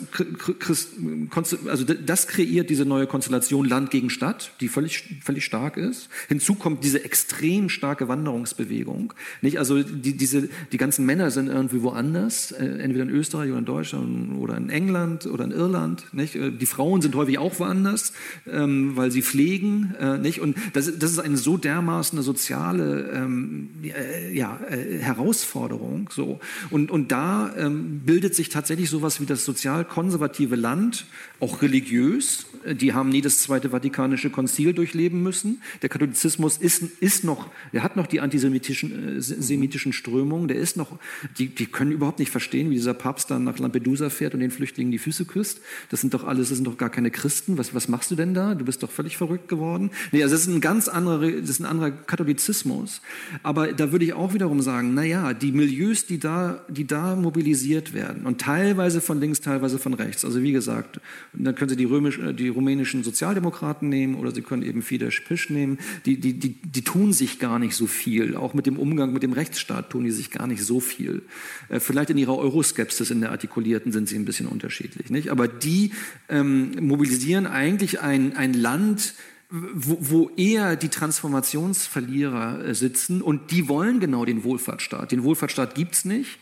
also 1.66 1.84
das 1.84 2.28
kreiert 2.28 2.70
diese 2.70 2.84
neue 2.84 3.07
Konstellation 3.07 3.64
Land 3.68 3.90
gegen 3.90 4.11
Stadt, 4.11 4.53
die 4.61 4.68
völlig 4.68 4.84
völlig, 4.85 5.22
völlig 5.22 5.45
stark 5.45 5.76
ist. 5.76 6.09
Hinzu 6.28 6.55
kommt 6.55 6.85
diese 6.85 7.05
extrem 7.05 7.68
starke 7.68 8.09
Wanderungsbewegung. 8.09 9.14
Nicht? 9.41 9.59
Also 9.59 9.82
die, 9.82 10.16
diese, 10.16 10.49
die 10.72 10.76
ganzen 10.76 11.07
Männer 11.07 11.30
sind 11.30 11.49
irgendwie 11.49 11.82
woanders, 11.82 12.53
äh, 12.53 12.64
entweder 12.64 13.05
in 13.05 13.11
Österreich 13.11 13.51
oder 13.51 13.59
in 13.59 13.64
Deutschland 13.64 14.39
oder 14.39 14.57
in 14.57 14.70
England 14.70 15.26
oder 15.26 15.45
in 15.45 15.51
Irland. 15.51 16.05
Nicht? 16.12 16.35
Äh, 16.35 16.51
die 16.51 16.66
Frauen 16.66 17.01
sind 17.01 17.14
häufig 17.14 17.39
auch 17.39 17.59
woanders, 17.59 18.12
ähm, 18.47 18.97
weil 18.97 19.11
sie 19.11 19.22
pflegen. 19.22 19.95
Äh, 19.99 20.18
nicht? 20.18 20.41
Und 20.41 20.57
das, 20.72 20.99
das 20.99 21.11
ist 21.11 21.18
eine 21.18 21.37
so 21.37 21.57
dermaßen 21.57 22.20
soziale 22.22 23.11
ähm, 23.14 23.70
äh, 23.82 24.37
ja, 24.37 24.61
äh, 24.68 24.99
Herausforderung. 24.99 26.11
So. 26.12 26.41
Und, 26.70 26.91
und 26.91 27.11
da 27.12 27.55
ähm, 27.57 28.01
bildet 28.05 28.35
sich 28.35 28.49
tatsächlich 28.49 28.91
sowas 28.91 29.20
wie 29.20 29.26
das 29.26 29.45
sozial-konservative 29.45 30.57
Land, 30.57 31.07
auch 31.41 31.62
religiös. 31.62 32.47
Die 32.70 32.93
haben 32.93 33.11
nie 33.11 33.20
das 33.20 33.39
Zweite 33.39 33.70
Vatikanische 33.70 34.30
Konzil 34.30 34.73
durchleben 34.74 35.22
müssen. 35.22 35.62
Der 35.82 35.88
Katholizismus 35.88 36.58
ist, 36.58 36.82
ist 37.00 37.24
noch, 37.24 37.48
der 37.72 37.82
hat 37.82 37.96
noch 37.96 38.06
die 38.06 38.20
antisemitischen 38.20 39.18
äh, 39.18 39.20
semitischen 39.20 39.92
Strömungen, 39.92 40.48
der 40.48 40.56
ist 40.56 40.76
noch, 40.76 40.98
die, 41.38 41.48
die 41.48 41.66
können 41.66 41.92
überhaupt 41.92 42.18
nicht 42.18 42.30
verstehen, 42.30 42.70
wie 42.70 42.74
dieser 42.74 42.94
Papst 42.94 43.30
dann 43.30 43.44
nach 43.44 43.58
Lampedusa 43.58 44.10
fährt 44.10 44.34
und 44.34 44.40
den 44.40 44.50
Flüchtlingen 44.50 44.90
die 44.90 44.98
Füße 44.98 45.24
küsst. 45.24 45.60
Das 45.90 46.00
sind 46.00 46.14
doch 46.14 46.24
alles, 46.24 46.48
das 46.48 46.58
sind 46.58 46.66
doch 46.66 46.76
gar 46.76 46.90
keine 46.90 47.10
Christen. 47.10 47.58
Was, 47.58 47.74
was 47.74 47.88
machst 47.88 48.10
du 48.10 48.14
denn 48.14 48.34
da? 48.34 48.54
Du 48.54 48.64
bist 48.64 48.82
doch 48.82 48.90
völlig 48.90 49.16
verrückt 49.16 49.48
geworden. 49.48 49.90
Nee, 50.12 50.22
also 50.22 50.34
das 50.34 50.42
ist 50.42 50.54
ein 50.54 50.60
ganz 50.60 50.88
anderer, 50.88 51.30
das 51.30 51.50
ist 51.50 51.60
ein 51.60 51.66
anderer 51.66 51.90
Katholizismus. 51.90 53.00
Aber 53.42 53.72
da 53.72 53.92
würde 53.92 54.04
ich 54.04 54.12
auch 54.12 54.34
wiederum 54.34 54.60
sagen, 54.60 54.94
na 54.94 55.04
ja, 55.04 55.32
die 55.34 55.52
Milieus, 55.52 56.06
die 56.06 56.18
da, 56.18 56.64
die 56.68 56.86
da 56.86 57.16
mobilisiert 57.16 57.94
werden 57.94 58.26
und 58.26 58.40
teilweise 58.40 59.00
von 59.00 59.20
links, 59.20 59.40
teilweise 59.40 59.78
von 59.78 59.94
rechts. 59.94 60.24
Also 60.24 60.42
wie 60.42 60.52
gesagt, 60.52 61.00
dann 61.32 61.54
können 61.54 61.68
Sie 61.68 61.76
die, 61.76 61.84
römisch, 61.84 62.18
äh, 62.18 62.32
die 62.32 62.48
rumänischen 62.48 63.04
Sozialdemokraten 63.04 63.88
nehmen 63.88 64.16
oder 64.16 64.32
Sie 64.32 64.42
können 64.42 64.62
eben 64.64 64.82
Fidesz 64.82 65.20
Pisch 65.26 65.50
nehmen. 65.50 65.78
Die, 66.06 66.18
die, 66.18 66.34
die, 66.34 66.54
die 66.62 66.82
tun 66.82 67.12
sich 67.12 67.38
gar 67.38 67.58
nicht 67.58 67.74
so 67.74 67.86
viel. 67.86 68.36
Auch 68.36 68.54
mit 68.54 68.66
dem 68.66 68.78
Umgang 68.78 69.12
mit 69.12 69.22
dem 69.22 69.32
Rechtsstaat 69.32 69.90
tun 69.90 70.04
die 70.04 70.10
sich 70.10 70.30
gar 70.30 70.46
nicht 70.46 70.62
so 70.62 70.80
viel. 70.80 71.22
Äh, 71.68 71.80
vielleicht 71.80 72.10
in 72.10 72.18
ihrer 72.18 72.36
Euroskepsis, 72.36 73.10
in 73.10 73.20
der 73.20 73.30
artikulierten, 73.30 73.92
sind 73.92 74.08
sie 74.08 74.16
ein 74.16 74.24
bisschen 74.24 74.46
unterschiedlich. 74.46 75.10
Nicht? 75.10 75.30
Aber 75.30 75.48
die 75.48 75.92
ähm, 76.28 76.72
mobilisieren 76.80 77.46
eigentlich 77.46 78.00
ein, 78.00 78.36
ein 78.36 78.54
Land, 78.54 79.14
wo, 79.50 79.98
wo 80.00 80.30
eher 80.36 80.76
die 80.76 80.88
Transformationsverlierer 80.88 82.64
äh, 82.64 82.74
sitzen 82.74 83.22
und 83.22 83.50
die 83.50 83.68
wollen 83.68 84.00
genau 84.00 84.24
den 84.24 84.44
Wohlfahrtsstaat. 84.44 85.12
Den 85.12 85.22
Wohlfahrtsstaat 85.22 85.74
gibt 85.74 85.94
es 85.94 86.04
nicht. 86.04 86.38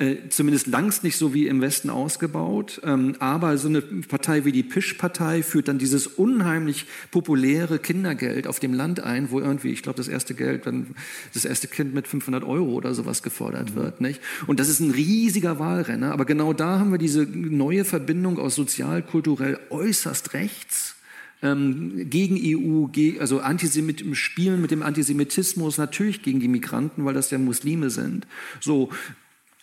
Äh, 0.00 0.30
zumindest 0.30 0.66
langst 0.66 1.04
nicht 1.04 1.18
so 1.18 1.34
wie 1.34 1.46
im 1.46 1.60
Westen 1.60 1.90
ausgebaut. 1.90 2.80
Ähm, 2.84 3.16
aber 3.18 3.58
so 3.58 3.68
eine 3.68 3.82
Partei 3.82 4.46
wie 4.46 4.52
die 4.52 4.62
Pisch-Partei 4.62 5.42
führt 5.42 5.68
dann 5.68 5.76
dieses 5.76 6.06
unheimlich 6.06 6.86
populäre 7.10 7.78
Kindergeld 7.78 8.46
auf 8.46 8.60
dem 8.60 8.72
Land 8.72 9.00
ein, 9.00 9.30
wo 9.30 9.40
irgendwie, 9.40 9.68
ich 9.68 9.82
glaube, 9.82 9.98
das 9.98 10.08
erste 10.08 10.32
Geld, 10.32 10.64
dann 10.64 10.94
das 11.34 11.44
erste 11.44 11.68
Kind 11.68 11.92
mit 11.92 12.08
500 12.08 12.44
Euro 12.44 12.70
oder 12.70 12.94
sowas 12.94 13.22
gefordert 13.22 13.72
mhm. 13.72 13.74
wird. 13.74 14.00
Nicht? 14.00 14.22
Und 14.46 14.58
das 14.58 14.70
ist 14.70 14.80
ein 14.80 14.90
riesiger 14.90 15.58
Wahlrenner. 15.58 16.12
Aber 16.12 16.24
genau 16.24 16.54
da 16.54 16.78
haben 16.78 16.92
wir 16.92 16.98
diese 16.98 17.26
neue 17.26 17.84
Verbindung 17.84 18.38
aus 18.38 18.54
sozial-kulturell 18.54 19.58
äußerst 19.68 20.32
rechts 20.32 20.96
ähm, 21.42 22.08
gegen 22.08 22.38
EU, 22.38 22.86
also 23.20 23.40
Antisemit 23.40 24.04
Spielen 24.16 24.60
mit 24.60 24.70
dem 24.70 24.82
Antisemitismus, 24.82 25.78
natürlich 25.78 26.22
gegen 26.22 26.40
die 26.40 26.48
Migranten, 26.48 27.04
weil 27.04 27.14
das 27.14 27.30
ja 27.30 27.38
Muslime 27.38 27.90
sind. 27.90 28.26
So, 28.60 28.90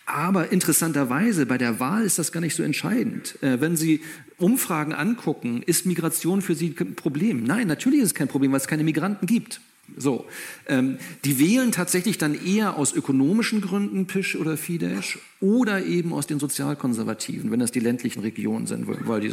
aber 0.08 0.52
interessanterweise, 0.52 1.44
bei 1.44 1.58
der 1.58 1.80
Wahl 1.80 2.04
ist 2.04 2.18
das 2.18 2.32
gar 2.32 2.40
nicht 2.40 2.54
so 2.54 2.62
entscheidend. 2.62 3.40
Äh, 3.42 3.60
wenn 3.60 3.76
Sie 3.76 4.00
Umfragen 4.38 4.94
angucken, 4.94 5.62
ist 5.64 5.84
Migration 5.84 6.40
für 6.40 6.54
Sie 6.54 6.74
ein 6.80 6.94
Problem? 6.94 7.44
Nein, 7.44 7.66
natürlich 7.66 8.00
ist 8.00 8.06
es 8.06 8.14
kein 8.14 8.28
Problem, 8.28 8.52
weil 8.52 8.60
es 8.60 8.66
keine 8.66 8.84
Migranten 8.84 9.26
gibt. 9.26 9.60
So, 9.96 10.26
ähm, 10.66 10.98
die 11.24 11.38
wählen 11.38 11.72
tatsächlich 11.72 12.18
dann 12.18 12.34
eher 12.34 12.76
aus 12.76 12.92
ökonomischen 12.92 13.60
Gründen 13.60 14.06
Pisch 14.06 14.36
oder 14.36 14.56
Fidesz 14.56 15.18
oder 15.40 15.84
eben 15.84 16.12
aus 16.12 16.26
den 16.26 16.38
Sozialkonservativen, 16.38 17.50
wenn 17.50 17.60
das 17.60 17.72
die 17.72 17.80
ländlichen 17.80 18.20
Regionen 18.20 18.66
sind, 18.66 18.86
weil 18.86 19.20
die, 19.20 19.32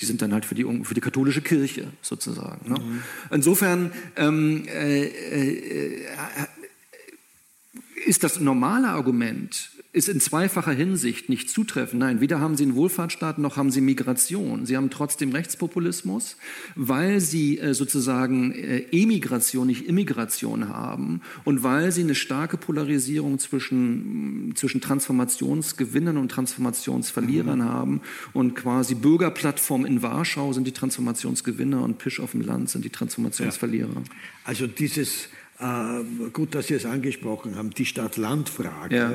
die 0.00 0.04
sind 0.04 0.20
dann 0.20 0.32
halt 0.32 0.44
für 0.44 0.54
die, 0.54 0.64
für 0.82 0.94
die 0.94 1.00
katholische 1.00 1.42
Kirche 1.42 1.88
sozusagen. 2.02 2.70
Ne? 2.70 2.80
Mhm. 2.80 3.02
Insofern 3.30 3.92
ähm, 4.16 4.64
äh, 4.66 5.04
äh, 5.04 6.06
ist 8.04 8.24
das 8.24 8.40
normale 8.40 8.88
Argument, 8.88 9.70
ist 9.92 10.08
in 10.08 10.20
zweifacher 10.20 10.72
Hinsicht 10.72 11.28
nicht 11.28 11.50
zutreffend. 11.50 12.00
Nein, 12.00 12.20
weder 12.22 12.40
haben 12.40 12.56
sie 12.56 12.64
einen 12.64 12.74
Wohlfahrtsstaat 12.74 13.38
noch 13.38 13.58
haben 13.58 13.70
sie 13.70 13.82
Migration. 13.82 14.64
Sie 14.64 14.76
haben 14.76 14.88
trotzdem 14.88 15.32
Rechtspopulismus, 15.32 16.38
weil 16.74 17.20
sie 17.20 17.58
äh, 17.58 17.74
sozusagen 17.74 18.52
äh, 18.52 18.86
Emigration, 18.90 19.66
nicht 19.66 19.86
Immigration 19.86 20.68
haben 20.68 21.20
und 21.44 21.62
weil 21.62 21.92
sie 21.92 22.02
eine 22.02 22.14
starke 22.14 22.56
Polarisierung 22.56 23.38
zwischen, 23.38 24.48
mm, 24.48 24.56
zwischen 24.56 24.80
Transformationsgewinnern 24.80 26.16
und 26.16 26.30
Transformationsverlierern 26.30 27.58
mhm. 27.58 27.64
haben 27.64 28.00
und 28.32 28.54
quasi 28.54 28.94
Bürgerplattform 28.94 29.84
in 29.84 30.00
Warschau 30.00 30.54
sind 30.54 30.66
die 30.66 30.72
Transformationsgewinner 30.72 31.82
und 31.82 31.98
Pisch 31.98 32.18
auf 32.18 32.30
dem 32.30 32.40
Land 32.40 32.70
sind 32.70 32.84
die 32.86 32.90
Transformationsverlierer. 32.90 33.94
Ja. 33.94 34.02
Also 34.44 34.66
dieses, 34.66 35.28
gut, 36.32 36.54
dass 36.54 36.66
Sie 36.66 36.74
es 36.74 36.86
angesprochen 36.86 37.56
haben, 37.56 37.70
die 37.70 37.86
Stadt-Land-Frage. 37.86 38.96
Ja 38.96 39.12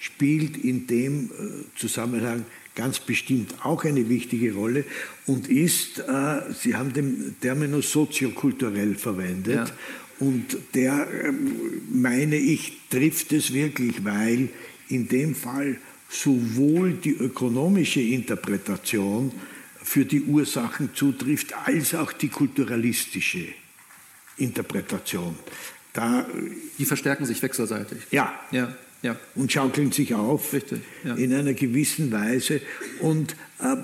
spielt 0.00 0.56
in 0.56 0.86
dem 0.86 1.26
äh, 1.26 1.78
Zusammenhang 1.78 2.44
ganz 2.74 2.98
bestimmt 2.98 3.54
auch 3.62 3.84
eine 3.84 4.08
wichtige 4.08 4.54
Rolle 4.54 4.84
und 5.26 5.48
ist, 5.48 6.00
äh, 6.00 6.40
Sie 6.54 6.74
haben 6.74 6.92
den 6.92 7.36
Terminus 7.40 7.92
soziokulturell 7.92 8.94
verwendet 8.94 9.68
ja. 9.68 10.26
und 10.26 10.56
der, 10.74 11.06
ähm, 11.24 11.52
meine 11.92 12.36
ich, 12.36 12.72
trifft 12.88 13.32
es 13.32 13.52
wirklich, 13.52 14.04
weil 14.04 14.48
in 14.88 15.06
dem 15.06 15.34
Fall 15.34 15.76
sowohl 16.08 16.94
die 16.94 17.10
ökonomische 17.10 18.00
Interpretation 18.00 19.30
für 19.82 20.04
die 20.04 20.22
Ursachen 20.22 20.90
zutrifft, 20.94 21.54
als 21.66 21.94
auch 21.94 22.12
die 22.12 22.28
kulturalistische 22.28 23.48
Interpretation. 24.40 25.36
Da, 25.92 26.26
die 26.78 26.84
verstärken 26.84 27.26
sich 27.26 27.42
wechselseitig. 27.42 27.98
Ja, 28.10 28.32
ja 28.50 28.74
ja. 29.02 29.16
und 29.34 29.52
schaukeln 29.52 29.92
sich 29.92 30.14
auf 30.14 30.52
Richtig, 30.52 30.80
ja. 31.04 31.14
in 31.14 31.32
einer 31.32 31.54
gewissen 31.54 32.12
Weise. 32.12 32.60
Und 33.00 33.36
ähm, 33.62 33.78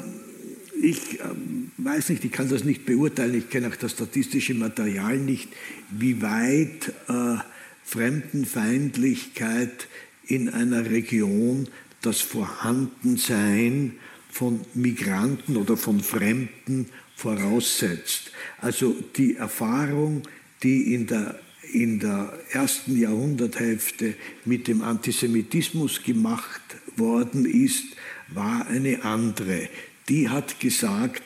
ich 0.83 1.21
ähm, 1.21 1.71
weiß 1.79 2.11
nicht, 2.11 2.25
ich 2.25 2.33
kann 2.33 2.49
das 2.49 2.65
nicht 2.65 2.85
beurteilen, 2.85 3.35
ich 3.35 3.49
kenne 3.49 3.69
auch 3.69 3.77
das 3.77 3.93
statistische 3.93 4.55
Material 4.55 5.17
nicht, 5.17 5.49
wie 5.91 6.21
weit 6.23 6.93
äh, 7.09 7.37
Fremdenfeindlichkeit 7.85 9.87
in 10.27 10.49
einer 10.49 10.91
Region 10.91 11.69
das 12.03 12.21
Vorhandensein 12.21 13.93
von 14.31 14.61
Migranten 14.75 15.57
oder 15.57 15.77
von 15.77 16.01
Fremden 16.01 16.89
voraussetzt. 17.15 18.33
Also 18.59 18.97
die 19.17 19.37
Erfahrung, 19.37 20.23
die 20.63 20.95
in 20.95 21.07
der 21.07 21.39
in 21.73 21.99
der 21.99 22.33
ersten 22.53 22.97
Jahrhunderthälfte 22.97 24.15
mit 24.45 24.69
dem 24.69 24.83
Antisemitismus 24.83 26.03
gemacht 26.03 26.63
worden 26.97 27.45
ist, 27.45 27.85
war 28.29 28.67
eine 28.69 29.05
andere. 29.05 29.69
Die 30.09 30.29
hat 30.29 30.61
gesagt, 30.61 31.23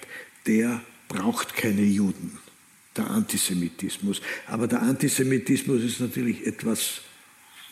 der 0.47 0.81
braucht 1.09 1.55
keine 1.55 1.83
Juden, 1.83 2.39
der 2.97 3.11
Antisemitismus. 3.11 4.23
Aber 4.47 4.67
der 4.67 4.83
Antisemitismus 4.83 5.83
ist 5.83 6.01
natürlich 6.01 6.47
etwas 6.47 7.03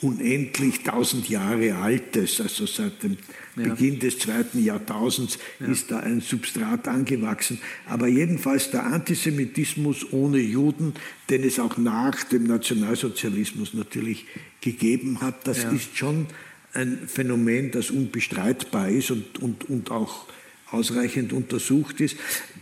unendlich 0.01 0.83
tausend 0.85 1.29
Jahre 1.29 1.77
altes, 1.77 2.41
also 2.41 2.67
seit 2.67 3.03
dem 3.03 3.17
ja. 3.57 3.65
Beginn 3.65 3.99
des 3.99 4.19
zweiten 4.19 4.63
Jahrtausends 4.63 5.39
ja. 5.59 5.67
ist 5.67 5.91
da 5.91 6.01
ein 6.01 6.21
Substrat 6.21 6.87
angewachsen. 6.87 7.59
Aber 7.87 8.07
jedenfalls 8.07 8.71
der 8.71 8.85
Antisemitismus 8.85 10.13
ohne 10.13 10.39
Juden, 10.39 10.95
den 11.31 11.43
es 11.43 11.59
auch 11.59 11.77
nach 11.79 12.25
dem 12.25 12.45
Nationalsozialismus 12.45 13.75
natürlich 13.75 14.27
gegeben 14.61 15.21
hat, 15.21 15.47
das 15.47 15.65
ja. 15.65 15.71
ist 15.71 15.97
schon 15.97 16.27
ein 16.75 16.99
Phänomen, 17.07 17.71
das 17.71 17.91
unbestreitbar 17.91 18.89
ist 18.91 19.11
und, 19.11 19.39
und, 19.41 19.69
und 19.69 19.91
auch 19.91 20.27
ausreichend 20.71 21.33
untersucht 21.33 22.01
ist. 22.01 22.17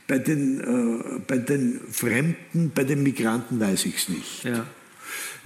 Bei 0.06 0.18
den, 0.18 0.60
äh, 0.60 1.20
bei 1.26 1.38
den 1.38 1.80
Fremden, 1.90 2.70
bei 2.74 2.84
den 2.84 3.02
Migranten 3.02 3.58
weiß 3.58 3.86
ich 3.86 3.96
es 3.96 4.08
nicht. 4.08 4.44
Ja. 4.44 4.66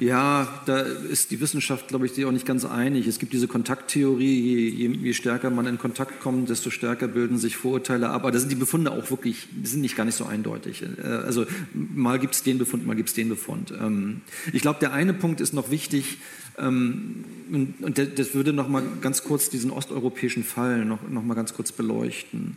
Ja, 0.00 0.62
da 0.64 0.78
ist 0.78 1.30
die 1.30 1.40
Wissenschaft, 1.40 1.88
glaube 1.88 2.06
ich, 2.06 2.12
sich 2.12 2.24
auch 2.24 2.32
nicht 2.32 2.46
ganz 2.46 2.64
einig. 2.64 3.06
Es 3.06 3.18
gibt 3.18 3.34
diese 3.34 3.46
Kontakttheorie, 3.46 4.40
je, 4.40 4.68
je, 4.70 4.88
je, 4.96 5.12
stärker 5.12 5.50
man 5.50 5.66
in 5.66 5.76
Kontakt 5.76 6.20
kommt, 6.20 6.48
desto 6.48 6.70
stärker 6.70 7.06
bilden 7.06 7.36
sich 7.36 7.58
Vorurteile 7.58 8.08
ab. 8.08 8.22
Aber 8.22 8.32
da 8.32 8.38
sind 8.38 8.50
die 8.50 8.56
Befunde 8.56 8.92
auch 8.92 9.10
wirklich, 9.10 9.48
die 9.50 9.66
sind 9.66 9.82
nicht 9.82 9.96
gar 9.96 10.06
nicht 10.06 10.14
so 10.14 10.24
eindeutig. 10.24 10.82
Äh, 10.82 11.06
also 11.06 11.44
mal 11.74 12.18
gibt 12.18 12.34
es 12.34 12.42
den 12.42 12.56
Befund, 12.56 12.86
mal 12.86 12.96
gibt 12.96 13.10
es 13.10 13.14
den 13.14 13.28
Befund. 13.28 13.74
Ähm, 13.78 14.22
ich 14.54 14.62
glaube, 14.62 14.78
der 14.80 14.94
eine 14.94 15.12
Punkt 15.12 15.42
ist 15.42 15.52
noch 15.52 15.70
wichtig, 15.70 16.16
ähm, 16.58 17.24
und 17.50 17.98
das 17.98 18.34
würde 18.34 18.52
noch 18.52 18.68
mal 18.68 18.82
ganz 19.00 19.24
kurz 19.24 19.50
diesen 19.50 19.70
osteuropäischen 19.70 20.44
Fall 20.44 20.84
noch, 20.84 21.08
noch 21.08 21.24
mal 21.24 21.34
ganz 21.34 21.52
kurz 21.52 21.72
beleuchten. 21.72 22.56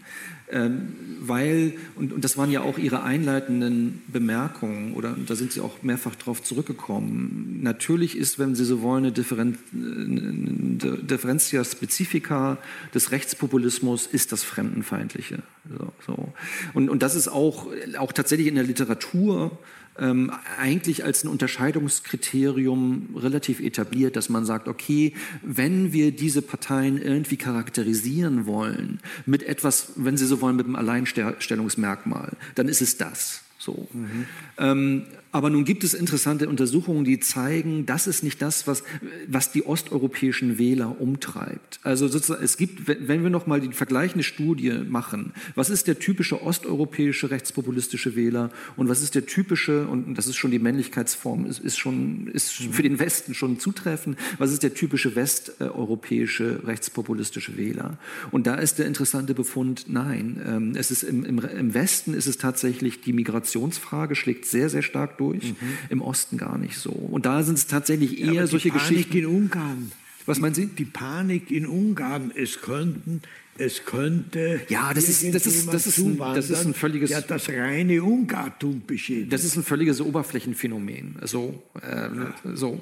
Ähm, 0.54 0.94
weil, 1.20 1.74
und, 1.96 2.14
und 2.14 2.24
das 2.24 2.38
waren 2.38 2.52
ja 2.52 2.62
auch 2.62 2.78
Ihre 2.78 3.02
einleitenden 3.02 4.04
Bemerkungen, 4.08 4.94
oder 4.94 5.16
da 5.26 5.36
sind 5.36 5.52
Sie 5.52 5.62
auch 5.62 5.82
mehrfach 5.82 6.16
darauf 6.16 6.44
zurückgekommen. 6.44 7.60
Natürlich 7.64 8.18
ist, 8.18 8.38
wenn 8.38 8.54
Sie 8.54 8.66
so 8.66 8.82
wollen, 8.82 9.06
eine, 9.06 9.14
Differen 9.14 9.58
eine 9.74 10.98
Differentia 10.98 11.64
Specifica 11.64 12.58
des 12.94 13.12
Rechtspopulismus 13.12 14.06
ist 14.06 14.32
das 14.32 14.44
Fremdenfeindliche. 14.44 15.40
So, 15.70 15.94
so. 16.06 16.34
Und, 16.74 16.90
und 16.90 17.02
das 17.02 17.16
ist 17.16 17.30
auch, 17.30 17.68
auch 17.98 18.12
tatsächlich 18.12 18.48
in 18.48 18.56
der 18.56 18.66
Literatur 18.66 19.58
ähm, 20.00 20.32
eigentlich 20.58 21.04
als 21.04 21.24
ein 21.24 21.28
Unterscheidungskriterium 21.28 23.16
relativ 23.16 23.60
etabliert, 23.60 24.16
dass 24.16 24.30
man 24.30 24.46
sagt, 24.46 24.68
okay, 24.68 25.14
wenn 25.42 25.94
wir 25.94 26.12
diese 26.12 26.42
Parteien 26.42 27.02
irgendwie 27.02 27.38
charakterisieren 27.38 28.46
wollen 28.46 29.00
mit 29.26 29.44
etwas, 29.44 29.94
wenn 29.96 30.18
Sie 30.18 30.26
so 30.26 30.42
wollen, 30.42 30.56
mit 30.56 30.66
einem 30.66 30.76
Alleinstellungsmerkmal, 30.76 32.34
dann 32.56 32.68
ist 32.68 32.82
es 32.82 32.98
das. 32.98 33.42
So. 33.58 33.88
Mhm. 33.94 34.26
Ähm, 34.58 35.04
aber 35.34 35.50
nun 35.50 35.66
gibt 35.66 35.84
es 35.84 35.96
interessante 35.96 36.48
Untersuchungen, 36.48 37.04
die 37.04 37.20
zeigen, 37.20 37.88
das 37.88 38.06
ist 38.06 38.24
nicht 38.24 38.40
das, 38.42 38.68
was, 38.68 38.84
was 39.28 39.52
die 39.52 39.66
osteuropäischen 39.66 40.60
Wähler 40.60 41.02
umtreibt. 41.02 41.80
Also 41.82 42.08
sozusagen, 42.08 42.44
es 42.44 42.56
gibt, 42.56 42.88
wenn 42.88 43.24
wir 43.24 43.32
noch 43.32 43.48
mal 43.48 43.60
die 43.60 43.74
vergleichende 43.74 44.24
Studie 44.24 44.72
machen, 44.88 45.34
was 45.56 45.72
ist 45.72 45.88
der 45.88 45.98
typische 45.98 46.44
osteuropäische 46.44 47.32
rechtspopulistische 47.32 48.16
Wähler 48.16 48.52
und 48.78 48.90
was 48.90 49.02
ist 49.02 49.16
der 49.16 49.26
typische, 49.26 49.88
und 49.88 50.16
das 50.16 50.28
ist 50.28 50.36
schon 50.36 50.52
die 50.52 50.60
Männlichkeitsform, 50.60 51.48
ist, 51.48 51.60
ist 51.60 51.80
schon, 51.80 52.28
ist 52.28 52.52
für 52.52 52.84
den 52.84 53.00
Westen 53.00 53.34
schon 53.34 53.60
zutreffend, 53.60 54.20
was 54.38 54.52
ist 54.52 54.62
der 54.62 54.76
typische 54.76 55.16
westeuropäische 55.16 56.62
rechtspopulistische 56.64 57.58
Wähler? 57.58 57.98
Und 58.30 58.46
da 58.46 58.54
ist 58.54 58.78
der 58.78 58.86
interessante 58.86 59.34
Befund, 59.34 59.86
nein, 59.88 60.40
ähm, 60.48 60.74
es 60.76 60.92
ist 60.92 61.02
im, 61.02 61.26
im, 61.26 61.40
im 61.40 61.74
Westen 61.74 62.14
ist 62.14 62.28
es 62.28 62.38
tatsächlich 62.38 63.02
die 63.02 63.14
Migrationsfrage 63.14 64.14
schlägt 64.14 64.46
sehr, 64.46 64.70
sehr 64.70 64.84
stark 64.84 65.18
durch, 65.24 65.52
mhm. 65.52 65.56
im 65.90 66.02
Osten 66.02 66.38
gar 66.38 66.58
nicht 66.58 66.78
so. 66.78 66.92
Und 66.92 67.26
da 67.26 67.44
sind 67.44 67.58
es 67.58 67.68
tatsächlich 67.68 68.20
eher 68.20 68.34
ja, 68.34 68.48
solche 68.48 68.70
Panik 68.70 68.88
Geschichten. 68.90 69.18
in 69.18 69.26
Ungarn. 69.26 69.92
Was 70.26 70.40
meinen 70.40 70.56
Sie? 70.56 70.68
Die 70.68 70.86
Panik 70.86 71.52
in 71.52 71.68
Ungarn. 71.68 72.32
Es 72.34 72.62
könnten 72.62 73.22
es 73.58 73.86
könnte 73.86 74.62
ja, 74.68 74.94
das 74.94 75.10
ist, 75.10 75.24
das 75.34 75.46
ist, 75.46 75.72
das 75.72 75.86
ist, 75.86 76.00
ein, 76.00 76.18
das 76.18 76.50
ist 76.50 76.66
ein 76.66 76.74
völliges, 76.74 77.12
ja, 77.12 77.22
das 77.22 77.50
reine 77.50 78.02
Ungartum 78.02 78.82
beschädigt. 78.86 79.32
Das 79.32 79.44
ist 79.44 79.56
ein 79.56 79.64
völliges 79.64 80.02
Oberflächenphänomen. 80.02 81.18
So, 81.22 81.62
äh, 81.82 82.10
so. 82.56 82.82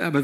Aber 0.00 0.22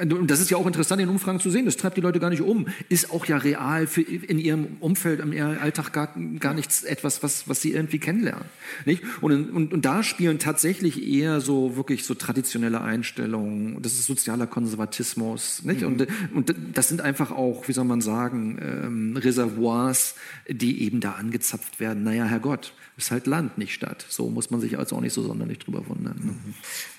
und 0.00 0.30
das 0.30 0.40
ist 0.40 0.50
ja 0.50 0.56
auch 0.56 0.66
interessant 0.66 1.02
in 1.02 1.08
Umfragen 1.08 1.40
zu 1.40 1.50
sehen. 1.50 1.64
Das 1.64 1.76
treibt 1.76 1.96
die 1.96 2.00
Leute 2.00 2.20
gar 2.20 2.30
nicht 2.30 2.42
um. 2.42 2.68
Ist 2.88 3.10
auch 3.10 3.26
ja 3.26 3.38
real 3.38 3.86
für 3.86 4.02
in 4.02 4.38
ihrem 4.38 4.76
Umfeld, 4.78 5.20
in 5.20 5.32
ihrem 5.32 5.58
Alltag 5.58 5.92
gar, 5.92 6.14
gar 6.38 6.54
nichts 6.54 6.84
etwas, 6.84 7.22
was, 7.22 7.48
was 7.48 7.60
sie 7.60 7.72
irgendwie 7.72 7.98
kennenlernen. 7.98 8.44
Nicht? 8.84 9.02
Und, 9.20 9.50
und, 9.50 9.72
und 9.72 9.84
da 9.84 10.02
spielen 10.02 10.38
tatsächlich 10.38 11.06
eher 11.06 11.40
so 11.40 11.76
wirklich 11.76 12.04
so 12.04 12.14
traditionelle 12.14 12.80
Einstellungen. 12.80 13.82
Das 13.82 13.94
ist 13.94 14.06
sozialer 14.06 14.46
Konservatismus. 14.46 15.64
Nicht? 15.64 15.80
Mhm. 15.80 15.86
Und, 15.86 16.06
und 16.34 16.54
das 16.74 16.88
sind 16.88 17.00
einfach 17.00 17.32
auch, 17.32 17.66
wie 17.66 17.72
soll 17.72 17.84
man 17.84 18.00
sagen, 18.00 18.58
ähm, 18.60 19.16
Reservoirs, 19.40 20.14
die 20.48 20.82
eben 20.82 21.00
da 21.00 21.12
angezapft 21.12 21.80
werden. 21.80 22.04
Naja, 22.04 22.24
Herrgott, 22.24 22.74
ist 22.96 23.10
halt 23.10 23.26
Land, 23.26 23.58
nicht 23.58 23.72
Stadt. 23.72 24.04
So 24.08 24.28
muss 24.28 24.50
man 24.50 24.60
sich 24.60 24.78
also 24.78 24.96
auch 24.96 25.00
nicht 25.00 25.14
so 25.14 25.22
sonderlich 25.22 25.58
drüber 25.58 25.88
wundern. 25.88 26.38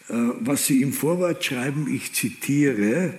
Mhm. 0.08 0.36
Was 0.40 0.66
Sie 0.66 0.82
im 0.82 0.94
Vorwort 0.94 1.44
schreiben, 1.44 1.94
ich 1.94 2.14
zitiere, 2.14 3.14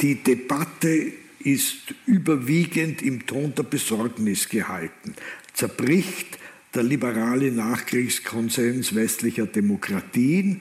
die 0.00 0.22
Debatte 0.22 1.12
ist 1.40 1.94
überwiegend 2.06 3.02
im 3.02 3.26
Ton 3.26 3.54
der 3.54 3.62
Besorgnis 3.62 4.48
gehalten. 4.48 5.14
Zerbricht 5.54 6.38
der 6.74 6.82
liberale 6.82 7.50
Nachkriegskonsens 7.50 8.94
westlicher 8.94 9.46
Demokratien 9.46 10.60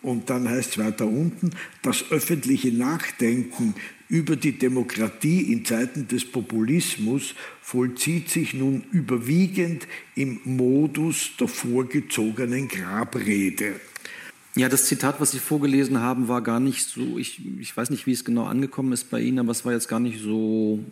und 0.00 0.30
dann 0.30 0.48
heißt 0.48 0.72
es 0.72 0.78
weiter 0.78 1.06
unten, 1.06 1.50
das 1.82 2.10
öffentliche 2.10 2.72
Nachdenken 2.72 3.74
über 4.12 4.36
die 4.36 4.58
Demokratie 4.58 5.40
in 5.40 5.64
Zeiten 5.64 6.06
des 6.06 6.30
Populismus 6.30 7.34
vollzieht 7.62 8.28
sich 8.28 8.52
nun 8.52 8.84
überwiegend 8.92 9.88
im 10.14 10.38
Modus 10.44 11.30
der 11.40 11.48
vorgezogenen 11.48 12.68
Grabrede. 12.68 13.80
Ja, 14.54 14.68
das 14.68 14.84
Zitat, 14.84 15.18
was 15.18 15.30
Sie 15.30 15.38
vorgelesen 15.38 16.00
haben, 16.00 16.28
war 16.28 16.42
gar 16.42 16.60
nicht 16.60 16.86
so, 16.86 17.16
ich, 17.16 17.40
ich 17.58 17.74
weiß 17.74 17.88
nicht, 17.88 18.06
wie 18.06 18.12
es 18.12 18.22
genau 18.22 18.44
angekommen 18.44 18.92
ist 18.92 19.08
bei 19.08 19.18
Ihnen, 19.18 19.38
aber 19.38 19.52
es 19.52 19.64
war 19.64 19.72
jetzt 19.72 19.88
gar 19.88 19.98
nicht 19.98 20.20
so 20.20 20.84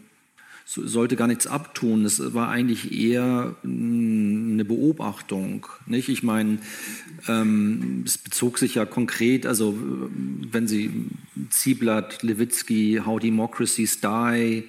sollte 0.72 1.16
gar 1.16 1.26
nichts 1.26 1.46
abtun. 1.48 2.04
Es 2.04 2.32
war 2.32 2.48
eigentlich 2.48 2.92
eher 2.92 3.56
hm, 3.62 4.50
eine 4.52 4.64
Beobachtung. 4.64 5.66
Nicht? 5.86 6.08
Ich 6.08 6.22
meine, 6.22 6.58
ähm, 7.28 8.04
es 8.06 8.18
bezog 8.18 8.58
sich 8.58 8.76
ja 8.76 8.86
konkret, 8.86 9.46
also 9.46 9.76
wenn 9.78 10.68
Sie 10.68 11.06
Zieblatt, 11.50 12.22
Lewitsky, 12.22 13.02
How 13.04 13.18
Democracies 13.18 14.00
Die, 14.00 14.64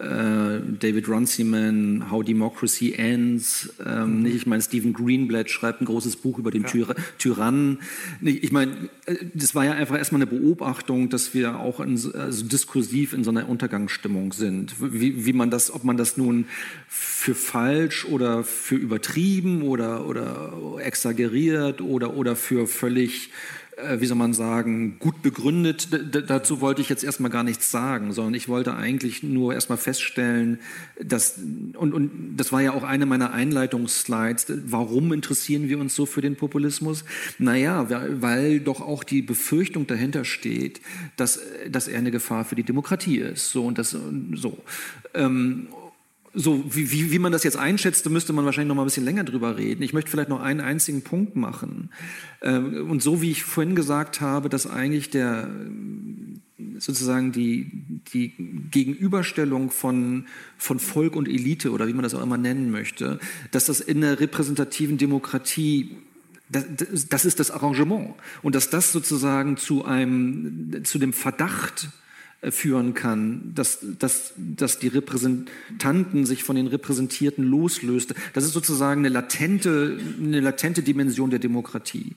David 0.00 1.08
Runciman, 1.08 2.10
How 2.10 2.24
Democracy 2.24 2.94
Ends. 2.94 3.72
Ähm, 3.84 4.16
mhm. 4.16 4.22
nicht? 4.22 4.34
Ich 4.36 4.46
meine, 4.46 4.62
Stephen 4.62 4.92
Greenblatt 4.92 5.50
schreibt 5.50 5.80
ein 5.80 5.84
großes 5.84 6.16
Buch 6.16 6.38
über 6.38 6.50
den 6.50 6.62
ja. 6.62 6.68
Tyr 6.68 6.94
Tyrannen. 7.18 7.78
Ich 8.22 8.52
meine, 8.52 8.72
äh, 9.06 9.16
das 9.34 9.54
war 9.54 9.64
ja 9.64 9.72
einfach 9.72 9.96
erstmal 9.96 10.22
eine 10.22 10.30
Beobachtung, 10.30 11.08
dass 11.10 11.34
wir 11.34 11.58
auch 11.58 11.80
in, 11.80 11.98
also 12.14 12.44
diskursiv 12.46 13.12
in 13.12 13.24
so 13.24 13.30
einer 13.30 13.48
Untergangsstimmung 13.48 14.32
sind. 14.32 14.74
Wie, 14.80 15.26
wie 15.26 15.32
man 15.32 15.50
das, 15.50 15.70
ob 15.70 15.84
man 15.84 15.96
das 15.96 16.16
nun 16.16 16.46
für 16.88 17.34
falsch 17.34 18.04
oder 18.04 18.44
für 18.44 18.76
übertrieben 18.76 19.62
oder, 19.62 20.06
oder 20.06 20.76
exaggeriert 20.78 21.80
oder, 21.80 22.16
oder 22.16 22.36
für 22.36 22.66
völlig 22.66 23.28
äh, 23.28 23.59
wie 23.98 24.06
soll 24.06 24.16
man 24.16 24.32
sagen, 24.32 24.98
gut 24.98 25.22
begründet. 25.22 25.92
D 25.92 26.22
dazu 26.22 26.60
wollte 26.60 26.80
ich 26.80 26.88
jetzt 26.88 27.04
erstmal 27.04 27.30
gar 27.30 27.44
nichts 27.44 27.70
sagen, 27.70 28.12
sondern 28.12 28.34
ich 28.34 28.48
wollte 28.48 28.74
eigentlich 28.74 29.22
nur 29.22 29.54
erstmal 29.54 29.78
feststellen, 29.78 30.58
dass, 31.02 31.38
und, 31.76 31.94
und 31.94 32.36
das 32.36 32.52
war 32.52 32.60
ja 32.60 32.72
auch 32.72 32.82
eine 32.82 33.06
meiner 33.06 33.32
Einleitungsslides, 33.32 34.46
warum 34.66 35.12
interessieren 35.12 35.68
wir 35.68 35.78
uns 35.78 35.94
so 35.94 36.06
für 36.06 36.20
den 36.20 36.36
Populismus? 36.36 37.04
Naja, 37.38 37.90
weil, 37.90 38.22
weil 38.22 38.60
doch 38.60 38.80
auch 38.80 39.04
die 39.04 39.22
Befürchtung 39.22 39.86
dahinter 39.86 40.24
steht, 40.24 40.80
dass, 41.16 41.40
dass 41.68 41.88
er 41.88 41.98
eine 41.98 42.10
Gefahr 42.10 42.44
für 42.44 42.56
die 42.56 42.64
Demokratie 42.64 43.18
ist. 43.18 43.50
So 43.50 43.66
und 43.66 43.78
das, 43.78 43.96
so. 44.34 44.58
Ähm, 45.14 45.68
so, 46.32 46.64
wie, 46.68 46.90
wie, 46.92 47.10
wie 47.10 47.18
man 47.18 47.32
das 47.32 47.42
jetzt 47.42 47.56
einschätzt, 47.56 48.06
da 48.06 48.10
müsste 48.10 48.32
man 48.32 48.44
wahrscheinlich 48.44 48.68
noch 48.68 48.76
mal 48.76 48.82
ein 48.82 48.86
bisschen 48.86 49.04
länger 49.04 49.24
drüber 49.24 49.56
reden. 49.56 49.82
Ich 49.82 49.92
möchte 49.92 50.10
vielleicht 50.10 50.28
noch 50.28 50.40
einen 50.40 50.60
einzigen 50.60 51.02
Punkt 51.02 51.34
machen. 51.36 51.90
Ähm, 52.42 52.88
und 52.88 53.02
so 53.02 53.20
wie 53.20 53.30
ich 53.30 53.42
vorhin 53.42 53.74
gesagt 53.74 54.20
habe, 54.20 54.48
dass 54.48 54.66
eigentlich 54.66 55.10
der 55.10 55.50
sozusagen 56.78 57.32
die, 57.32 57.70
die 58.12 58.32
Gegenüberstellung 58.70 59.70
von, 59.70 60.26
von 60.56 60.78
Volk 60.78 61.16
und 61.16 61.28
Elite 61.28 61.72
oder 61.72 61.88
wie 61.88 61.92
man 61.92 62.02
das 62.02 62.14
auch 62.14 62.22
immer 62.22 62.38
nennen 62.38 62.70
möchte, 62.70 63.18
dass 63.50 63.66
das 63.66 63.80
in 63.80 64.00
der 64.00 64.20
repräsentativen 64.20 64.98
Demokratie 64.98 65.96
das, 66.48 66.64
das, 67.08 67.24
ist 67.24 67.38
das 67.38 67.50
Arrangement. 67.50 68.14
Und 68.42 68.54
dass 68.54 68.70
das 68.70 68.92
sozusagen 68.92 69.56
zu 69.56 69.84
einem, 69.84 70.84
zu 70.84 70.98
dem 70.98 71.12
Verdacht 71.12 71.90
führen 72.42 72.94
kann, 72.94 73.52
dass, 73.54 73.80
dass, 73.98 74.32
dass 74.36 74.78
die 74.78 74.88
Repräsentanten 74.88 76.24
sich 76.24 76.42
von 76.42 76.56
den 76.56 76.68
Repräsentierten 76.68 77.44
loslöst. 77.44 78.14
Das 78.32 78.44
ist 78.44 78.52
sozusagen 78.52 79.00
eine 79.00 79.10
latente, 79.10 79.98
eine 80.18 80.40
latente 80.40 80.82
Dimension 80.82 81.28
der 81.28 81.38
Demokratie. 81.38 82.16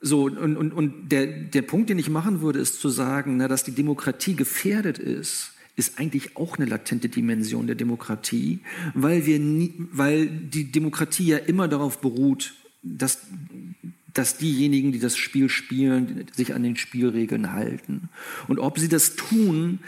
So, 0.00 0.24
und, 0.24 0.56
und, 0.56 0.72
und 0.72 1.12
der, 1.12 1.26
der 1.26 1.62
Punkt, 1.62 1.90
den 1.90 1.98
ich 1.98 2.10
machen 2.10 2.40
würde, 2.40 2.58
ist 2.58 2.80
zu 2.80 2.88
sagen, 2.88 3.36
na, 3.36 3.48
dass 3.48 3.64
die 3.64 3.72
Demokratie 3.72 4.34
gefährdet 4.34 4.98
ist, 4.98 5.52
ist 5.76 5.98
eigentlich 5.98 6.36
auch 6.36 6.58
eine 6.58 6.66
latente 6.66 7.08
Dimension 7.08 7.66
der 7.66 7.76
Demokratie, 7.76 8.58
weil, 8.94 9.26
wir 9.26 9.38
nie, 9.38 9.74
weil 9.92 10.26
die 10.26 10.72
Demokratie 10.72 11.26
ja 11.26 11.36
immer 11.38 11.68
darauf 11.68 12.00
beruht, 12.00 12.54
dass 12.82 13.20
dass 14.18 14.36
diejenigen, 14.36 14.90
die 14.90 14.98
das 14.98 15.16
Spiel 15.16 15.48
spielen, 15.48 16.26
sich 16.34 16.54
an 16.54 16.64
den 16.64 16.76
Spielregeln 16.76 17.52
halten. 17.52 18.08
Und 18.48 18.58
ob 18.58 18.78
sie 18.78 18.88
das 18.88 19.14
tun, 19.14 19.78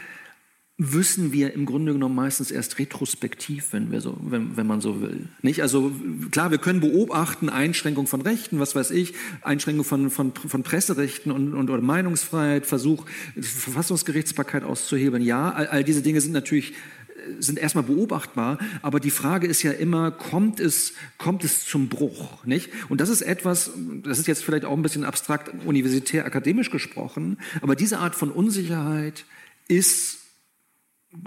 wissen 0.77 1.31
wir 1.31 1.53
im 1.53 1.65
Grunde 1.65 1.93
genommen 1.93 2.15
meistens 2.15 2.49
erst 2.49 2.79
retrospektiv, 2.79 3.67
wenn, 3.71 3.91
wir 3.91 4.01
so, 4.01 4.17
wenn, 4.21 4.57
wenn 4.57 4.65
man 4.65 4.81
so 4.81 4.99
will. 5.01 5.27
Nicht? 5.43 5.61
Also 5.61 5.91
klar, 6.31 6.49
wir 6.49 6.57
können 6.57 6.79
beobachten, 6.79 7.49
Einschränkung 7.49 8.07
von 8.07 8.21
Rechten, 8.21 8.59
was 8.59 8.73
weiß 8.73 8.89
ich, 8.91 9.13
Einschränkung 9.41 9.85
von, 9.85 10.09
von, 10.09 10.33
von 10.33 10.63
Presserechten 10.63 11.31
und, 11.31 11.53
und 11.53 11.69
oder 11.69 11.81
Meinungsfreiheit, 11.83 12.65
Versuch, 12.65 13.05
Verfassungsgerichtsbarkeit 13.39 14.63
auszuhebeln. 14.63 15.21
Ja, 15.21 15.51
all, 15.51 15.67
all 15.67 15.83
diese 15.83 16.01
Dinge 16.01 16.19
sind 16.19 16.31
natürlich 16.31 16.73
sind 17.39 17.59
erstmal 17.59 17.83
beobachtbar, 17.83 18.57
aber 18.81 18.99
die 18.99 19.11
Frage 19.11 19.47
ist 19.47 19.63
ja 19.63 19.71
immer, 19.71 20.11
kommt 20.11 20.59
es, 20.59 20.93
kommt 21.17 21.43
es 21.43 21.65
zum 21.65 21.89
Bruch, 21.89 22.45
nicht? 22.45 22.69
Und 22.89 23.01
das 23.01 23.09
ist 23.09 23.21
etwas, 23.21 23.71
das 24.03 24.19
ist 24.19 24.27
jetzt 24.27 24.43
vielleicht 24.43 24.65
auch 24.65 24.75
ein 24.75 24.81
bisschen 24.81 25.05
abstrakt 25.05 25.51
universitär 25.65 26.25
akademisch 26.25 26.71
gesprochen, 26.71 27.37
aber 27.61 27.75
diese 27.75 27.99
Art 27.99 28.15
von 28.15 28.31
Unsicherheit 28.31 29.25
ist 29.67 30.19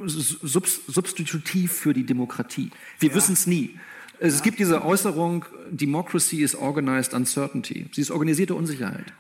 substitutiv 0.07 1.73
für 1.73 1.93
die 1.93 2.07
Demokratie. 2.07 2.71
Wir 2.99 3.11
ja. 3.11 3.15
wissen 3.15 3.35
es 3.35 3.47
nie. 3.47 3.79
Es 4.19 4.43
gibt 4.43 4.59
diese 4.59 4.85
Äußerung, 4.85 5.45
Democracy 5.71 6.43
is 6.43 6.55
organized 6.55 7.15
uncertainty. 7.15 7.87
Sie 7.93 8.01
ist 8.01 8.11
organisierte 8.11 8.55
Unsicherheit. 8.55 9.13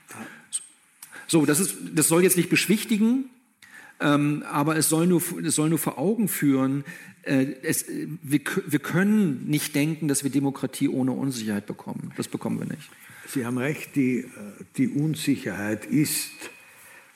So, 1.26 1.44
das, 1.44 1.60
ist, 1.60 1.76
das 1.94 2.08
soll 2.08 2.22
jetzt 2.22 2.36
nicht 2.36 2.48
beschwichtigen, 2.48 3.30
aber 3.98 4.76
es 4.76 4.88
soll, 4.88 5.06
nur, 5.06 5.22
es 5.44 5.54
soll 5.54 5.70
nur 5.70 5.78
vor 5.78 5.98
Augen 5.98 6.28
führen, 6.28 6.84
äh, 7.22 7.46
es, 7.62 7.86
wir, 8.22 8.40
wir 8.66 8.78
können 8.78 9.46
nicht 9.46 9.74
denken, 9.74 10.08
dass 10.08 10.24
wir 10.24 10.30
Demokratie 10.30 10.88
ohne 10.88 11.12
Unsicherheit 11.12 11.66
bekommen. 11.66 12.12
Das 12.16 12.28
bekommen 12.28 12.58
wir 12.58 12.66
nicht. 12.66 12.90
Sie 13.28 13.46
haben 13.46 13.58
recht, 13.58 13.96
die, 13.96 14.18
äh, 14.18 14.26
die 14.76 14.88
Unsicherheit 14.88 15.86
ist 15.86 16.30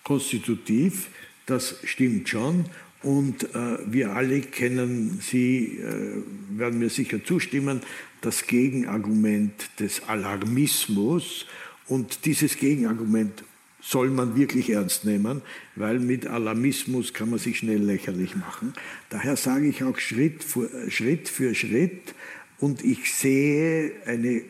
konstitutiv, 0.04 1.10
das 1.46 1.76
stimmt 1.84 2.28
schon. 2.28 2.64
Und 3.02 3.54
äh, 3.54 3.78
wir 3.86 4.12
alle 4.12 4.40
kennen, 4.40 5.20
Sie 5.20 5.78
äh, 5.78 6.22
werden 6.50 6.78
mir 6.80 6.90
sicher 6.90 7.22
zustimmen, 7.22 7.82
das 8.20 8.46
Gegenargument 8.46 9.52
des 9.78 10.08
Alarmismus. 10.08 11.46
Und 11.86 12.24
dieses 12.24 12.56
Gegenargument 12.56 13.44
soll 13.88 14.10
man 14.10 14.36
wirklich 14.36 14.68
ernst 14.70 15.06
nehmen, 15.06 15.40
weil 15.74 15.98
mit 15.98 16.26
Alarmismus 16.26 17.14
kann 17.14 17.30
man 17.30 17.38
sich 17.38 17.58
schnell 17.58 17.82
lächerlich 17.82 18.36
machen. 18.36 18.74
Daher 19.08 19.36
sage 19.36 19.66
ich 19.66 19.82
auch 19.82 19.98
Schritt 19.98 20.44
für 20.44 20.90
Schritt, 20.90 21.28
für 21.30 21.54
Schritt 21.54 22.14
und 22.58 22.84
ich 22.84 23.14
sehe 23.14 23.92
eine 24.04 24.42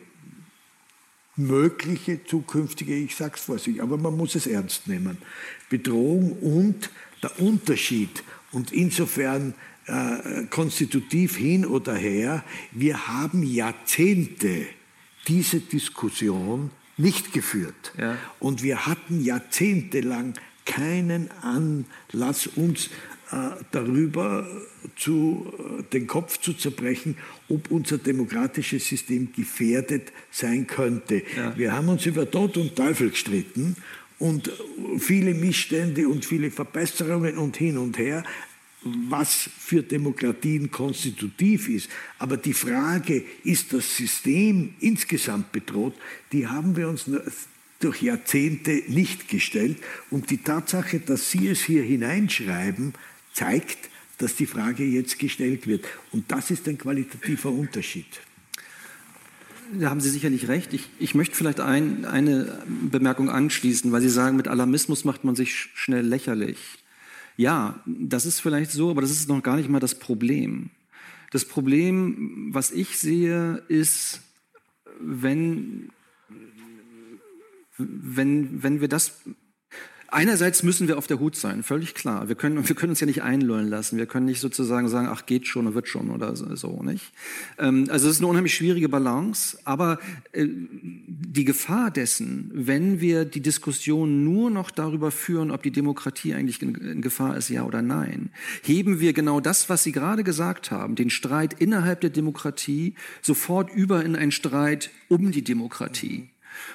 mögliche 1.37 2.21
zukünftige, 2.25 2.93
ich 2.95 3.15
sage 3.15 3.35
es 3.35 3.43
vorsichtig, 3.43 3.81
aber 3.81 3.97
man 3.97 4.17
muss 4.17 4.35
es 4.35 4.45
ernst 4.45 4.89
nehmen, 4.89 5.17
Bedrohung 5.69 6.33
und 6.33 6.89
der 7.23 7.39
Unterschied 7.39 8.23
und 8.51 8.73
insofern 8.73 9.53
äh, 9.85 10.47
konstitutiv 10.49 11.37
hin 11.37 11.65
oder 11.65 11.95
her, 11.95 12.43
wir 12.73 13.07
haben 13.07 13.43
Jahrzehnte 13.43 14.65
diese 15.29 15.61
Diskussion 15.61 16.71
nicht 16.99 17.33
geführt. 17.33 17.93
Ja. 17.97 18.17
Und 18.39 18.61
wir 18.61 18.85
hatten 18.85 19.23
jahrzehntelang 19.23 20.33
keinen 20.65 21.29
Anlass, 21.41 22.47
uns 22.47 22.89
äh, 23.31 23.51
darüber 23.71 24.47
zu, 24.95 25.51
äh, 25.79 25.83
den 25.93 26.07
Kopf 26.07 26.39
zu 26.39 26.53
zerbrechen, 26.53 27.15
ob 27.47 27.71
unser 27.71 27.97
demokratisches 27.97 28.87
System 28.87 29.31
gefährdet 29.35 30.11
sein 30.31 30.67
könnte. 30.67 31.23
Ja. 31.35 31.57
Wir 31.57 31.71
haben 31.73 31.89
uns 31.89 32.05
über 32.05 32.29
Tod 32.29 32.57
und 32.57 32.75
Teufel 32.75 33.09
gestritten 33.11 33.75
und 34.19 34.51
viele 34.99 35.33
Missstände 35.33 36.07
und 36.07 36.25
viele 36.25 36.51
Verbesserungen 36.51 37.37
und 37.37 37.55
hin 37.57 37.77
und 37.77 37.97
her, 37.97 38.23
was 38.83 39.33
für 39.33 39.83
Demokratien 39.83 40.71
konstitutiv 40.71 41.67
ist. 41.67 41.89
Aber 42.17 42.37
die 42.37 42.53
Frage, 42.53 43.23
ist 43.43 43.73
das 43.73 43.97
System 43.97 44.73
insgesamt 44.79 45.51
bedroht, 45.51 45.95
die 46.31 46.47
haben 46.47 46.77
wir 46.77 46.87
uns 46.87 47.05
durch 47.79 48.01
Jahrzehnte 48.01 48.83
nicht 48.87 49.27
gestellt. 49.27 49.77
Und 50.09 50.29
die 50.29 50.37
Tatsache, 50.37 50.99
dass 50.99 51.31
Sie 51.31 51.47
es 51.47 51.61
hier 51.61 51.83
hineinschreiben, 51.83 52.93
zeigt, 53.33 53.89
dass 54.17 54.35
die 54.35 54.45
Frage 54.45 54.83
jetzt 54.83 55.19
gestellt 55.19 55.67
wird. 55.67 55.85
Und 56.11 56.31
das 56.31 56.51
ist 56.51 56.67
ein 56.67 56.77
qualitativer 56.77 57.49
Unterschied. 57.49 58.07
Da 59.73 59.89
haben 59.89 60.01
Sie 60.01 60.09
sicherlich 60.09 60.47
recht. 60.47 60.73
Ich, 60.73 60.89
ich 60.99 61.15
möchte 61.15 61.35
vielleicht 61.35 61.59
ein, 61.59 62.03
eine 62.05 62.63
Bemerkung 62.67 63.29
anschließen, 63.29 63.91
weil 63.91 64.01
Sie 64.01 64.09
sagen, 64.09 64.35
mit 64.35 64.47
Alarmismus 64.47 65.05
macht 65.05 65.23
man 65.23 65.35
sich 65.35 65.69
schnell 65.73 66.05
lächerlich. 66.05 66.57
Ja, 67.39 67.81
das 67.85 68.25
ist 68.25 68.41
vielleicht 68.41 68.69
so, 68.69 68.89
aber 68.89 68.99
das 68.99 69.11
ist 69.11 69.29
noch 69.29 69.41
gar 69.41 69.55
nicht 69.55 69.69
mal 69.69 69.79
das 69.79 69.95
Problem. 69.95 70.71
Das 71.31 71.45
Problem, 71.45 72.49
was 72.51 72.69
ich 72.69 72.99
sehe, 72.99 73.63
ist, 73.69 74.19
wenn, 74.99 75.89
wenn, 77.77 78.61
wenn 78.61 78.81
wir 78.81 78.89
das 78.89 79.21
Einerseits 80.11 80.63
müssen 80.63 80.87
wir 80.87 80.97
auf 80.97 81.05
der 81.05 81.19
Hut 81.19 81.35
sein, 81.35 81.61
völlig 81.61 81.93
klar. 81.93 82.29
Wir 82.29 82.35
können, 82.35 82.67
wir 82.67 82.75
können 82.75 82.91
uns 82.91 82.99
ja 82.99 83.05
nicht 83.05 83.21
einlullen 83.21 83.67
lassen. 83.67 83.97
Wir 83.97 84.07
können 84.07 84.25
nicht 84.25 84.39
sozusagen 84.39 84.87
sagen, 84.87 85.07
ach, 85.11 85.25
geht 85.25 85.47
schon 85.47 85.67
und 85.67 85.75
wird 85.75 85.87
schon 85.87 86.09
oder 86.09 86.35
so, 86.35 86.81
nicht? 86.81 87.11
Ähm, 87.59 87.85
also 87.89 88.07
es 88.07 88.15
ist 88.15 88.21
eine 88.21 88.27
unheimlich 88.27 88.55
schwierige 88.55 88.89
Balance. 88.89 89.59
Aber 89.65 89.99
äh, 90.31 90.47
die 90.47 91.45
Gefahr 91.45 91.91
dessen, 91.91 92.49
wenn 92.53 93.01
wir 93.01 93.25
die 93.25 93.41
Diskussion 93.41 94.23
nur 94.23 94.49
noch 94.49 94.71
darüber 94.71 95.11
führen, 95.11 95.51
ob 95.51 95.61
die 95.61 95.71
Demokratie 95.71 96.33
eigentlich 96.33 96.61
in 96.61 97.01
Gefahr 97.01 97.37
ist, 97.37 97.49
ja 97.49 97.63
oder 97.63 97.81
nein, 97.81 98.31
heben 98.63 98.99
wir 98.99 99.13
genau 99.13 99.39
das, 99.39 99.69
was 99.69 99.83
Sie 99.83 99.91
gerade 99.91 100.23
gesagt 100.23 100.71
haben, 100.71 100.95
den 100.95 101.11
Streit 101.11 101.53
innerhalb 101.59 102.01
der 102.01 102.09
Demokratie 102.09 102.95
sofort 103.21 103.71
über 103.71 104.03
in 104.03 104.15
einen 104.15 104.31
Streit 104.31 104.89
um 105.07 105.31
die 105.31 105.43
Demokratie. 105.43 106.29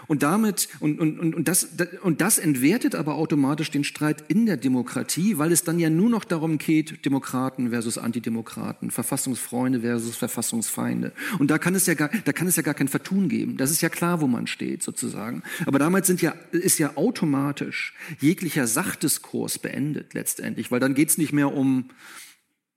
Und 0.07 0.23
damit, 0.23 0.69
und, 0.81 1.01
und, 1.01 1.35
und, 1.35 1.49
das, 1.49 1.69
und 2.03 2.21
das 2.21 2.39
entwertet 2.39 2.95
aber 2.95 3.15
automatisch 3.15 3.71
den 3.71 3.85
Streit 3.85 4.25
in 4.29 4.47
der 4.47 4.57
Demokratie, 4.57 5.39
weil 5.39 5.53
es 5.53 5.65
dann 5.65 5.79
ja 5.79 5.91
nur 5.91 6.11
noch 6.11 6.25
darum 6.25 6.59
geht, 6.59 7.05
Demokraten 7.05 7.71
versus 7.71 7.99
Antidemokraten, 7.99 8.91
Verfassungsfreunde 8.91 9.81
versus 9.81 10.17
Verfassungsfeinde. 10.17 11.13
Und 11.39 11.51
da 11.51 11.59
kann 11.59 11.75
es 11.75 11.87
ja 11.87 11.95
gar, 11.95 12.11
da 12.25 12.33
kann 12.33 12.47
es 12.47 12.57
ja 12.57 12.63
gar 12.63 12.75
kein 12.75 12.89
Vertun 12.89 13.29
geben. 13.29 13.57
Das 13.57 13.71
ist 13.71 13.81
ja 13.81 13.89
klar, 13.89 14.21
wo 14.21 14.27
man 14.27 14.47
steht, 14.47 14.83
sozusagen. 14.83 15.43
Aber 15.67 15.79
damals 15.79 16.07
sind 16.07 16.23
ja, 16.23 16.35
ist 16.53 16.79
ja 16.79 16.97
automatisch 16.97 17.95
jeglicher 18.21 18.67
Sachdiskurs 18.67 19.59
beendet, 19.59 20.15
letztendlich, 20.15 20.71
weil 20.71 20.81
dann 20.81 20.95
geht 20.95 21.11
es 21.11 21.19
nicht 21.19 21.33
mehr 21.33 21.53
um, 21.53 21.91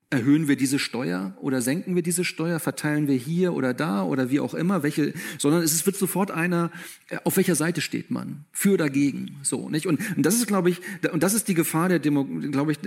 Erhöhen 0.09 0.47
wir 0.47 0.55
diese 0.55 0.79
Steuer 0.79 1.37
oder 1.41 1.61
senken 1.61 1.93
wir 1.93 2.01
diese 2.01 2.23
Steuer? 2.23 2.61
Verteilen 2.61 3.09
wir 3.09 3.15
hier 3.15 3.53
oder 3.53 3.73
da 3.73 4.03
oder 4.03 4.31
wie 4.31 4.39
auch 4.39 4.53
immer? 4.53 4.81
Welche, 4.81 5.13
sondern 5.37 5.63
es 5.63 5.85
wird 5.85 5.97
sofort 5.97 6.31
einer, 6.31 6.71
äh, 7.09 7.17
auf 7.25 7.35
welcher 7.35 7.55
Seite 7.55 7.81
steht 7.81 8.09
man? 8.09 8.45
Für 8.53 8.73
oder 8.73 8.87
dagegen? 8.87 9.35
So, 9.43 9.69
nicht? 9.69 9.85
Und, 9.85 9.99
und 10.15 10.25
das 10.25 10.35
ist, 10.35 10.47
glaube 10.47 10.69
ich, 10.69 10.79
und 11.11 11.23
das 11.23 11.33
ist 11.33 11.49
die 11.49 11.53
Gefahr 11.53 11.89
der 11.89 11.99
Demo, 11.99 12.23
glaube 12.23 12.71
ich, 12.71 12.79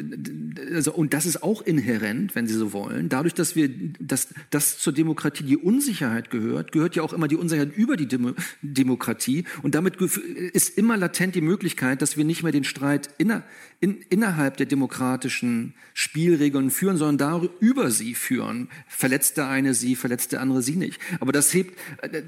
also, 0.73 0.95
und 0.95 1.13
das 1.13 1.27
ist 1.27 1.43
auch 1.43 1.61
inhärent, 1.61 2.35
wenn 2.35 2.47
Sie 2.47 2.55
so 2.55 2.73
wollen. 2.73 3.11
Dadurch, 3.11 3.35
dass 3.35 3.55
wir, 3.55 3.69
dass, 3.99 4.29
dass 4.49 4.79
zur 4.79 4.95
Demokratie 4.95 5.45
die 5.45 5.59
Unsicherheit 5.59 6.31
gehört, 6.31 6.73
gehört 6.73 6.97
ja 6.97 7.03
auch 7.03 7.13
immer 7.13 7.29
die 7.29 7.37
Unsicherheit 7.37 7.77
über 7.77 7.97
die 7.97 8.07
Demo, 8.07 8.33
Demokratie. 8.63 9.45
Und 9.63 9.75
damit 9.75 9.97
ist 10.01 10.79
immer 10.79 10.97
latent 10.97 11.35
die 11.35 11.43
Möglichkeit, 11.43 12.01
dass 12.01 12.17
wir 12.17 12.25
nicht 12.25 12.43
mehr 12.43 12.53
den 12.53 12.65
Streit 12.65 13.11
inner, 13.19 13.45
in, 13.81 14.03
innerhalb 14.11 14.59
der 14.59 14.67
demokratischen 14.67 15.75
Spielregeln 15.95 16.71
führen, 16.71 16.99
sondern 16.99 17.41
darüber 17.41 17.91
sie 17.91 18.15
führen. 18.15 18.69
Verletzt 18.87 19.39
der 19.39 19.49
eine 19.49 19.75
sie, 19.75 19.97
verletzt 19.97 20.33
der 20.33 20.43
andere 20.43 20.63
sie 20.63 20.77
nicht. 20.77 21.01
Aber 21.19 21.33
das 21.33 21.53
hebt, 21.55 21.79
äh, 22.03 22.23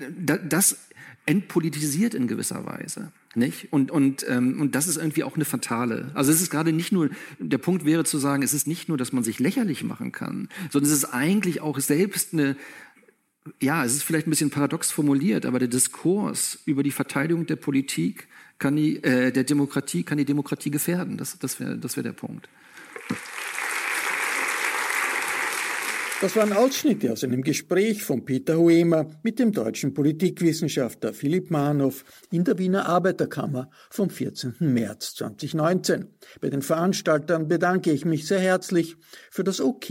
das 0.48 0.78
entpolitisiert 1.26 2.14
in 2.14 2.26
gewisser 2.26 2.66
Weise. 2.66 3.12
Nicht? 3.34 3.72
Und, 3.72 3.90
und, 3.90 4.26
ähm, 4.28 4.60
und 4.60 4.74
das 4.74 4.88
ist 4.88 4.96
irgendwie 4.96 5.24
auch 5.24 5.36
eine 5.36 5.44
fatale. 5.44 6.10
Also 6.14 6.32
es 6.32 6.40
ist 6.40 6.50
gerade 6.50 6.72
nicht 6.72 6.90
nur, 6.90 7.10
der 7.38 7.58
Punkt 7.58 7.84
wäre 7.84 8.04
zu 8.04 8.18
sagen, 8.18 8.42
es 8.42 8.54
ist 8.54 8.66
nicht 8.66 8.88
nur, 8.88 8.98
dass 8.98 9.12
man 9.12 9.22
sich 9.22 9.38
lächerlich 9.38 9.84
machen 9.84 10.10
kann, 10.10 10.48
sondern 10.70 10.90
es 10.90 10.96
ist 10.96 11.04
eigentlich 11.06 11.60
auch 11.60 11.78
selbst 11.78 12.32
eine, 12.32 12.56
ja, 13.60 13.84
es 13.84 13.94
ist 13.94 14.02
vielleicht 14.02 14.26
ein 14.26 14.30
bisschen 14.30 14.50
paradox 14.50 14.90
formuliert, 14.90 15.46
aber 15.46 15.58
der 15.58 15.68
Diskurs 15.68 16.60
über 16.66 16.82
die 16.82 16.90
Verteidigung 16.90 17.46
der 17.46 17.56
Politik 17.56 18.28
kann 18.62 18.76
die, 18.76 19.02
äh, 19.02 19.32
der 19.32 19.42
Demokratie 19.42 20.04
kann 20.04 20.18
die 20.18 20.24
Demokratie 20.24 20.70
gefährden. 20.70 21.16
Das, 21.16 21.36
das 21.36 21.58
wäre 21.58 21.76
das 21.76 21.96
wär 21.96 22.04
der 22.04 22.12
Punkt. 22.12 22.48
Das 26.20 26.36
waren 26.36 26.52
Ausschnitte 26.52 27.10
aus 27.10 27.24
einem 27.24 27.42
Gespräch 27.42 28.04
von 28.04 28.24
Peter 28.24 28.56
Huemer 28.56 29.10
mit 29.24 29.40
dem 29.40 29.50
deutschen 29.50 29.92
Politikwissenschaftler 29.92 31.12
Philipp 31.12 31.50
Manow 31.50 32.04
in 32.30 32.44
der 32.44 32.56
Wiener 32.58 32.86
Arbeiterkammer 32.86 33.68
vom 33.90 34.08
14. 34.08 34.54
März 34.60 35.16
2019. 35.16 36.06
Bei 36.40 36.48
den 36.48 36.62
Veranstaltern 36.62 37.48
bedanke 37.48 37.90
ich 37.90 38.04
mich 38.04 38.28
sehr 38.28 38.38
herzlich 38.38 38.94
für 39.32 39.42
das 39.42 39.60
OK 39.60 39.86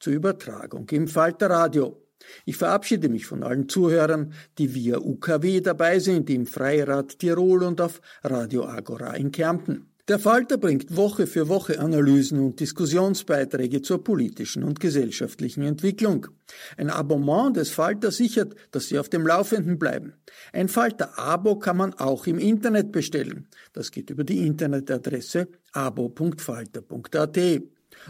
zur 0.00 0.12
Übertragung 0.12 0.88
im 0.90 1.06
Falter 1.06 1.50
Radio. 1.50 2.05
Ich 2.44 2.56
verabschiede 2.56 3.08
mich 3.08 3.26
von 3.26 3.42
allen 3.42 3.68
Zuhörern, 3.68 4.32
die 4.58 4.74
via 4.74 4.98
UKW 4.98 5.60
dabei 5.60 5.98
sind 5.98 6.30
im 6.30 6.46
Freirad 6.46 7.18
Tirol 7.18 7.62
und 7.62 7.80
auf 7.80 8.00
Radio 8.22 8.64
Agora 8.66 9.14
in 9.14 9.32
Kärnten. 9.32 9.88
Der 10.08 10.20
Falter 10.20 10.56
bringt 10.56 10.96
Woche 10.96 11.26
für 11.26 11.48
Woche 11.48 11.80
Analysen 11.80 12.38
und 12.38 12.60
Diskussionsbeiträge 12.60 13.82
zur 13.82 14.04
politischen 14.04 14.62
und 14.62 14.78
gesellschaftlichen 14.78 15.64
Entwicklung. 15.64 16.28
Ein 16.76 16.90
Abonnement 16.90 17.56
des 17.56 17.70
Falter 17.70 18.12
sichert, 18.12 18.54
dass 18.70 18.86
Sie 18.86 19.00
auf 19.00 19.08
dem 19.08 19.26
Laufenden 19.26 19.80
bleiben. 19.80 20.12
Ein 20.52 20.68
Falter-Abo 20.68 21.58
kann 21.58 21.76
man 21.76 21.92
auch 21.94 22.28
im 22.28 22.38
Internet 22.38 22.92
bestellen. 22.92 23.48
Das 23.72 23.90
geht 23.90 24.10
über 24.10 24.22
die 24.22 24.46
Internetadresse 24.46 25.48
abo.falter.at. 25.72 27.38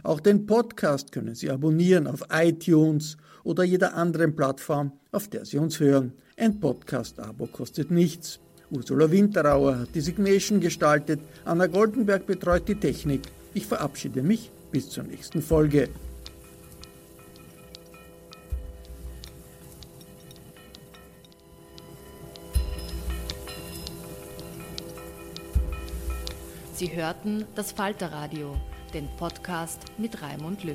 Auch 0.03 0.21
den 0.21 0.47
Podcast 0.47 1.13
können 1.13 1.35
Sie 1.35 1.51
abonnieren 1.51 2.07
auf 2.07 2.23
iTunes 2.31 3.17
oder 3.45 3.65
jeder 3.65 3.95
anderen 3.95 4.35
Plattform, 4.35 4.93
auf 5.13 5.29
der 5.29 5.45
Sie 5.45 5.59
uns 5.59 5.81
hören. 5.81 6.13
Ein 6.37 6.61
Podcast-Abo 6.61 7.47
kostet 7.47 7.91
nichts. 7.91 8.41
Ursula 8.71 9.11
Winterauer 9.11 9.79
hat 9.79 9.95
die 9.95 10.01
Signation 10.01 10.61
gestaltet, 10.61 11.21
Anna 11.45 11.67
Goldenberg 11.67 12.27
betreut 12.27 12.69
die 12.69 12.75
Technik. 12.75 13.23
Ich 13.55 13.67
verabschiede 13.67 14.23
mich 14.23 14.51
bis 14.73 14.91
zur 14.91 15.05
nächsten 15.05 15.41
Folge. 15.41 15.89
Sie 26.75 26.95
hörten 26.95 27.47
das 27.55 27.73
Falterradio, 27.73 28.55
den 28.97 29.09
Podcast 29.19 29.79
mit 29.99 30.23
Raimund 30.23 30.65
Löw. 30.65 30.75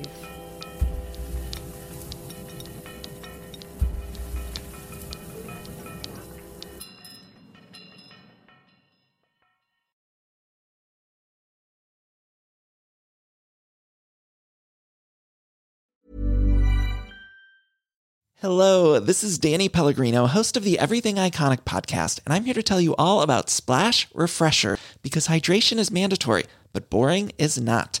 Hello, 18.36 19.00
this 19.00 19.24
is 19.24 19.38
Danny 19.38 19.68
Pellegrino, 19.68 20.28
host 20.28 20.56
of 20.56 20.62
the 20.62 20.78
Everything 20.78 21.16
Iconic 21.16 21.62
podcast, 21.64 22.20
and 22.24 22.32
I'm 22.32 22.44
here 22.44 22.54
to 22.54 22.62
tell 22.62 22.80
you 22.80 22.94
all 22.96 23.22
about 23.22 23.50
Splash 23.50 24.06
Refresher 24.14 24.78
because 25.02 25.26
hydration 25.26 25.78
is 25.78 25.90
mandatory, 25.90 26.44
but 26.72 26.88
boring 26.88 27.32
is 27.36 27.60
not. 27.60 28.00